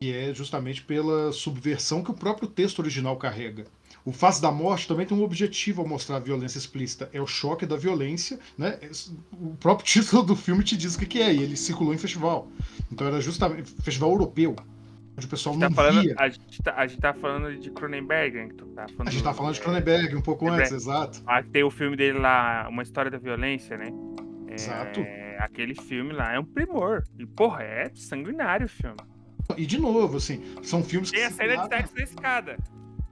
que 0.00 0.12
é 0.12 0.32
justamente 0.34 0.82
pela 0.82 1.32
subversão 1.32 2.02
que 2.02 2.10
o 2.10 2.14
próprio 2.14 2.48
texto 2.48 2.78
original 2.78 3.16
carrega. 3.16 3.66
O 4.04 4.12
Face 4.12 4.40
da 4.40 4.50
Morte 4.50 4.88
também 4.88 5.06
tem 5.06 5.16
um 5.16 5.22
objetivo 5.22 5.82
ao 5.82 5.88
mostrar 5.88 6.16
a 6.16 6.20
violência 6.20 6.58
explícita. 6.58 7.10
É 7.12 7.20
o 7.20 7.26
choque 7.26 7.66
da 7.66 7.76
violência, 7.76 8.38
né? 8.56 8.78
O 9.32 9.54
próprio 9.56 9.84
título 9.86 10.22
do 10.22 10.34
filme 10.34 10.64
te 10.64 10.76
diz 10.76 10.94
o 10.94 10.98
que 10.98 11.20
é, 11.20 11.34
e 11.34 11.42
ele 11.42 11.56
circulou 11.56 11.92
em 11.92 11.98
festival. 11.98 12.48
Então 12.90 13.06
era 13.06 13.20
justamente 13.20 13.70
festival 13.82 14.10
europeu 14.10 14.56
onde 15.16 15.26
o 15.26 15.28
pessoal 15.28 15.56
não 15.56 15.68
tá 15.68 15.74
falando, 15.74 16.02
via. 16.02 16.14
A 16.18 16.28
gente, 16.28 16.62
tá, 16.62 16.74
a 16.76 16.86
gente 16.86 17.00
tá 17.00 17.12
falando 17.12 17.58
de 17.58 17.70
Cronenberg, 17.70 18.36
né? 18.36 18.48
Tá 18.74 18.86
a 18.98 19.10
gente 19.10 19.22
tá 19.22 19.34
falando 19.34 19.54
de 19.54 19.60
Cronenberg 19.60 20.16
um 20.16 20.22
pouco 20.22 20.48
antes, 20.48 20.72
exato. 20.72 21.22
Ah, 21.26 21.42
tem 21.42 21.62
o 21.62 21.70
filme 21.70 21.96
dele 21.96 22.18
lá, 22.18 22.66
Uma 22.68 22.82
História 22.82 23.10
da 23.10 23.18
Violência, 23.18 23.76
né? 23.76 23.90
É, 24.48 24.54
exato. 24.54 25.00
Aquele 25.40 25.74
filme 25.74 26.12
lá 26.12 26.34
é 26.34 26.38
um 26.38 26.44
primor. 26.44 27.02
E, 27.18 27.24
porra, 27.24 27.62
é 27.62 27.90
sanguinário 27.94 28.66
o 28.66 28.68
filme. 28.68 28.96
E 29.56 29.64
de 29.64 29.78
novo, 29.78 30.18
assim, 30.18 30.42
são 30.62 30.84
filmes 30.84 31.10
tem 31.10 31.20
que. 31.28 31.36
Tem 31.36 31.46
a 31.48 31.54
cena 31.54 31.62
de 31.62 31.74
sexo 31.74 31.94
na 31.96 32.02
escada. 32.02 32.58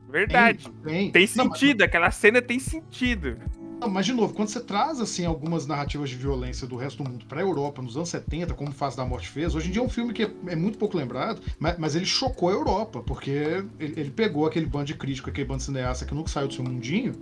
Verdade. 0.08 0.70
Tem, 0.84 0.92
tem. 0.92 1.10
tem 1.10 1.26
sentido, 1.26 1.78
não, 1.78 1.86
mas... 1.86 1.88
aquela 1.88 2.10
cena 2.10 2.42
tem 2.42 2.58
sentido. 2.58 3.38
Não, 3.80 3.88
mas 3.88 4.06
de 4.06 4.12
novo, 4.12 4.34
quando 4.34 4.48
você 4.48 4.60
traz 4.60 5.00
assim 5.00 5.24
algumas 5.24 5.66
narrativas 5.66 6.10
de 6.10 6.16
violência 6.16 6.66
do 6.66 6.76
resto 6.76 7.02
do 7.02 7.08
mundo 7.08 7.24
para 7.26 7.38
a 7.38 7.42
Europa 7.42 7.80
nos 7.80 7.96
anos 7.96 8.08
70, 8.08 8.52
como 8.54 8.72
Face 8.72 8.96
da 8.96 9.04
Morte 9.04 9.28
fez, 9.28 9.54
hoje 9.54 9.68
em 9.68 9.70
dia 9.70 9.80
é 9.80 9.84
um 9.84 9.88
filme 9.88 10.12
que 10.12 10.24
é, 10.24 10.30
é 10.48 10.56
muito 10.56 10.78
pouco 10.78 10.96
lembrado, 10.96 11.40
mas, 11.60 11.78
mas, 11.78 11.94
ele 11.94 12.04
chocou 12.04 12.48
a 12.48 12.52
Europa, 12.52 13.02
porque 13.02 13.30
ele, 13.30 13.68
ele, 13.78 14.10
pegou 14.10 14.46
aquele 14.46 14.66
bando 14.66 14.86
de 14.86 14.94
crítico, 14.94 15.30
aquele 15.30 15.46
bando 15.46 15.58
de 15.58 15.64
cineasta 15.64 16.04
que 16.04 16.14
nunca 16.14 16.28
saiu 16.28 16.48
do 16.48 16.54
seu 16.54 16.64
mundinho, 16.64 17.12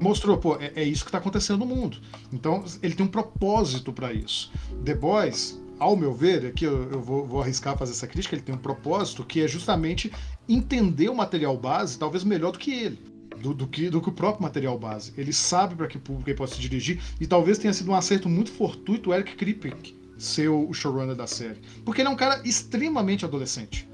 mostrou, 0.00 0.36
pô, 0.38 0.56
é, 0.56 0.72
é 0.76 0.84
isso 0.84 1.04
que 1.04 1.08
está 1.08 1.18
acontecendo 1.18 1.58
no 1.58 1.66
mundo. 1.66 1.98
Então 2.32 2.64
ele 2.82 2.94
tem 2.94 3.06
um 3.06 3.08
propósito 3.08 3.92
para 3.92 4.12
isso. 4.12 4.52
The 4.84 4.94
Boys, 4.94 5.60
ao 5.78 5.96
meu 5.96 6.12
ver, 6.12 6.46
aqui 6.46 6.64
eu, 6.64 6.90
eu 6.90 7.00
vou, 7.00 7.26
vou, 7.26 7.40
arriscar 7.40 7.76
fazer 7.76 7.92
essa 7.92 8.06
crítica, 8.06 8.34
ele 8.34 8.42
tem 8.42 8.54
um 8.54 8.58
propósito 8.58 9.24
que 9.24 9.42
é 9.42 9.48
justamente 9.48 10.12
entender 10.48 11.08
o 11.08 11.14
material 11.14 11.56
base, 11.56 11.98
talvez 11.98 12.24
melhor 12.24 12.52
do 12.52 12.58
que 12.58 12.72
ele 12.72 13.16
do, 13.40 13.52
do, 13.52 13.66
que, 13.66 13.90
do 13.90 14.00
que 14.00 14.08
o 14.08 14.12
próprio 14.12 14.42
material 14.42 14.78
base. 14.78 15.12
Ele 15.16 15.32
sabe 15.32 15.74
para 15.74 15.86
que 15.86 15.98
público 15.98 16.30
ele 16.30 16.36
pode 16.36 16.52
se 16.52 16.60
dirigir 16.60 17.00
e 17.20 17.26
talvez 17.26 17.58
tenha 17.58 17.72
sido 17.72 17.90
um 17.90 17.94
acerto 17.94 18.28
muito 18.28 18.50
fortuito 18.50 19.10
o 19.10 19.14
Eric 19.14 19.36
Kripke 19.36 19.96
ser 20.18 20.48
o 20.48 20.72
showrunner 20.72 21.14
da 21.14 21.26
série. 21.26 21.60
Porque 21.84 22.00
ele 22.00 22.08
é 22.08 22.10
um 22.10 22.16
cara 22.16 22.40
extremamente 22.44 23.24
adolescente. 23.24 23.86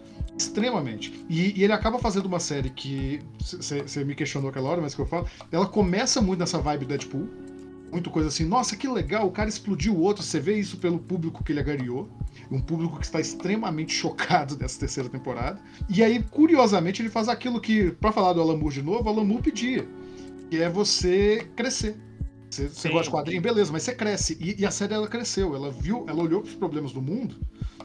Extremamente. 0.42 1.24
E, 1.28 1.58
e 1.58 1.64
ele 1.64 1.72
acaba 1.72 1.98
fazendo 1.98 2.26
uma 2.26 2.40
série 2.40 2.70
que. 2.70 3.20
Você 3.38 4.04
me 4.04 4.14
questionou 4.14 4.50
aquela 4.50 4.68
hora, 4.68 4.80
mas 4.80 4.94
que 4.94 5.00
eu 5.00 5.06
falo. 5.06 5.26
Ela 5.50 5.66
começa 5.66 6.20
muito 6.20 6.40
nessa 6.40 6.58
vibe 6.58 6.86
Deadpool. 6.86 7.28
Muito 7.90 8.10
coisa 8.10 8.28
assim, 8.28 8.46
nossa, 8.46 8.74
que 8.74 8.88
legal, 8.88 9.26
o 9.26 9.30
cara 9.30 9.50
explodiu 9.50 9.94
o 9.94 10.00
outro. 10.00 10.22
Você 10.22 10.40
vê 10.40 10.58
isso 10.58 10.78
pelo 10.78 10.98
público 10.98 11.44
que 11.44 11.52
ele 11.52 11.60
agariou 11.60 12.08
um 12.50 12.60
público 12.60 12.98
que 12.98 13.04
está 13.04 13.20
extremamente 13.20 13.92
chocado 13.94 14.56
dessa 14.56 14.80
terceira 14.80 15.08
temporada. 15.08 15.60
E 15.88 16.02
aí, 16.02 16.22
curiosamente, 16.22 17.02
ele 17.02 17.10
faz 17.10 17.28
aquilo 17.28 17.60
que, 17.60 17.90
para 17.92 18.12
falar 18.12 18.32
do 18.32 18.40
Alan 18.40 18.56
Moore 18.56 18.74
de 18.74 18.82
novo, 18.82 19.04
o 19.04 19.08
Alan 19.08 19.24
Moore 19.24 19.42
pedia, 19.42 19.86
que 20.50 20.60
é 20.60 20.68
você 20.68 21.46
crescer. 21.54 21.96
Você, 22.50 22.68
você 22.68 22.88
gosta 22.90 23.04
de 23.04 23.10
quadrinho, 23.10 23.40
beleza, 23.40 23.72
mas 23.72 23.82
você 23.82 23.94
cresce. 23.94 24.36
E, 24.38 24.60
e, 24.60 24.66
a 24.66 24.70
série 24.70 24.92
ela 24.92 25.08
cresceu, 25.08 25.54
ela 25.54 25.70
viu, 25.70 26.04
ela 26.08 26.22
olhou 26.22 26.42
para 26.42 26.50
os 26.50 26.56
problemas 26.56 26.92
do 26.92 27.00
mundo 27.00 27.36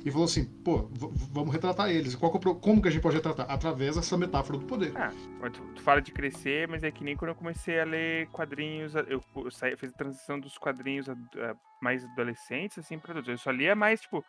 e 0.06 0.12
falou 0.12 0.26
assim, 0.26 0.46
pô, 0.64 0.90
vamos 1.32 1.54
retratar 1.54 1.90
eles. 1.90 2.16
Qual 2.16 2.32
que 2.32 2.50
é 2.50 2.54
como 2.56 2.82
que 2.82 2.88
a 2.88 2.92
gente 2.92 3.02
pode 3.02 3.16
retratar? 3.16 3.50
Através 3.50 3.96
dessa 3.96 4.18
metáfora 4.18 4.58
do 4.58 4.66
poder. 4.66 4.92
Ah, 4.96 5.12
tu, 5.52 5.62
tu, 5.76 5.82
fala 5.82 6.02
de 6.02 6.12
crescer, 6.12 6.68
mas 6.68 6.84
é 6.84 6.92
que 6.92 7.04
nem 7.04 7.16
quando 7.16 7.30
eu 7.30 7.36
comecei 7.36 7.80
a 7.80 7.86
ler 7.86 8.28
quadrinhos, 8.28 8.96
eu, 8.96 9.24
eu, 9.36 9.52
saí, 9.52 9.72
eu 9.72 9.78
fiz 9.78 9.92
a 9.92 9.98
transição 9.98 10.40
dos 10.40 10.58
quadrinhos 10.58 11.10
a, 11.10 11.14
a, 11.14 11.56
mais 11.82 12.04
adolescentes, 12.06 12.78
assim, 12.78 12.98
para 12.98 13.20
Eu 13.26 13.38
só 13.38 13.52
lia 13.52 13.76
mais, 13.76 14.02
tipo, 14.02 14.24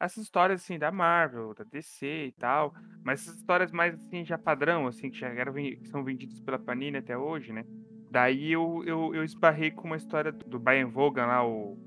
essas 0.00 0.24
histórias 0.24 0.62
assim 0.62 0.78
da 0.78 0.90
Marvel, 0.90 1.54
da 1.54 1.62
DC 1.62 2.06
e 2.06 2.32
tal, 2.32 2.74
mas 3.04 3.20
essas 3.20 3.36
histórias 3.36 3.70
mais 3.70 3.94
assim 3.94 4.24
já 4.24 4.38
padrão, 4.38 4.86
assim, 4.86 5.10
que 5.10 5.18
já 5.18 5.28
eram, 5.28 5.52
são 5.84 6.02
vendidas 6.02 6.40
pela 6.40 6.58
Panini 6.58 6.96
até 6.96 7.16
hoje, 7.16 7.52
né? 7.52 7.64
Daí 8.10 8.50
eu, 8.50 8.82
eu, 8.86 9.14
eu 9.14 9.22
esbarrei 9.22 9.70
com 9.70 9.86
uma 9.86 9.96
história 9.96 10.32
do 10.32 10.58
Brian 10.58 10.88
Vaughan 10.88 11.26
lá, 11.26 11.46
o 11.46 11.78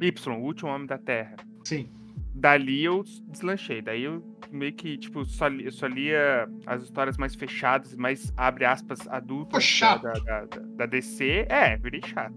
Y, 0.00 0.36
o 0.36 0.42
último 0.42 0.70
homem 0.70 0.86
da 0.86 0.98
Terra. 0.98 1.36
Sim. 1.64 1.90
Dali 2.34 2.84
eu 2.84 3.04
deslanchei, 3.28 3.80
daí 3.80 4.02
eu 4.02 4.22
meio 4.50 4.72
que, 4.72 4.98
tipo, 4.98 5.24
só, 5.24 5.48
eu 5.48 5.70
só 5.70 5.86
lia 5.86 6.48
as 6.66 6.82
histórias 6.82 7.16
mais 7.16 7.34
fechadas, 7.34 7.94
mais, 7.94 8.32
abre 8.36 8.64
aspas, 8.64 9.06
adultas 9.08 9.80
da, 9.80 9.96
da, 9.96 10.12
da, 10.18 10.46
da, 10.46 10.86
DC. 10.86 11.46
É, 11.48 11.76
virei 11.76 12.00
chato. 12.04 12.34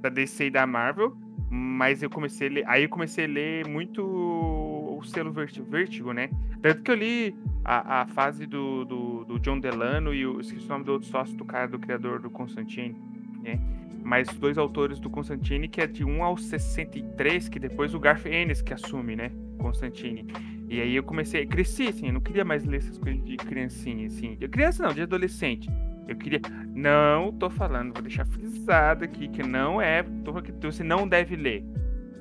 Da 0.00 0.08
DC 0.08 0.46
e 0.46 0.50
da 0.50 0.66
Marvel, 0.66 1.14
mas 1.50 2.02
eu 2.02 2.08
comecei 2.08 2.48
a 2.48 2.50
ler, 2.50 2.64
aí 2.68 2.84
eu 2.84 2.88
comecei 2.88 3.24
a 3.26 3.28
ler 3.28 3.66
muito 3.66 4.02
o 4.02 5.02
selo 5.04 5.32
Vertigo, 5.32 6.12
né? 6.12 6.30
Tanto 6.62 6.82
que 6.82 6.90
eu 6.90 6.94
li 6.94 7.36
a, 7.64 8.02
a 8.02 8.06
fase 8.06 8.46
do, 8.46 8.84
do, 8.84 9.24
do, 9.24 9.38
John 9.38 9.58
Delano 9.58 10.14
e 10.14 10.26
o, 10.26 10.40
esqueci 10.40 10.64
o 10.64 10.68
nome 10.68 10.84
do 10.84 10.92
outro 10.92 11.08
sócio 11.08 11.36
do 11.36 11.44
cara, 11.44 11.68
do 11.68 11.78
criador 11.78 12.20
do 12.20 12.30
Constantine, 12.30 12.96
né? 13.42 13.58
Mas 14.02 14.28
os 14.28 14.38
dois 14.38 14.56
autores 14.58 14.98
do 14.98 15.10
Constantine, 15.10 15.68
que 15.68 15.80
é 15.80 15.86
de 15.86 16.04
1 16.04 16.24
ao 16.24 16.36
63, 16.36 17.48
que 17.48 17.58
depois 17.58 17.94
o 17.94 18.00
Garth 18.00 18.26
Ennis 18.26 18.62
que 18.62 18.72
assume, 18.72 19.14
né? 19.14 19.30
Constantine. 19.58 20.26
E 20.68 20.80
aí 20.80 20.96
eu 20.96 21.02
comecei, 21.02 21.44
cresci, 21.46 21.88
assim, 21.88 22.06
eu 22.06 22.12
não 22.14 22.20
queria 22.20 22.44
mais 22.44 22.64
ler 22.64 22.78
essas 22.78 22.96
coisas 22.96 23.22
de 23.24 23.36
criancinha, 23.36 24.06
assim. 24.06 24.36
De 24.36 24.48
criança 24.48 24.82
não, 24.82 24.94
de 24.94 25.02
adolescente. 25.02 25.68
Eu 26.08 26.16
queria. 26.16 26.40
Não 26.74 27.32
tô 27.32 27.50
falando, 27.50 27.92
vou 27.92 28.02
deixar 28.02 28.26
frisado 28.26 29.04
aqui 29.04 29.28
que 29.28 29.42
não 29.42 29.80
é. 29.80 30.02
Tô, 30.24 30.32
que 30.40 30.52
você 30.52 30.82
não 30.82 31.06
deve 31.06 31.36
ler. 31.36 31.64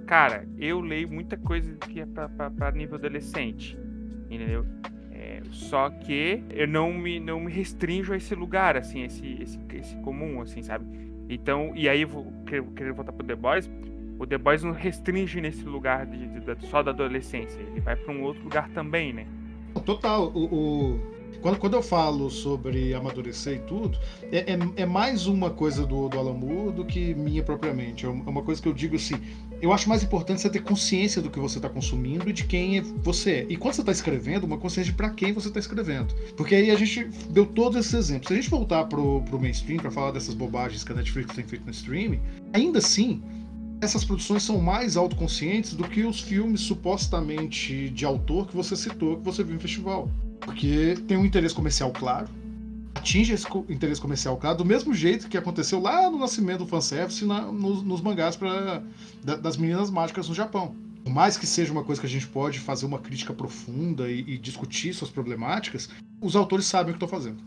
Cara, 0.05 0.47
eu 0.57 0.81
leio 0.81 1.07
muita 1.07 1.37
coisa 1.37 1.75
que 1.75 2.01
é 2.01 2.05
para 2.05 2.71
nível 2.71 2.95
adolescente, 2.95 3.77
entendeu? 4.29 4.65
É, 5.11 5.41
só 5.51 5.89
que 5.89 6.43
eu 6.49 6.67
não 6.67 6.91
me, 6.91 7.19
não 7.19 7.39
me 7.39 7.51
restringo 7.51 8.13
a 8.13 8.17
esse 8.17 8.33
lugar, 8.33 8.75
assim, 8.75 9.03
esse, 9.03 9.37
esse, 9.41 9.59
esse 9.73 9.95
comum, 9.97 10.41
assim, 10.41 10.63
sabe? 10.63 10.85
Então, 11.29 11.71
e 11.75 11.87
aí, 11.87 12.05
querer 12.75 12.91
voltar 12.91 13.11
pro 13.11 13.25
The 13.25 13.35
Boys, 13.35 13.69
o 14.17 14.25
The 14.25 14.37
Boys 14.37 14.63
não 14.63 14.71
restringe 14.71 15.39
nesse 15.39 15.63
lugar 15.63 16.05
de, 16.07 16.27
de, 16.27 16.55
de 16.55 16.67
só 16.67 16.81
da 16.81 16.91
adolescência, 16.91 17.59
ele 17.61 17.79
vai 17.79 17.95
para 17.95 18.11
um 18.11 18.23
outro 18.23 18.43
lugar 18.43 18.67
também, 18.69 19.13
né? 19.13 19.27
Total, 19.85 20.27
o, 20.33 20.45
o, 20.45 20.99
quando, 21.41 21.57
quando 21.57 21.75
eu 21.75 21.83
falo 21.83 22.29
sobre 22.29 22.93
amadurecer 22.93 23.57
e 23.57 23.59
tudo, 23.59 23.97
é, 24.31 24.39
é, 24.39 24.57
é 24.75 24.85
mais 24.85 25.27
uma 25.27 25.49
coisa 25.49 25.85
do, 25.85 26.09
do 26.09 26.19
Alan 26.19 26.33
Moore 26.33 26.73
do 26.73 26.83
que 26.85 27.13
minha 27.13 27.43
propriamente. 27.43 28.05
É 28.05 28.09
uma 28.09 28.41
coisa 28.41 28.61
que 28.61 28.67
eu 28.67 28.73
digo 28.73 28.95
assim: 28.95 29.15
eu 29.61 29.73
acho 29.73 29.89
mais 29.89 30.03
importante 30.03 30.41
você 30.41 30.49
ter 30.49 30.61
consciência 30.61 31.21
do 31.21 31.29
que 31.29 31.39
você 31.39 31.57
está 31.57 31.69
consumindo 31.69 32.29
e 32.29 32.33
de 32.33 32.45
quem 32.45 32.81
você 32.81 33.31
é. 33.31 33.45
E 33.49 33.57
quando 33.57 33.73
você 33.73 33.81
está 33.81 33.91
escrevendo, 33.91 34.45
uma 34.45 34.57
consciência 34.57 34.91
de 34.91 34.97
para 34.97 35.09
quem 35.09 35.33
você 35.33 35.47
está 35.49 35.59
escrevendo. 35.59 36.13
Porque 36.37 36.55
aí 36.55 36.71
a 36.71 36.75
gente 36.75 37.05
deu 37.29 37.45
todos 37.45 37.77
esses 37.77 37.93
exemplos. 37.93 38.27
Se 38.27 38.33
a 38.33 38.35
gente 38.37 38.49
voltar 38.49 38.85
pro, 38.85 39.21
pro 39.23 39.39
mainstream 39.39 39.79
para 39.79 39.91
falar 39.91 40.11
dessas 40.11 40.33
bobagens 40.33 40.83
que 40.83 40.91
a 40.91 40.95
Netflix 40.95 41.35
tem 41.35 41.43
feito 41.43 41.65
no 41.65 41.71
streaming, 41.71 42.19
ainda 42.53 42.79
assim, 42.79 43.21
essas 43.81 44.03
produções 44.03 44.43
são 44.43 44.59
mais 44.59 44.97
autoconscientes 44.97 45.73
do 45.73 45.87
que 45.87 46.03
os 46.03 46.21
filmes 46.21 46.61
supostamente 46.61 47.89
de 47.89 48.05
autor 48.05 48.47
que 48.47 48.55
você 48.55 48.75
citou, 48.75 49.17
que 49.17 49.23
você 49.23 49.43
viu 49.43 49.55
em 49.55 49.59
festival. 49.59 50.09
Porque 50.39 50.97
tem 51.07 51.17
um 51.17 51.25
interesse 51.25 51.53
comercial 51.53 51.91
claro, 51.91 52.27
atinge 52.99 53.33
esse 53.33 53.47
interesse 53.69 53.99
comercial 53.99 54.37
claro, 54.37 54.57
do 54.57 54.65
mesmo 54.65 54.93
jeito 54.93 55.27
que 55.27 55.37
aconteceu 55.37 55.79
lá 55.79 56.09
no 56.09 56.19
nascimento 56.19 56.59
do 56.59 56.67
fanservice 56.67 57.25
na, 57.25 57.41
nos, 57.41 57.81
nos 57.81 58.01
mangás 58.01 58.35
pra, 58.35 58.83
da, 59.23 59.35
das 59.35 59.57
meninas 59.57 59.89
mágicas 59.89 60.27
no 60.29 60.35
Japão. 60.35 60.75
Por 61.03 61.11
mais 61.11 61.37
que 61.37 61.47
seja 61.47 61.71
uma 61.71 61.83
coisa 61.83 61.99
que 61.99 62.05
a 62.05 62.09
gente 62.09 62.27
pode 62.27 62.59
fazer 62.59 62.85
uma 62.85 62.99
crítica 62.99 63.33
profunda 63.33 64.11
e, 64.11 64.19
e 64.19 64.37
discutir 64.37 64.93
suas 64.93 65.09
problemáticas, 65.09 65.89
os 66.21 66.35
autores 66.35 66.65
sabem 66.65 66.93
o 66.93 66.97
que 66.97 67.03
estão 67.03 67.19
fazendo. 67.19 67.41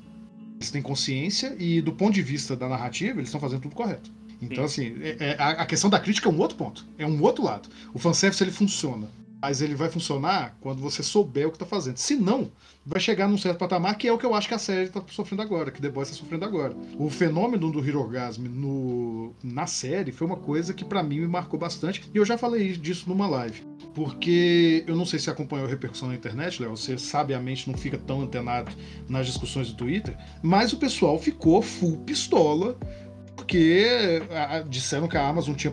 Eles 0.57 0.71
têm 0.71 0.83
consciência 0.83 1.55
e, 1.59 1.81
do 1.81 1.93
ponto 1.93 2.15
de 2.15 2.23
vista 2.23 2.57
da 2.57 2.69
narrativa, 2.69 3.19
eles 3.19 3.29
estão 3.29 3.41
fazendo 3.41 3.63
tudo 3.63 3.75
correto. 3.75 4.11
Então, 4.41 4.65
assim, 4.65 4.97
é, 5.01 5.17
é, 5.21 5.37
a, 5.39 5.51
a 5.51 5.67
questão 5.67 5.89
da 5.89 6.01
crítica 6.01 6.29
é 6.29 6.33
um 6.33 6.39
outro 6.39 6.57
ponto. 6.57 6.85
É 6.99 7.07
um 7.07 7.23
outro 7.23 7.45
lado. 7.45 7.69
O 7.95 7.99
fanservice 7.99 8.43
ele 8.43 8.51
funciona. 8.51 9.09
Mas 9.43 9.61
ele 9.61 9.75
vai 9.75 9.91
funcionar 9.91 10.57
quando 10.61 10.81
você 10.81 11.03
souber 11.03 11.49
o 11.49 11.51
que 11.51 11.57
está 11.57 11.67
fazendo. 11.67 11.97
Se 11.97 12.15
não, 12.15 12.53
vai 12.87 13.01
chegar 13.01 13.29
num 13.29 13.37
certo 13.37 13.59
patamar 13.59 13.97
que 13.99 14.07
é 14.07 14.13
o 14.13 14.17
que 14.17 14.25
eu 14.25 14.35
acho 14.35 14.47
que 14.47 14.55
a 14.55 14.59
série 14.59 14.85
está 14.85 15.03
sofrendo 15.09 15.43
agora, 15.43 15.73
que 15.73 15.83
The 15.83 15.89
Boys 15.89 16.09
está 16.09 16.21
sofrendo 16.21 16.45
agora. 16.45 16.77
O 16.97 17.11
fenômeno 17.11 17.71
do 17.71 17.85
Hirogasm 17.85 18.43
no, 18.43 19.35
na 19.43 19.67
série 19.67 20.13
foi 20.13 20.29
uma 20.29 20.37
coisa 20.37 20.73
que 20.73 20.85
para 20.85 21.03
mim 21.03 21.21
me 21.21 21.27
marcou 21.27 21.59
bastante. 21.59 22.09
E 22.15 22.17
eu 22.17 22.25
já 22.25 22.39
falei 22.39 22.73
disso 22.77 23.09
numa 23.09 23.27
live. 23.27 23.65
Porque 23.95 24.85
eu 24.87 24.97
não 24.97 25.05
sei 25.05 25.19
se 25.19 25.29
acompanhou 25.29 25.67
a 25.67 25.69
repercussão 25.69 26.09
na 26.09 26.15
internet, 26.15 26.63
Léo, 26.63 26.77
você 26.77 26.97
sabiamente 26.97 27.71
não 27.71 27.77
fica 27.77 27.99
tão 27.99 28.23
antenado 28.23 28.73
nas 29.09 29.27
discussões 29.27 29.69
do 29.69 29.75
Twitter, 29.77 30.17
mas 30.43 30.73
o 30.73 30.79
pessoal 30.79 31.19
ficou 31.19 31.61
full 31.61 31.99
pistola 31.99 32.79
porque 33.37 34.23
disseram 34.69 35.09
que 35.09 35.17
a 35.17 35.27
Amazon 35.27 35.55
tinha 35.55 35.73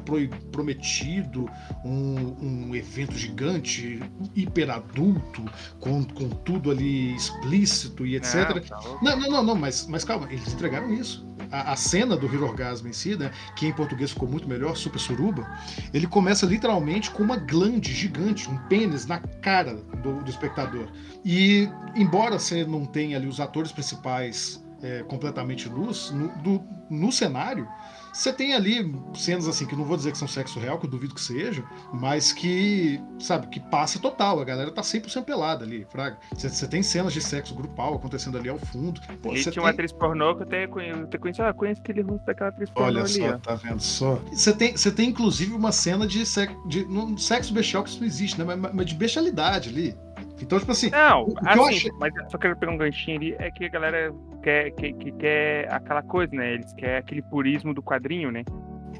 prometido 0.51 1.49
um, 1.83 2.35
um 2.69 2.75
evento 2.75 3.15
gigante, 3.15 3.99
hiper 4.35 4.69
adulto, 4.69 5.43
com, 5.79 6.03
com 6.03 6.29
tudo 6.29 6.71
ali 6.71 7.15
explícito 7.15 8.05
e 8.05 8.15
etc. 8.15 8.55
Não, 8.55 8.61
tá 8.61 8.79
não, 9.01 9.19
não, 9.19 9.31
não, 9.31 9.43
não, 9.43 9.55
mas, 9.55 9.87
mas 9.87 10.03
calma, 10.03 10.27
eles 10.31 10.53
entregaram 10.53 10.93
isso. 10.93 11.27
A, 11.51 11.73
a, 11.73 11.75
cena 11.75 12.15
do 12.15 12.27
Hero 12.27 12.45
Orgasmo 12.45 12.87
em 12.87 12.93
si, 12.93 13.15
né, 13.15 13.31
que 13.55 13.65
em 13.65 13.73
português 13.73 14.11
ficou 14.11 14.29
muito 14.29 14.47
melhor, 14.47 14.75
Super 14.75 14.99
Suruba, 14.99 15.49
ele 15.93 16.05
começa 16.05 16.45
literalmente 16.45 17.09
com 17.09 17.23
uma 17.23 17.37
glande 17.37 17.91
gigante, 17.91 18.49
um 18.49 18.57
pênis 18.67 19.07
na 19.07 19.19
cara 19.19 19.75
do, 20.03 20.21
do 20.21 20.29
espectador. 20.29 20.87
E, 21.25 21.67
embora 21.95 22.37
você 22.37 22.63
não 22.63 22.85
tenha 22.85 23.17
ali 23.17 23.27
os 23.27 23.39
atores 23.39 23.71
principais 23.71 24.63
é, 24.81 25.03
completamente 25.03 25.67
luz, 25.67 26.11
no, 26.11 26.29
do, 26.37 26.63
no 26.89 27.11
cenário, 27.11 27.67
você 28.11 28.33
tem 28.33 28.53
ali 28.53 28.93
cenas 29.13 29.47
assim, 29.47 29.65
que 29.65 29.75
não 29.75 29.85
vou 29.85 29.95
dizer 29.95 30.11
que 30.11 30.17
são 30.17 30.27
sexo 30.27 30.59
real, 30.59 30.79
que 30.79 30.85
eu 30.85 30.89
duvido 30.89 31.13
que 31.13 31.21
seja, 31.21 31.63
mas 31.93 32.33
que, 32.33 32.99
sabe, 33.19 33.47
que 33.47 33.59
passa 33.59 33.99
total. 33.99 34.39
A 34.39 34.43
galera 34.43 34.71
tá 34.71 34.81
100% 34.81 35.23
pelada 35.23 35.63
ali, 35.63 35.85
fraga. 35.89 36.17
Você 36.33 36.67
tem 36.67 36.81
cenas 36.81 37.13
de 37.13 37.21
sexo 37.21 37.53
grupal 37.55 37.95
acontecendo 37.95 38.37
ali 38.37 38.49
ao 38.49 38.57
fundo. 38.57 38.99
Pô, 39.21 39.33
e 39.33 39.41
tinha 39.41 39.53
tem... 39.53 39.63
uma 39.63 39.69
atriz 39.69 39.91
pornô 39.91 40.35
que 40.35 40.41
eu 40.41 40.47
até 40.47 40.67
conheci, 40.67 41.41
ah, 41.41 41.53
conheço 41.53 41.81
aquele 41.81 42.01
rosto 42.01 42.25
daquela 42.25 42.49
atriz 42.49 42.69
pornô 42.69 42.87
Olha 42.87 43.01
ali. 43.01 43.09
só, 43.09 43.29
ó. 43.29 43.37
tá 43.37 43.55
vendo 43.55 43.81
só? 43.81 44.15
Você 44.31 44.53
tem, 44.53 44.75
você 44.75 44.91
tem 44.91 45.09
inclusive 45.09 45.53
uma 45.53 45.71
cena 45.71 46.07
de, 46.07 46.25
sexo, 46.25 46.55
de 46.67 46.85
no, 46.85 47.17
sexo 47.17 47.53
bestial 47.53 47.83
que 47.83 47.89
isso 47.89 47.99
não 47.99 48.07
existe, 48.07 48.39
né? 48.39 48.55
Mas, 48.55 48.73
mas 48.73 48.85
de 48.85 48.95
bestialidade 48.95 49.69
ali. 49.69 49.95
Então, 50.41 50.59
tipo 50.59 50.71
assim. 50.71 50.89
Não, 50.89 51.27
assim, 51.45 51.75
achei... 51.75 51.91
mas 51.99 52.13
só 52.29 52.37
quero 52.37 52.55
pegar 52.57 52.71
um 52.71 52.77
ganchinho 52.77 53.17
ali, 53.17 53.35
é 53.39 53.51
que 53.51 53.65
a 53.65 53.69
galera 53.69 54.13
quer, 54.41 54.71
que, 54.71 54.93
que 54.93 55.11
quer 55.13 55.71
aquela 55.71 56.01
coisa, 56.01 56.35
né? 56.35 56.53
Eles 56.53 56.73
querem 56.73 56.97
aquele 56.97 57.21
purismo 57.21 57.73
do 57.73 57.81
quadrinho, 57.81 58.31
né? 58.31 58.43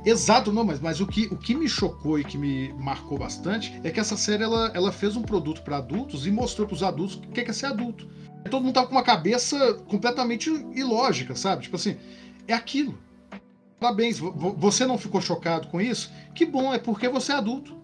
Exato, 0.06 0.52
não, 0.52 0.64
mas, 0.64 0.80
mas 0.80 1.02
o, 1.02 1.08
que, 1.08 1.26
o 1.26 1.38
que 1.38 1.54
me 1.54 1.68
chocou 1.68 2.18
e 2.18 2.24
que 2.24 2.38
me 2.38 2.72
marcou 2.74 3.18
bastante 3.18 3.80
é 3.84 3.92
que 3.92 4.00
essa 4.00 4.16
série 4.16 4.44
ela, 4.44 4.72
ela 4.74 4.92
fez 4.92 5.16
um 5.16 5.22
produto 5.22 5.62
para 5.62 5.78
adultos 5.78 6.26
e 6.26 6.32
mostrou 6.32 6.66
para 6.66 6.76
os 6.76 6.84
adultos 6.84 7.16
o 7.18 7.22
que 7.22 7.42
é, 7.42 7.44
que 7.44 7.50
é 7.50 7.54
ser 7.54 7.66
adulto. 7.66 8.08
Todo 8.50 8.64
mundo 8.64 8.74
tava 8.74 8.88
com 8.88 8.96
uma 8.96 9.04
cabeça 9.04 9.74
completamente 9.90 10.50
ilógica, 10.74 11.36
sabe? 11.36 11.64
Tipo 11.64 11.76
assim, 11.76 11.98
é 12.48 12.54
aquilo. 12.54 12.98
Parabéns, 13.80 14.20
você 14.20 14.86
não 14.86 14.98
ficou 14.98 15.22
chocado 15.22 15.68
com 15.68 15.80
isso? 15.82 16.14
Que 16.34 16.46
bom, 16.46 16.74
é 16.74 16.80
porque 16.80 17.10
você 17.10 17.32
é 17.32 17.36
adulto. 17.36 17.78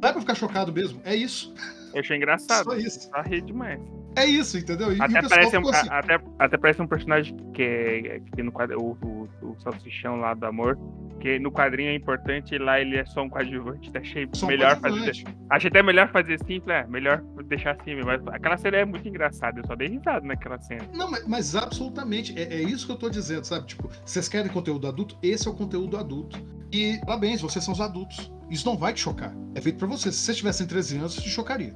Não 0.00 0.08
é 0.08 0.12
pra 0.12 0.20
ficar 0.20 0.34
chocado 0.34 0.72
mesmo, 0.72 1.00
é 1.04 1.14
isso. 1.14 1.54
Eu 1.94 2.00
achei 2.00 2.16
engraçado. 2.16 2.64
Só 2.64 2.76
isso. 2.76 3.10
Tá 3.10 3.22
rede 3.22 3.46
demais. 3.46 3.80
É 4.16 4.26
isso, 4.26 4.58
entendeu? 4.58 4.94
E 4.94 5.00
até, 5.00 5.22
parece 5.26 5.56
um, 5.56 5.68
assim. 5.68 5.88
até, 5.90 6.20
até 6.38 6.58
parece 6.58 6.82
um 6.82 6.86
personagem 6.86 7.36
que, 7.54 7.62
é, 7.62 8.20
que 8.34 8.42
no 8.42 8.52
quadro, 8.52 8.78
o, 8.80 8.98
o, 9.02 9.28
o 9.50 9.56
salsichão 9.60 10.16
lá 10.16 10.34
do 10.34 10.44
amor, 10.44 10.78
que 11.20 11.38
no 11.38 11.52
quadrinho 11.52 11.90
é 11.90 11.94
importante 11.94 12.54
e 12.54 12.58
lá 12.58 12.80
ele 12.80 12.96
é 12.96 13.06
só 13.06 13.22
um 13.22 13.30
coadjuvante. 13.30 13.90
Achei 13.96 14.28
só 14.32 14.46
melhor 14.46 14.78
fazer. 14.80 15.12
Achei 15.48 15.68
até 15.68 15.82
melhor 15.82 16.10
fazer 16.10 16.34
assim, 16.34 16.60
é, 16.66 16.86
melhor 16.86 17.22
deixar 17.44 17.72
assim. 17.72 17.94
Mas 18.04 18.20
aquela 18.28 18.56
cena 18.56 18.78
é 18.78 18.84
muito 18.84 19.06
engraçada, 19.08 19.60
eu 19.60 19.66
só 19.66 19.74
dei 19.74 19.88
risada 19.88 20.26
naquela 20.26 20.60
cena. 20.60 20.82
Não, 20.92 21.10
mas, 21.10 21.26
mas 21.26 21.56
absolutamente, 21.56 22.38
é, 22.38 22.42
é, 22.42 22.62
isso 22.62 22.86
que 22.86 22.92
eu 22.92 22.96
tô 22.96 23.08
dizendo, 23.08 23.44
sabe? 23.44 23.66
Tipo, 23.66 23.88
vocês 24.04 24.28
querem 24.28 24.50
conteúdo 24.50 24.86
adulto? 24.86 25.16
Esse 25.22 25.46
é 25.46 25.50
o 25.50 25.54
conteúdo 25.54 25.96
adulto. 25.96 26.38
E 26.72 26.98
parabéns, 27.06 27.40
vocês 27.40 27.64
são 27.64 27.72
os 27.72 27.80
adultos. 27.80 28.32
Isso 28.50 28.66
não 28.66 28.76
vai 28.76 28.92
te 28.92 29.00
chocar. 29.00 29.32
É 29.54 29.60
feito 29.60 29.78
para 29.78 29.86
você. 29.86 30.10
Se 30.10 30.18
vocês 30.18 30.36
tivessem 30.36 30.66
13 30.66 30.98
anos, 30.98 31.14
te 31.14 31.28
chocaria. 31.28 31.74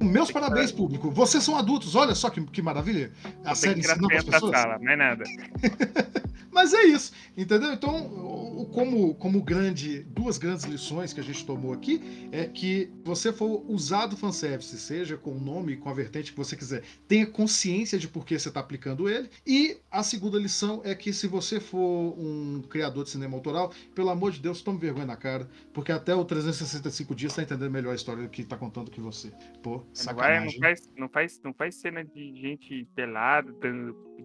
Meus 0.00 0.30
parabéns, 0.30 0.72
público. 0.72 1.10
Vocês 1.10 1.44
são 1.44 1.56
adultos. 1.56 1.94
Olha 1.94 2.14
só 2.14 2.30
que, 2.30 2.40
que 2.46 2.62
maravilha. 2.62 3.12
A 3.44 3.54
série 3.54 3.80
ensina 3.80 4.08
para 4.08 4.18
as 4.18 4.24
pessoas. 4.24 4.52
Sala, 4.52 4.78
não 4.78 4.92
é 4.92 4.96
nada. 4.96 5.24
Mas 6.50 6.74
é 6.74 6.82
isso, 6.82 7.12
entendeu? 7.36 7.72
Então, 7.72 8.68
como, 8.72 9.14
como 9.14 9.42
grande, 9.42 10.00
duas 10.02 10.36
grandes 10.36 10.64
lições 10.64 11.12
que 11.12 11.20
a 11.20 11.22
gente 11.22 11.44
tomou 11.46 11.72
aqui 11.72 12.28
é 12.32 12.44
que 12.44 12.90
você 13.04 13.32
for 13.32 13.64
usar 13.68 14.06
do 14.06 14.16
fanservice, 14.16 14.76
seja 14.78 15.16
com 15.16 15.32
o 15.32 15.40
nome, 15.40 15.76
com 15.76 15.88
a 15.88 15.94
vertente 15.94 16.32
que 16.32 16.36
você 16.36 16.56
quiser, 16.56 16.82
tenha 17.06 17.26
consciência 17.26 17.98
de 17.98 18.08
por 18.08 18.26
que 18.26 18.38
você 18.38 18.48
está 18.48 18.60
aplicando 18.60 19.08
ele. 19.08 19.30
E 19.46 19.78
a 19.90 20.02
segunda 20.02 20.38
lição 20.38 20.80
é 20.84 20.94
que 20.94 21.12
se 21.12 21.26
você 21.28 21.60
for 21.60 22.18
um 22.18 22.62
criador 22.68 23.04
de 23.04 23.10
cinema 23.10 23.36
autoral, 23.36 23.72
pelo 23.94 24.10
amor 24.10 24.32
de 24.32 24.40
Deus, 24.40 24.60
tome 24.60 24.78
vergonha 24.78 25.06
na 25.06 25.16
cara, 25.16 25.48
porque 25.72 25.92
até 25.92 26.14
o 26.14 26.24
365 26.24 27.14
dias 27.14 27.32
está 27.32 27.42
entendendo 27.42 27.70
melhor 27.70 27.92
a 27.92 27.96
história 27.96 28.28
que 28.28 28.42
está 28.42 28.56
contando 28.56 28.90
que 28.90 29.00
você. 29.00 29.32
Pô, 29.62 29.84
sacanagem. 29.92 30.52
Não, 30.54 30.60
faz, 30.60 30.90
não, 30.96 31.08
faz, 31.08 31.40
não 31.44 31.54
faz 31.54 31.74
cena 31.76 32.04
de 32.04 32.34
gente 32.34 32.86
pelada, 32.94 33.52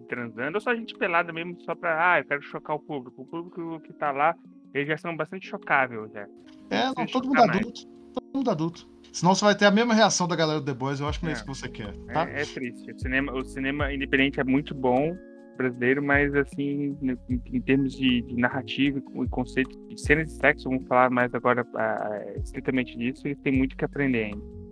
transando, 0.08 0.56
ou 0.56 0.60
só 0.60 0.74
gente 0.74 0.94
pelada 0.94 1.32
mesmo 1.32 1.60
só 1.62 1.74
pra, 1.74 2.14
ah, 2.14 2.20
eu 2.20 2.24
quero 2.24 2.42
chocar 2.42 2.76
o 2.76 2.80
público. 2.80 3.22
O 3.22 3.26
público 3.26 3.80
que 3.80 3.92
tá 3.92 4.10
lá, 4.10 4.34
eles 4.74 4.88
já 4.88 4.96
são 4.96 5.16
bastante 5.16 5.48
chocáveis, 5.48 6.12
já. 6.12 6.26
É, 6.70 6.86
não, 6.96 7.06
todo 7.06 7.28
mundo 7.28 7.42
adulto. 7.42 7.86
Todo 8.14 8.34
mundo 8.34 8.50
adulto. 8.50 8.96
Senão 9.12 9.34
você 9.34 9.44
vai 9.44 9.54
ter 9.54 9.64
a 9.64 9.70
mesma 9.70 9.94
reação 9.94 10.28
da 10.28 10.36
galera 10.36 10.60
do 10.60 10.66
The 10.66 10.74
Boys, 10.74 11.00
eu 11.00 11.08
acho 11.08 11.18
que 11.18 11.24
não 11.24 11.30
é, 11.30 11.32
é 11.32 11.36
isso 11.36 11.44
que 11.44 11.48
você 11.48 11.68
quer. 11.68 11.96
Tá? 12.12 12.28
É, 12.28 12.42
é, 12.42 12.44
triste. 12.44 12.92
O 12.92 12.98
cinema, 12.98 13.32
o 13.32 13.44
cinema 13.44 13.92
independente 13.92 14.40
é 14.40 14.44
muito 14.44 14.74
bom 14.74 15.16
brasileiro, 15.56 16.02
mas 16.02 16.34
assim, 16.34 16.96
em, 17.02 17.18
em 17.46 17.60
termos 17.62 17.94
de, 17.94 18.22
de, 18.22 18.36
narrativa 18.36 18.98
e 18.98 19.28
conceito 19.28 19.76
de 19.88 20.00
cenas 20.00 20.28
de 20.28 20.34
sexo, 20.34 20.68
vamos 20.68 20.86
falar 20.86 21.10
mais 21.10 21.34
agora 21.34 21.62
uh, 21.62 22.40
estritamente 22.42 22.96
disso, 22.96 23.26
ele 23.26 23.36
tem 23.36 23.52
muito 23.52 23.76
que 23.76 23.84
aprender 23.84 24.24
ainda. 24.24 24.65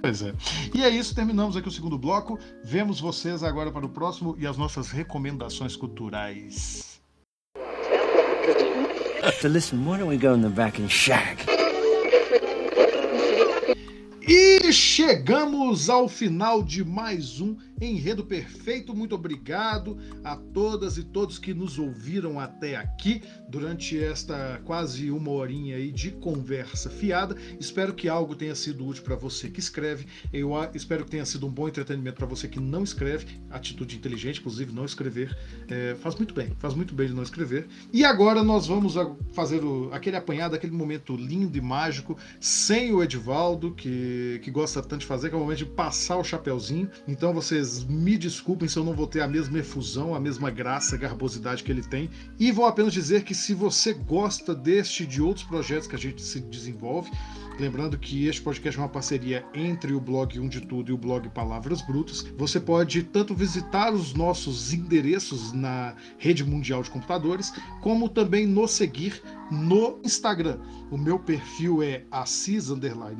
Pois 0.00 0.22
é. 0.22 0.32
E 0.74 0.82
é 0.82 0.88
isso, 0.88 1.14
terminamos 1.14 1.56
aqui 1.56 1.68
o 1.68 1.70
segundo 1.70 1.98
bloco. 1.98 2.38
Vemos 2.64 3.00
vocês 3.00 3.42
agora 3.42 3.70
para 3.70 3.84
o 3.84 3.88
próximo 3.88 4.34
e 4.38 4.46
as 4.46 4.56
nossas 4.56 4.90
recomendações 4.90 5.76
culturais. 5.76 7.00
So 9.40 9.48
listen, 9.48 9.84
why 9.84 9.98
don't 9.98 10.08
we 10.08 10.16
go 10.16 10.34
in 10.34 10.42
the 10.42 10.48
back 10.48 10.80
and 10.82 10.88
shag? 10.88 11.44
E 14.26 14.72
chegamos 14.72 15.90
ao 15.90 16.08
final 16.08 16.62
de 16.62 16.84
mais 16.84 17.40
um 17.40 17.56
Enredo 17.80 18.24
Perfeito. 18.24 18.94
Muito 18.94 19.14
obrigado 19.14 19.96
a 20.22 20.36
todas 20.36 20.98
e 20.98 21.04
todos 21.04 21.38
que 21.38 21.54
nos 21.54 21.78
ouviram 21.78 22.38
até 22.38 22.76
aqui 22.76 23.22
durante 23.48 23.98
esta 23.98 24.60
quase 24.64 25.10
uma 25.10 25.30
horinha 25.30 25.76
aí 25.76 25.90
de 25.90 26.10
conversa 26.10 26.90
fiada. 26.90 27.34
Espero 27.58 27.94
que 27.94 28.08
algo 28.08 28.34
tenha 28.34 28.54
sido 28.54 28.86
útil 28.86 29.02
para 29.02 29.16
você 29.16 29.48
que 29.48 29.60
escreve. 29.60 30.06
Eu 30.32 30.50
espero 30.74 31.04
que 31.04 31.10
tenha 31.10 31.24
sido 31.24 31.46
um 31.46 31.50
bom 31.50 31.68
entretenimento 31.68 32.16
para 32.16 32.26
você 32.26 32.46
que 32.48 32.60
não 32.60 32.84
escreve. 32.84 33.40
Atitude 33.50 33.96
inteligente, 33.96 34.40
inclusive, 34.40 34.72
não 34.72 34.84
escrever. 34.84 35.36
É, 35.68 35.96
faz 36.00 36.14
muito 36.16 36.34
bem, 36.34 36.52
faz 36.58 36.74
muito 36.74 36.94
bem 36.94 37.08
de 37.08 37.14
não 37.14 37.22
escrever. 37.22 37.66
E 37.92 38.04
agora 38.04 38.42
nós 38.42 38.66
vamos 38.66 38.94
fazer 39.32 39.64
o, 39.64 39.90
aquele 39.92 40.16
apanhado, 40.16 40.54
aquele 40.54 40.72
momento 40.72 41.16
lindo 41.16 41.56
e 41.56 41.60
mágico, 41.60 42.16
sem 42.38 42.92
o 42.92 43.02
Edivaldo, 43.02 43.72
que, 43.72 44.40
que 44.42 44.50
gosta 44.50 44.82
tanto 44.82 45.00
de 45.00 45.06
fazer, 45.06 45.28
que 45.28 45.34
é 45.34 45.38
o 45.38 45.40
momento 45.40 45.58
de 45.58 45.66
passar 45.66 46.18
o 46.18 46.24
chapéuzinho. 46.24 46.90
Então 47.06 47.32
vocês 47.32 47.69
vocês 47.70 47.84
me 47.84 48.18
desculpem 48.18 48.68
se 48.68 48.76
eu 48.76 48.84
não 48.84 48.94
vou 48.94 49.06
ter 49.06 49.20
a 49.20 49.28
mesma 49.28 49.58
efusão, 49.58 50.14
a 50.14 50.20
mesma 50.20 50.50
graça, 50.50 50.96
garbosidade 50.96 51.62
que 51.62 51.70
ele 51.70 51.82
tem. 51.82 52.10
E 52.38 52.50
vou 52.50 52.64
apenas 52.66 52.92
dizer 52.92 53.22
que 53.22 53.34
se 53.34 53.54
você 53.54 53.92
gosta 53.92 54.54
deste 54.54 55.04
e 55.04 55.06
de 55.06 55.22
outros 55.22 55.46
projetos 55.46 55.86
que 55.86 55.94
a 55.94 55.98
gente 55.98 56.20
se 56.22 56.40
desenvolve, 56.40 57.10
Lembrando 57.60 57.98
que 57.98 58.26
este 58.26 58.40
podcast 58.40 58.78
é 58.78 58.82
uma 58.82 58.88
parceria 58.88 59.44
entre 59.52 59.92
o 59.92 60.00
blog 60.00 60.40
Um 60.40 60.48
de 60.48 60.62
Tudo 60.62 60.90
e 60.90 60.94
o 60.94 60.96
blog 60.96 61.28
Palavras 61.28 61.82
Brutas. 61.82 62.22
Você 62.38 62.58
pode 62.58 63.02
tanto 63.02 63.34
visitar 63.34 63.92
os 63.92 64.14
nossos 64.14 64.72
endereços 64.72 65.52
na 65.52 65.94
rede 66.16 66.42
mundial 66.42 66.82
de 66.82 66.88
computadores, 66.88 67.52
como 67.82 68.08
também 68.08 68.46
nos 68.46 68.70
seguir 68.70 69.22
no 69.50 70.00
Instagram. 70.02 70.58
O 70.90 70.96
meu 70.96 71.18
perfil 71.18 71.82
é 71.82 72.04
assis 72.10 72.70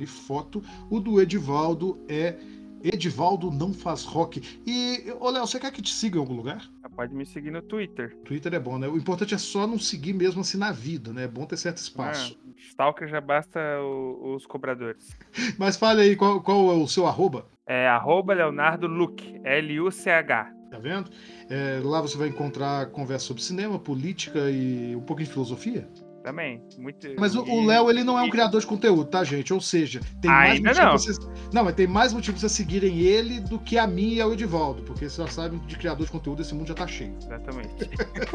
foto, 0.06 0.62
o 0.88 0.98
do 0.98 1.20
Edivaldo 1.20 2.02
é 2.08 2.38
Edivaldo 2.82 3.50
não 3.50 3.72
faz 3.72 4.04
rock. 4.04 4.60
E, 4.66 5.12
ô 5.20 5.30
Léo, 5.30 5.46
você 5.46 5.58
quer 5.58 5.70
que 5.72 5.82
te 5.82 5.92
siga 5.92 6.16
em 6.16 6.20
algum 6.20 6.34
lugar? 6.34 6.68
Ah, 6.82 6.88
pode 6.88 7.14
me 7.14 7.26
seguir 7.26 7.50
no 7.50 7.62
Twitter. 7.62 8.16
Twitter 8.24 8.54
é 8.54 8.58
bom, 8.58 8.78
né? 8.78 8.88
O 8.88 8.96
importante 8.96 9.34
é 9.34 9.38
só 9.38 9.66
não 9.66 9.78
seguir 9.78 10.12
mesmo 10.12 10.40
assim 10.40 10.58
na 10.58 10.72
vida, 10.72 11.12
né? 11.12 11.24
É 11.24 11.28
bom 11.28 11.44
ter 11.46 11.56
certo 11.56 11.78
espaço. 11.78 12.38
Ah, 12.46 12.50
stalker 12.68 13.08
já 13.08 13.20
basta 13.20 13.60
o, 13.80 14.34
os 14.34 14.46
cobradores. 14.46 15.16
Mas 15.58 15.76
fale 15.76 16.02
aí, 16.02 16.16
qual, 16.16 16.40
qual, 16.40 16.70
é 16.70 16.74
o 16.74 16.88
seu 16.88 17.06
arroba? 17.06 17.46
É 17.66 17.88
arroba 17.88 18.34
Leonardo 18.34 18.86
Luc, 18.86 19.22
L-U-C-H. 19.44 20.52
Tá 20.70 20.78
vendo? 20.78 21.10
É, 21.48 21.80
lá 21.82 22.00
você 22.00 22.16
vai 22.16 22.28
encontrar 22.28 22.86
conversa 22.90 23.26
sobre 23.26 23.42
cinema, 23.42 23.78
política 23.78 24.50
e 24.50 24.94
um 24.94 25.00
pouco 25.00 25.22
de 25.22 25.28
filosofia. 25.28 25.88
Também. 26.22 26.62
Muito... 26.78 27.08
Mas 27.18 27.34
o 27.34 27.64
Léo, 27.64 27.88
ele 27.88 28.04
não 28.04 28.18
é 28.18 28.22
um 28.22 28.30
criador 28.30 28.60
de 28.60 28.66
conteúdo, 28.66 29.06
tá, 29.06 29.24
gente? 29.24 29.54
Ou 29.54 29.60
seja, 29.60 30.00
tem 30.20 30.30
Ainda 30.30 30.74
mais 30.74 30.78
motivos 30.78 30.78
não. 30.78 30.92
Vocês... 30.92 31.18
não, 31.52 31.64
mas 31.64 31.74
tem 31.74 31.86
mais 31.86 32.12
motivos 32.12 32.44
a 32.44 32.48
seguirem 32.48 32.98
ele 32.98 33.40
do 33.40 33.58
que 33.58 33.78
a 33.78 33.86
mim 33.86 34.14
e 34.14 34.20
ao 34.20 34.32
Edivaldo, 34.32 34.82
porque 34.82 35.08
vocês 35.08 35.26
já 35.26 35.32
sabem 35.32 35.58
de 35.60 35.76
criador 35.76 36.04
de 36.04 36.12
conteúdo 36.12 36.42
esse 36.42 36.54
mundo 36.54 36.68
já 36.68 36.74
tá 36.74 36.86
cheio. 36.86 37.16
Exatamente. 37.22 37.88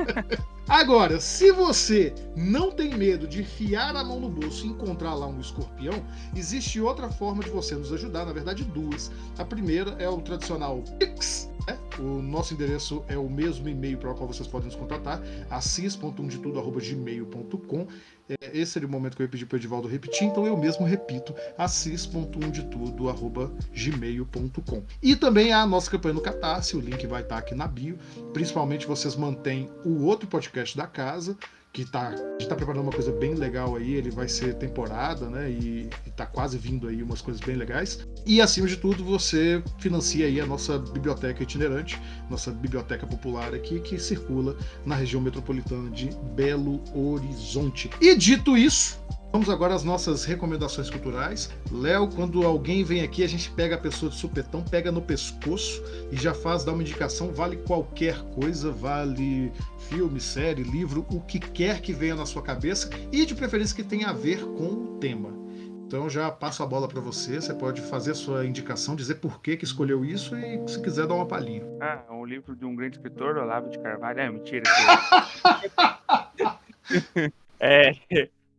Agora, 0.67 1.19
se 1.19 1.51
você 1.51 2.11
não 2.36 2.71
tem 2.71 2.95
medo 2.95 3.27
de 3.27 3.41
enfiar 3.41 3.95
a 3.95 4.03
mão 4.03 4.19
no 4.19 4.29
bolso 4.29 4.65
e 4.65 4.69
encontrar 4.69 5.13
lá 5.13 5.27
um 5.27 5.39
escorpião, 5.39 5.93
existe 6.36 6.81
outra 6.81 7.07
forma 7.09 7.43
de 7.43 7.51
você 7.51 7.75
nos 7.75 7.93
ajudar, 7.93 8.25
na 8.25 8.33
verdade, 8.33 8.63
duas. 8.63 9.11
A 9.38 9.45
primeira 9.45 9.91
é 9.99 10.09
o 10.09 10.19
tradicional 10.21 10.83
Pix, 10.97 11.51
né? 11.67 11.77
O 11.99 12.19
nosso 12.21 12.55
endereço 12.55 13.03
é 13.07 13.17
o 13.17 13.29
mesmo 13.29 13.69
e-mail 13.69 13.99
para 13.99 14.11
o 14.11 14.15
qual 14.15 14.27
vocês 14.27 14.47
podem 14.47 14.65
nos 14.67 14.75
contratar, 14.75 15.21
assis.1detudo.gmail.com 15.49 17.74
com. 17.76 17.88
É, 18.28 18.57
esse 18.57 18.78
era 18.78 18.88
o 18.88 18.89
momento 18.89 19.15
que 19.15 19.21
eu 19.21 19.26
ia 19.26 19.30
pedir 19.30 19.45
para 19.45 19.55
o 19.55 19.59
Edivaldo 19.59 19.88
repetir, 19.88 20.28
então 20.28 20.47
eu 20.47 20.57
mesmo 20.57 20.86
repito, 20.86 21.36
assis.undetudo, 21.57 23.07
E 25.01 25.15
também 25.15 25.53
a 25.53 25.65
nossa 25.65 25.91
campanha 25.91 26.15
no 26.15 26.21
Catarse, 26.21 26.76
o 26.76 26.80
link 26.80 27.05
vai 27.05 27.21
estar 27.21 27.38
aqui 27.38 27.53
na 27.53 27.67
bio. 27.67 27.97
Principalmente 28.34 28.88
vocês 28.88 29.15
mantêm 29.15 29.69
o 29.84 30.03
outro 30.05 30.28
podcast 30.28 30.76
da 30.76 30.88
casa, 30.88 31.38
que 31.76 31.84
tá, 31.84 32.07
a 32.07 32.15
gente 32.39 32.47
tá 32.47 32.55
preparando 32.55 32.84
uma 32.84 32.91
coisa 32.91 33.11
bem 33.11 33.34
legal 33.34 33.76
aí, 33.76 33.95
ele 33.95 34.09
vai 34.09 34.30
ser 34.30 34.55
temporada, 34.55 35.30
né? 35.30 35.51
E, 35.51 35.89
e 36.07 36.09
tá 36.11 36.26
quase 36.26 36.57
vindo 36.57 36.88
aí 36.88 37.03
umas 37.03 37.21
coisas 37.21 37.41
bem 37.41 37.57
legais. 37.57 38.07
E 38.26 38.39
acima 38.39 38.65
de 38.65 38.78
tudo, 38.78 39.03
você 39.03 39.61
financia 39.78 40.26
aí 40.26 40.39
a 40.39 40.45
nossa 40.45 40.80
biblioteca 40.80 41.43
itinerante, 41.43 42.01
nossa 42.30 42.49
biblioteca 42.49 43.05
popular 43.05 43.53
aqui, 43.53 43.82
que 43.82 43.99
circula 43.99 44.55
na 44.86 44.95
região 44.95 45.21
metropolitana 45.21 45.89
de 45.91 46.09
Belo 46.34 46.82
Horizonte. 46.95 47.89
E 47.99 48.15
dito 48.15 48.57
isso, 48.57 48.97
Vamos 49.36 49.49
agora 49.49 49.75
às 49.75 49.83
nossas 49.83 50.23
recomendações 50.23 50.89
culturais. 50.89 51.49
Léo, 51.69 52.07
quando 52.07 52.47
alguém 52.47 52.86
vem 52.86 53.01
aqui, 53.01 53.21
a 53.21 53.27
gente 53.27 53.51
pega 53.51 53.75
a 53.75 53.77
pessoa 53.77 54.09
de 54.09 54.15
supetão, 54.15 54.63
pega 54.63 54.93
no 54.93 55.01
pescoço 55.01 55.83
e 56.09 56.15
já 56.15 56.33
faz 56.33 56.63
dar 56.63 56.71
uma 56.71 56.81
indicação. 56.81 57.33
Vale 57.33 57.57
qualquer 57.57 58.17
coisa, 58.33 58.71
vale 58.71 59.51
filme, 59.89 60.21
série, 60.21 60.63
livro, 60.63 61.05
o 61.11 61.19
que 61.19 61.38
quer 61.38 61.81
que 61.81 61.91
venha 61.91 62.15
na 62.15 62.25
sua 62.25 62.41
cabeça 62.41 62.89
e 63.11 63.25
de 63.25 63.36
preferência 63.36 63.75
que 63.75 63.83
tenha 63.83 64.07
a 64.07 64.13
ver 64.13 64.39
com 64.41 64.67
o 64.67 64.97
tema. 65.01 65.33
Então 65.86 66.09
já 66.09 66.31
passo 66.31 66.63
a 66.63 66.65
bola 66.65 66.88
para 66.88 67.01
você. 67.01 67.41
Você 67.41 67.53
pode 67.53 67.81
fazer 67.81 68.11
a 68.11 68.15
sua 68.15 68.45
indicação, 68.45 68.95
dizer 68.95 69.15
por 69.15 69.41
que, 69.41 69.57
que 69.57 69.65
escolheu 69.65 70.05
isso 70.05 70.33
e 70.38 70.65
se 70.65 70.81
quiser 70.81 71.07
dar 71.07 71.13
uma 71.13 71.25
palhinha. 71.25 71.61
Ah, 71.81 72.05
um 72.09 72.23
livro 72.23 72.55
de 72.55 72.63
um 72.63 72.73
grande 72.73 72.95
escritor, 72.95 73.36
Olavo 73.36 73.69
de 73.69 73.79
Carvalho. 73.79 74.17
É, 74.17 74.29
mentira. 74.29 74.63
que- 76.88 77.31
é, 77.59 77.91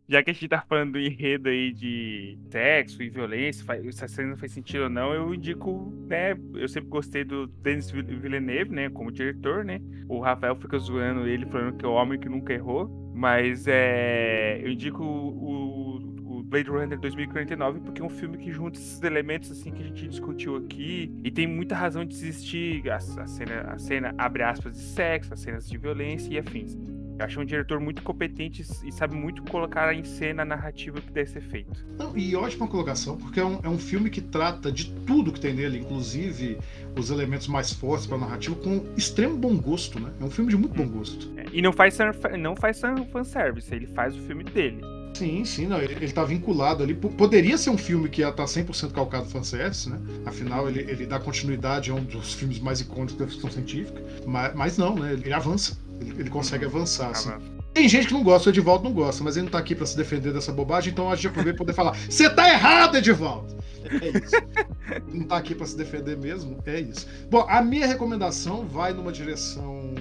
já 0.09 0.23
que 0.23 0.31
a 0.31 0.33
gente 0.33 0.49
tá 0.49 0.65
falando 0.69 0.93
do 0.93 0.99
enredo 1.01 1.49
aí 1.49 1.73
de 1.73 2.39
sexo 2.51 3.03
e 3.03 3.09
violência, 3.11 3.65
se 3.93 4.05
a 4.05 4.09
cena 4.09 4.37
faz 4.37 4.53
sentido 4.53 4.85
ou 4.85 4.91
não, 4.91 5.13
eu 5.13 5.35
indico, 5.35 5.93
né? 6.09 6.37
Eu 6.55 6.69
sempre 6.69 6.89
gostei 6.89 7.25
do 7.25 7.47
Denis 7.47 7.91
Villeneuve, 7.91 8.71
né? 8.73 8.89
Como 8.91 9.11
diretor, 9.11 9.65
né? 9.65 9.81
O 10.09 10.21
Rafael 10.21 10.55
fica 10.57 10.79
zoando 10.79 11.27
ele, 11.27 11.45
falando 11.47 11.77
que 11.77 11.85
é 11.85 11.89
o 11.89 11.93
homem 11.93 12.19
que 12.19 12.29
nunca 12.29 12.53
errou. 12.53 12.89
Mas 13.15 13.67
é, 13.67 14.61
eu 14.63 14.71
indico 14.71 15.03
o, 15.03 15.97
o 16.39 16.43
Blade 16.45 16.71
Runner 16.71 16.99
2049 16.99 17.81
porque 17.81 18.01
é 18.01 18.05
um 18.05 18.11
filme 18.11 18.39
que 18.39 18.53
junta 18.53 18.79
esses 18.79 19.03
elementos 19.03 19.51
assim 19.51 19.73
que 19.73 19.83
a 19.83 19.87
gente 19.87 20.07
discutiu 20.07 20.57
aqui 20.57 21.13
e 21.25 21.31
tem 21.31 21.47
muita 21.47 21.75
razão 21.75 22.05
de 22.05 22.15
existir 22.15 22.89
a, 22.91 22.97
a 22.97 23.27
cena, 23.27 23.61
a 23.63 23.79
cena 23.79 24.15
abre 24.17 24.43
aspas 24.43 24.75
de 24.75 24.79
sexo, 24.79 25.35
as 25.35 25.41
cenas 25.41 25.69
de 25.69 25.77
violência 25.77 26.33
e 26.33 26.39
afins. 26.39 26.77
Eu 27.19 27.25
acho 27.25 27.41
um 27.41 27.45
diretor 27.45 27.81
muito 27.81 28.03
competente 28.03 28.63
e 28.85 28.93
sabe 28.93 29.15
muito 29.15 29.43
colocar 29.45 29.95
em 29.95 30.05
cena 30.05 30.43
a 30.43 30.45
narrativa 30.45 31.01
que 31.01 31.11
deve 31.11 31.31
ser 31.31 31.41
feito. 31.41 31.85
Não, 31.99 32.17
e 32.17 32.37
ótima 32.37 32.69
colocação, 32.69 33.17
porque 33.17 33.41
é 33.41 33.45
um, 33.45 33.59
é 33.63 33.69
um 33.69 33.79
filme 33.79 34.11
que 34.11 34.21
trata 34.21 34.71
de 34.71 34.91
tudo 35.07 35.33
que 35.33 35.41
tem 35.41 35.55
nele, 35.55 35.79
inclusive 35.79 36.59
os 36.97 37.11
elementos 37.11 37.49
mais 37.49 37.73
fortes 37.73 38.07
para 38.07 38.17
a 38.17 38.21
narrativa, 38.21 38.55
com 38.57 38.85
extremo 38.97 39.37
bom 39.37 39.57
gosto, 39.57 39.99
né? 39.99 40.11
É 40.21 40.25
um 40.25 40.31
filme 40.31 40.51
de 40.51 40.57
muito 40.57 40.75
bom 40.75 40.87
gosto. 40.87 41.31
É, 41.39 41.45
E 41.53 41.63
não 41.63 41.73
faz, 41.73 41.97
não 42.39 42.55
faz 42.55 42.81
fan- 42.81 43.05
fanservice, 43.07 43.75
ele 43.75 43.87
faz 43.87 44.15
o 44.15 44.21
filme 44.21 44.45
dele. 44.45 44.83
Sim, 45.15 45.47
sim, 45.47 45.67
não, 45.67 45.81
ele, 45.81 45.95
ele 45.95 46.13
tá 46.13 46.25
vinculado 46.25 46.83
ali. 46.83 46.93
Poderia 46.95 47.57
ser 47.57 47.71
um 47.71 47.79
filme 47.79 48.07
que 48.11 48.21
ia 48.21 48.29
estar 48.29 48.45
100% 48.47 48.93
calcado 48.93 49.25
fanservice, 49.25 49.89
né? 49.89 49.99
Afinal, 50.27 50.69
ele, 50.69 50.81
ele 50.81 51.07
dá 51.07 51.19
continuidade 51.19 51.91
a 51.91 51.95
um 51.95 52.05
dos 52.05 52.35
filmes 52.35 52.59
mais 52.59 52.83
icônicos 52.83 53.15
da 53.17 53.27
ficção 53.27 53.51
científica, 53.51 54.03
mas, 54.27 54.55
mas 54.55 54.77
não, 54.77 54.95
né? 54.95 55.15
Ele 55.15 55.33
avança. 55.33 55.79
Ele, 56.01 56.21
ele 56.21 56.31
consegue 56.31 56.65
avançar, 56.65 57.11
assim. 57.11 57.31
Tem 57.73 57.89
gente 57.89 58.09
que 58.09 58.15
não 58.15 58.23
gosta, 58.23 58.49
o 58.49 58.53
Edivaldo 58.53 58.85
não 58.85 58.93
gosta, 58.93 59.23
mas 59.23 59.37
ele 59.37 59.45
não 59.45 59.51
tá 59.53 59.59
aqui 59.59 59.75
pra 59.75 59.85
se 59.85 59.97
defender 59.97 60.33
dessa 60.33 60.51
bobagem, 60.51 60.93
então 60.93 61.11
a 61.11 61.15
gente 61.15 61.29
aproveita 61.29 61.57
pra 61.57 61.67
poder 61.67 61.77
falar: 61.77 61.95
Você 62.09 62.29
tá 62.31 62.49
errado, 62.49 62.97
Edivaldo! 62.97 63.57
É 63.85 64.09
isso. 64.09 64.35
não 65.13 65.27
tá 65.27 65.37
aqui 65.37 65.55
pra 65.55 65.67
se 65.67 65.77
defender 65.77 66.17
mesmo, 66.17 66.59
é 66.65 66.81
isso. 66.81 67.07
Bom, 67.31 67.45
a 67.49 67.61
minha 67.61 67.87
recomendação 67.87 68.67
vai 68.67 68.93
numa 68.93 69.13
direção 69.13 69.95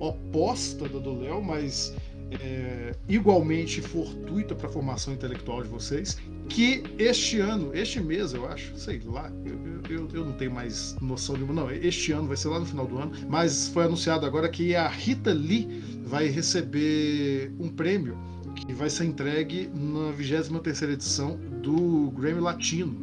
oposta 0.00 0.88
da 0.88 0.98
do 0.98 1.20
Léo, 1.20 1.42
mas 1.42 1.94
é, 2.40 2.94
igualmente 3.08 3.80
fortuita 3.80 4.54
para 4.54 4.68
a 4.68 4.72
formação 4.72 5.12
intelectual 5.14 5.62
de 5.62 5.68
vocês, 5.68 6.18
que 6.48 6.82
este 6.98 7.40
ano, 7.40 7.70
este 7.74 8.00
mês, 8.00 8.32
eu 8.34 8.46
acho, 8.46 8.76
sei 8.76 9.00
lá, 9.04 9.30
eu, 9.44 9.58
eu, 9.90 10.08
eu 10.12 10.24
não 10.24 10.32
tenho 10.32 10.52
mais 10.52 10.96
noção 11.00 11.36
nenhuma, 11.36 11.54
não, 11.54 11.70
este 11.70 12.12
ano 12.12 12.28
vai 12.28 12.36
ser 12.36 12.48
lá 12.48 12.60
no 12.60 12.66
final 12.66 12.86
do 12.86 12.98
ano, 12.98 13.12
mas 13.28 13.68
foi 13.68 13.84
anunciado 13.84 14.26
agora 14.26 14.48
que 14.48 14.74
a 14.74 14.88
Rita 14.88 15.32
Lee 15.32 15.82
vai 16.04 16.28
receber 16.28 17.52
um 17.58 17.68
prêmio 17.68 18.16
que 18.54 18.72
vai 18.72 18.88
ser 18.88 19.04
entregue 19.04 19.68
na 19.74 20.12
23ª 20.12 20.90
edição 20.90 21.36
do 21.62 22.10
Grammy 22.12 22.40
Latino. 22.40 23.02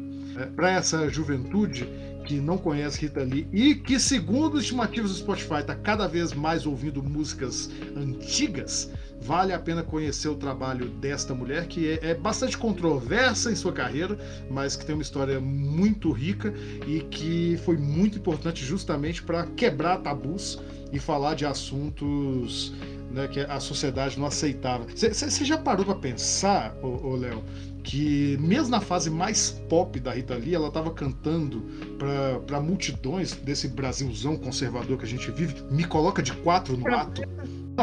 Para 0.55 0.71
essa 0.71 1.09
juventude 1.09 1.85
que 2.25 2.39
não 2.39 2.57
conhece 2.57 3.01
Rita 3.01 3.23
Lee 3.23 3.47
e 3.51 3.75
que, 3.75 3.99
segundo 3.99 4.59
estimativas 4.59 5.11
do 5.11 5.17
Spotify, 5.17 5.55
está 5.55 5.75
cada 5.75 6.07
vez 6.07 6.33
mais 6.33 6.65
ouvindo 6.65 7.03
músicas 7.03 7.69
antigas, 7.95 8.89
vale 9.21 9.53
a 9.53 9.59
pena 9.59 9.83
conhecer 9.83 10.27
o 10.27 10.35
trabalho 10.35 10.89
desta 10.89 11.33
mulher, 11.33 11.67
que 11.67 11.87
é, 11.87 12.09
é 12.11 12.13
bastante 12.13 12.57
controversa 12.57 13.51
em 13.51 13.55
sua 13.55 13.71
carreira, 13.71 14.17
mas 14.49 14.75
que 14.75 14.85
tem 14.85 14.95
uma 14.95 15.01
história 15.01 15.39
muito 15.39 16.11
rica 16.11 16.53
e 16.87 17.01
que 17.01 17.59
foi 17.63 17.77
muito 17.77 18.17
importante 18.17 18.65
justamente 18.65 19.21
para 19.21 19.45
quebrar 19.45 19.97
tabus 19.97 20.59
e 20.91 20.99
falar 20.99 21.35
de 21.35 21.45
assuntos 21.45 22.73
né, 23.11 23.27
que 23.27 23.41
a 23.41 23.59
sociedade 23.59 24.17
não 24.19 24.25
aceitava. 24.25 24.85
Você 24.95 25.45
já 25.45 25.57
parou 25.57 25.85
para 25.85 25.95
pensar, 25.95 26.75
ô, 26.81 27.09
ô 27.09 27.15
Léo, 27.15 27.43
que 27.83 28.37
mesmo 28.39 28.69
na 28.69 28.79
fase 28.79 29.09
mais 29.09 29.51
pop 29.69 29.99
da 29.99 30.13
Rita 30.13 30.35
Lee, 30.35 30.55
ela 30.55 30.67
estava 30.67 30.91
cantando 30.91 31.63
para 32.47 32.59
multidões 32.59 33.33
desse 33.33 33.67
Brasilzão 33.67 34.37
conservador 34.37 34.97
que 34.97 35.05
a 35.05 35.07
gente 35.07 35.29
vive, 35.31 35.61
me 35.69 35.83
coloca 35.83 36.21
de 36.21 36.33
quatro 36.33 36.77
no 36.77 36.87
ato. 36.93 37.21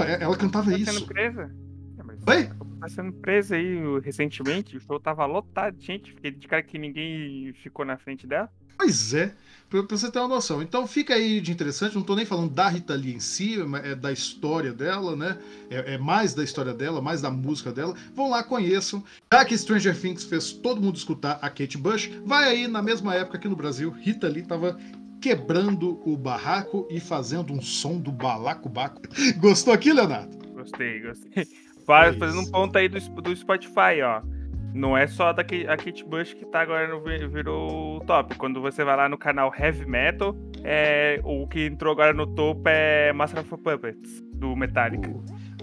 Não, 0.00 0.06
é- 0.08 0.22
ela 0.22 0.36
cantava 0.36 0.70
Tá 0.70 0.76
isso. 0.78 0.92
sendo 0.92 1.06
presa? 1.06 1.50
É, 2.26 2.30
Oi? 2.30 2.50
Tá 2.80 2.88
sendo 2.88 3.12
presa 3.12 3.56
aí 3.56 3.76
recentemente, 4.00 4.76
o 4.76 4.80
show 4.80 5.00
tava 5.00 5.26
lotado 5.26 5.76
de 5.76 5.84
gente, 5.86 6.12
fiquei 6.12 6.30
de 6.30 6.46
cara 6.46 6.62
que 6.62 6.78
ninguém 6.78 7.52
ficou 7.62 7.84
na 7.84 7.96
frente 7.96 8.26
dela. 8.26 8.48
Pois 8.76 9.12
é, 9.12 9.34
pra, 9.68 9.82
você 9.82 10.08
ter 10.08 10.20
uma 10.20 10.28
noção. 10.28 10.62
Então 10.62 10.86
fica 10.86 11.12
aí 11.14 11.40
de 11.40 11.50
interessante, 11.50 11.96
não 11.96 12.02
tô 12.02 12.14
nem 12.14 12.24
falando 12.24 12.52
da 12.54 12.68
Rita 12.68 12.94
Lee 12.94 13.12
em 13.12 13.18
si, 13.18 13.56
mas 13.64 13.84
é 13.84 13.94
da 13.96 14.12
história 14.12 14.72
dela, 14.72 15.16
né? 15.16 15.36
É, 15.68 15.94
é 15.94 15.98
mais 15.98 16.32
da 16.32 16.44
história 16.44 16.72
dela, 16.72 17.02
mais 17.02 17.20
da 17.20 17.28
música 17.28 17.72
dela. 17.72 17.92
Vão 18.14 18.30
lá, 18.30 18.44
conheçam. 18.44 19.02
Já 19.32 19.44
que 19.44 19.58
Stranger 19.58 20.00
Things 20.00 20.22
fez 20.22 20.52
todo 20.52 20.80
mundo 20.80 20.94
escutar 20.94 21.40
a 21.42 21.50
Kate 21.50 21.76
Bush, 21.76 22.08
vai 22.24 22.44
aí 22.44 22.68
na 22.68 22.80
mesma 22.80 23.16
época 23.16 23.36
aqui 23.36 23.48
no 23.48 23.56
Brasil, 23.56 23.90
Rita 23.90 24.28
Lee 24.28 24.42
tava 24.44 24.78
quebrando 25.20 26.00
o 26.08 26.16
barraco 26.16 26.86
e 26.90 27.00
fazendo 27.00 27.52
um 27.52 27.60
som 27.60 27.98
do 27.98 28.12
balacobaco. 28.12 29.00
Gostou 29.40 29.72
aqui, 29.74 29.92
Leonardo? 29.92 30.36
Gostei, 30.52 31.00
gostei. 31.00 31.46
Faz- 31.86 32.16
É 32.16 32.18
Fazendo 32.18 32.40
um 32.40 32.50
ponto 32.50 32.76
aí 32.76 32.88
do, 32.88 32.98
do 33.22 33.34
Spotify, 33.36 34.02
ó. 34.04 34.22
Não 34.74 34.96
é 34.96 35.06
só 35.06 35.32
da 35.32 35.42
Kate, 35.42 35.66
a 35.66 35.76
Kate 35.76 36.04
Bush 36.04 36.34
que 36.34 36.44
tá 36.44 36.60
agora 36.60 36.86
no, 36.88 37.00
vi- 37.02 37.26
virou 37.26 38.00
top. 38.00 38.34
Quando 38.36 38.60
você 38.60 38.84
vai 38.84 38.96
lá 38.96 39.08
no 39.08 39.16
canal 39.16 39.52
Heavy 39.58 39.86
Metal, 39.86 40.36
é, 40.62 41.20
o 41.24 41.46
que 41.48 41.64
entrou 41.66 41.92
agora 41.92 42.12
no 42.12 42.26
topo 42.26 42.68
é 42.68 43.12
Master 43.14 43.40
of 43.40 43.48
Puppets, 43.56 44.22
do 44.34 44.54
Metallica. 44.54 45.08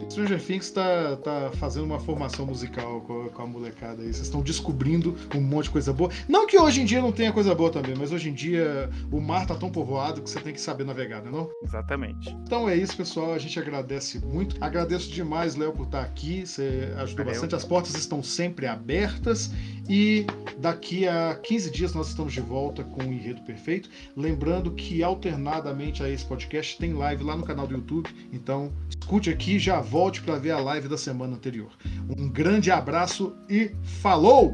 Stranger 0.10 0.42
Things 0.42 0.72
tá, 0.72 1.16
tá 1.18 1.52
fazendo 1.56 1.86
uma 1.86 2.00
formação 2.00 2.46
musical 2.46 3.02
com, 3.02 3.30
com 3.30 3.42
a 3.42 3.46
molecada 3.46 4.02
aí. 4.02 4.14
Vocês 4.14 4.28
estão 4.28 4.42
descobrindo 4.42 5.16
um 5.36 5.42
monte 5.42 5.66
de 5.66 5.72
coisa 5.72 5.92
boa. 5.92 6.10
Não 6.28 6.48
que 6.48 6.58
hoje 6.58 6.82
em 6.82 6.86
dia 6.86 7.02
não 7.02 7.12
tenha 7.12 7.34
coisa 7.34 7.54
boa 7.54 7.70
também, 7.70 7.96
mas 7.98 8.12
hoje 8.12 8.30
em 8.30 8.34
dia 8.34 8.90
o 9.12 9.20
mar 9.20 9.46
tá 9.46 9.56
tão 9.56 9.70
povoado 9.70 10.22
que 10.22 10.30
você 10.30 10.40
tem 10.40 10.54
que 10.54 10.62
saber 10.62 10.84
navegar, 10.86 11.22
né 11.22 11.30
não? 11.32 11.50
Exatamente. 11.64 12.30
Então 12.44 12.70
é 12.70 12.76
isso, 12.76 12.96
pessoal. 12.96 13.34
A 13.34 13.40
gente 13.40 13.60
agradece 13.60 14.20
muito. 14.26 14.56
Agradeço 14.62 15.12
demais, 15.12 15.56
Léo, 15.56 15.74
por 15.74 15.86
estar 15.86 16.02
aqui. 16.02 16.46
Você 16.46 16.94
ajudou 16.98 17.26
Valeu. 17.26 17.42
bastante. 17.42 17.56
As 17.56 17.66
portas 17.66 17.96
estão 17.96 18.24
sempre 18.24 18.68
abertas. 18.68 19.52
E 19.88 20.26
daqui 20.58 21.08
a 21.08 21.36
15 21.36 21.70
dias 21.72 21.94
nós 21.94 22.08
estamos 22.08 22.34
de 22.34 22.42
volta 22.42 22.84
com 22.84 23.04
o 23.04 23.14
Enredo 23.14 23.42
Perfeito. 23.42 23.90
Lembrando 24.16 24.72
que 24.72 25.04
alternadamente 25.04 26.02
a 26.02 26.10
esse 26.10 26.26
podcast 26.26 26.78
tem 26.78 26.94
live 26.94 27.24
lá 27.24 27.36
no 27.36 27.44
canal 27.44 27.68
do 27.68 27.76
YouTube. 27.76 28.10
Então 28.32 28.72
escute 28.90 29.30
aqui, 29.30 29.60
já 29.60 29.80
vou 29.82 29.95
volte 29.96 30.22
para 30.22 30.38
ver 30.38 30.52
a 30.52 30.60
live 30.60 30.90
da 30.90 30.98
semana 30.98 31.38
anterior. 31.38 31.72
Um 32.18 32.28
grande 32.28 32.70
abraço 32.70 33.34
e 33.50 33.72
falou! 34.02 34.54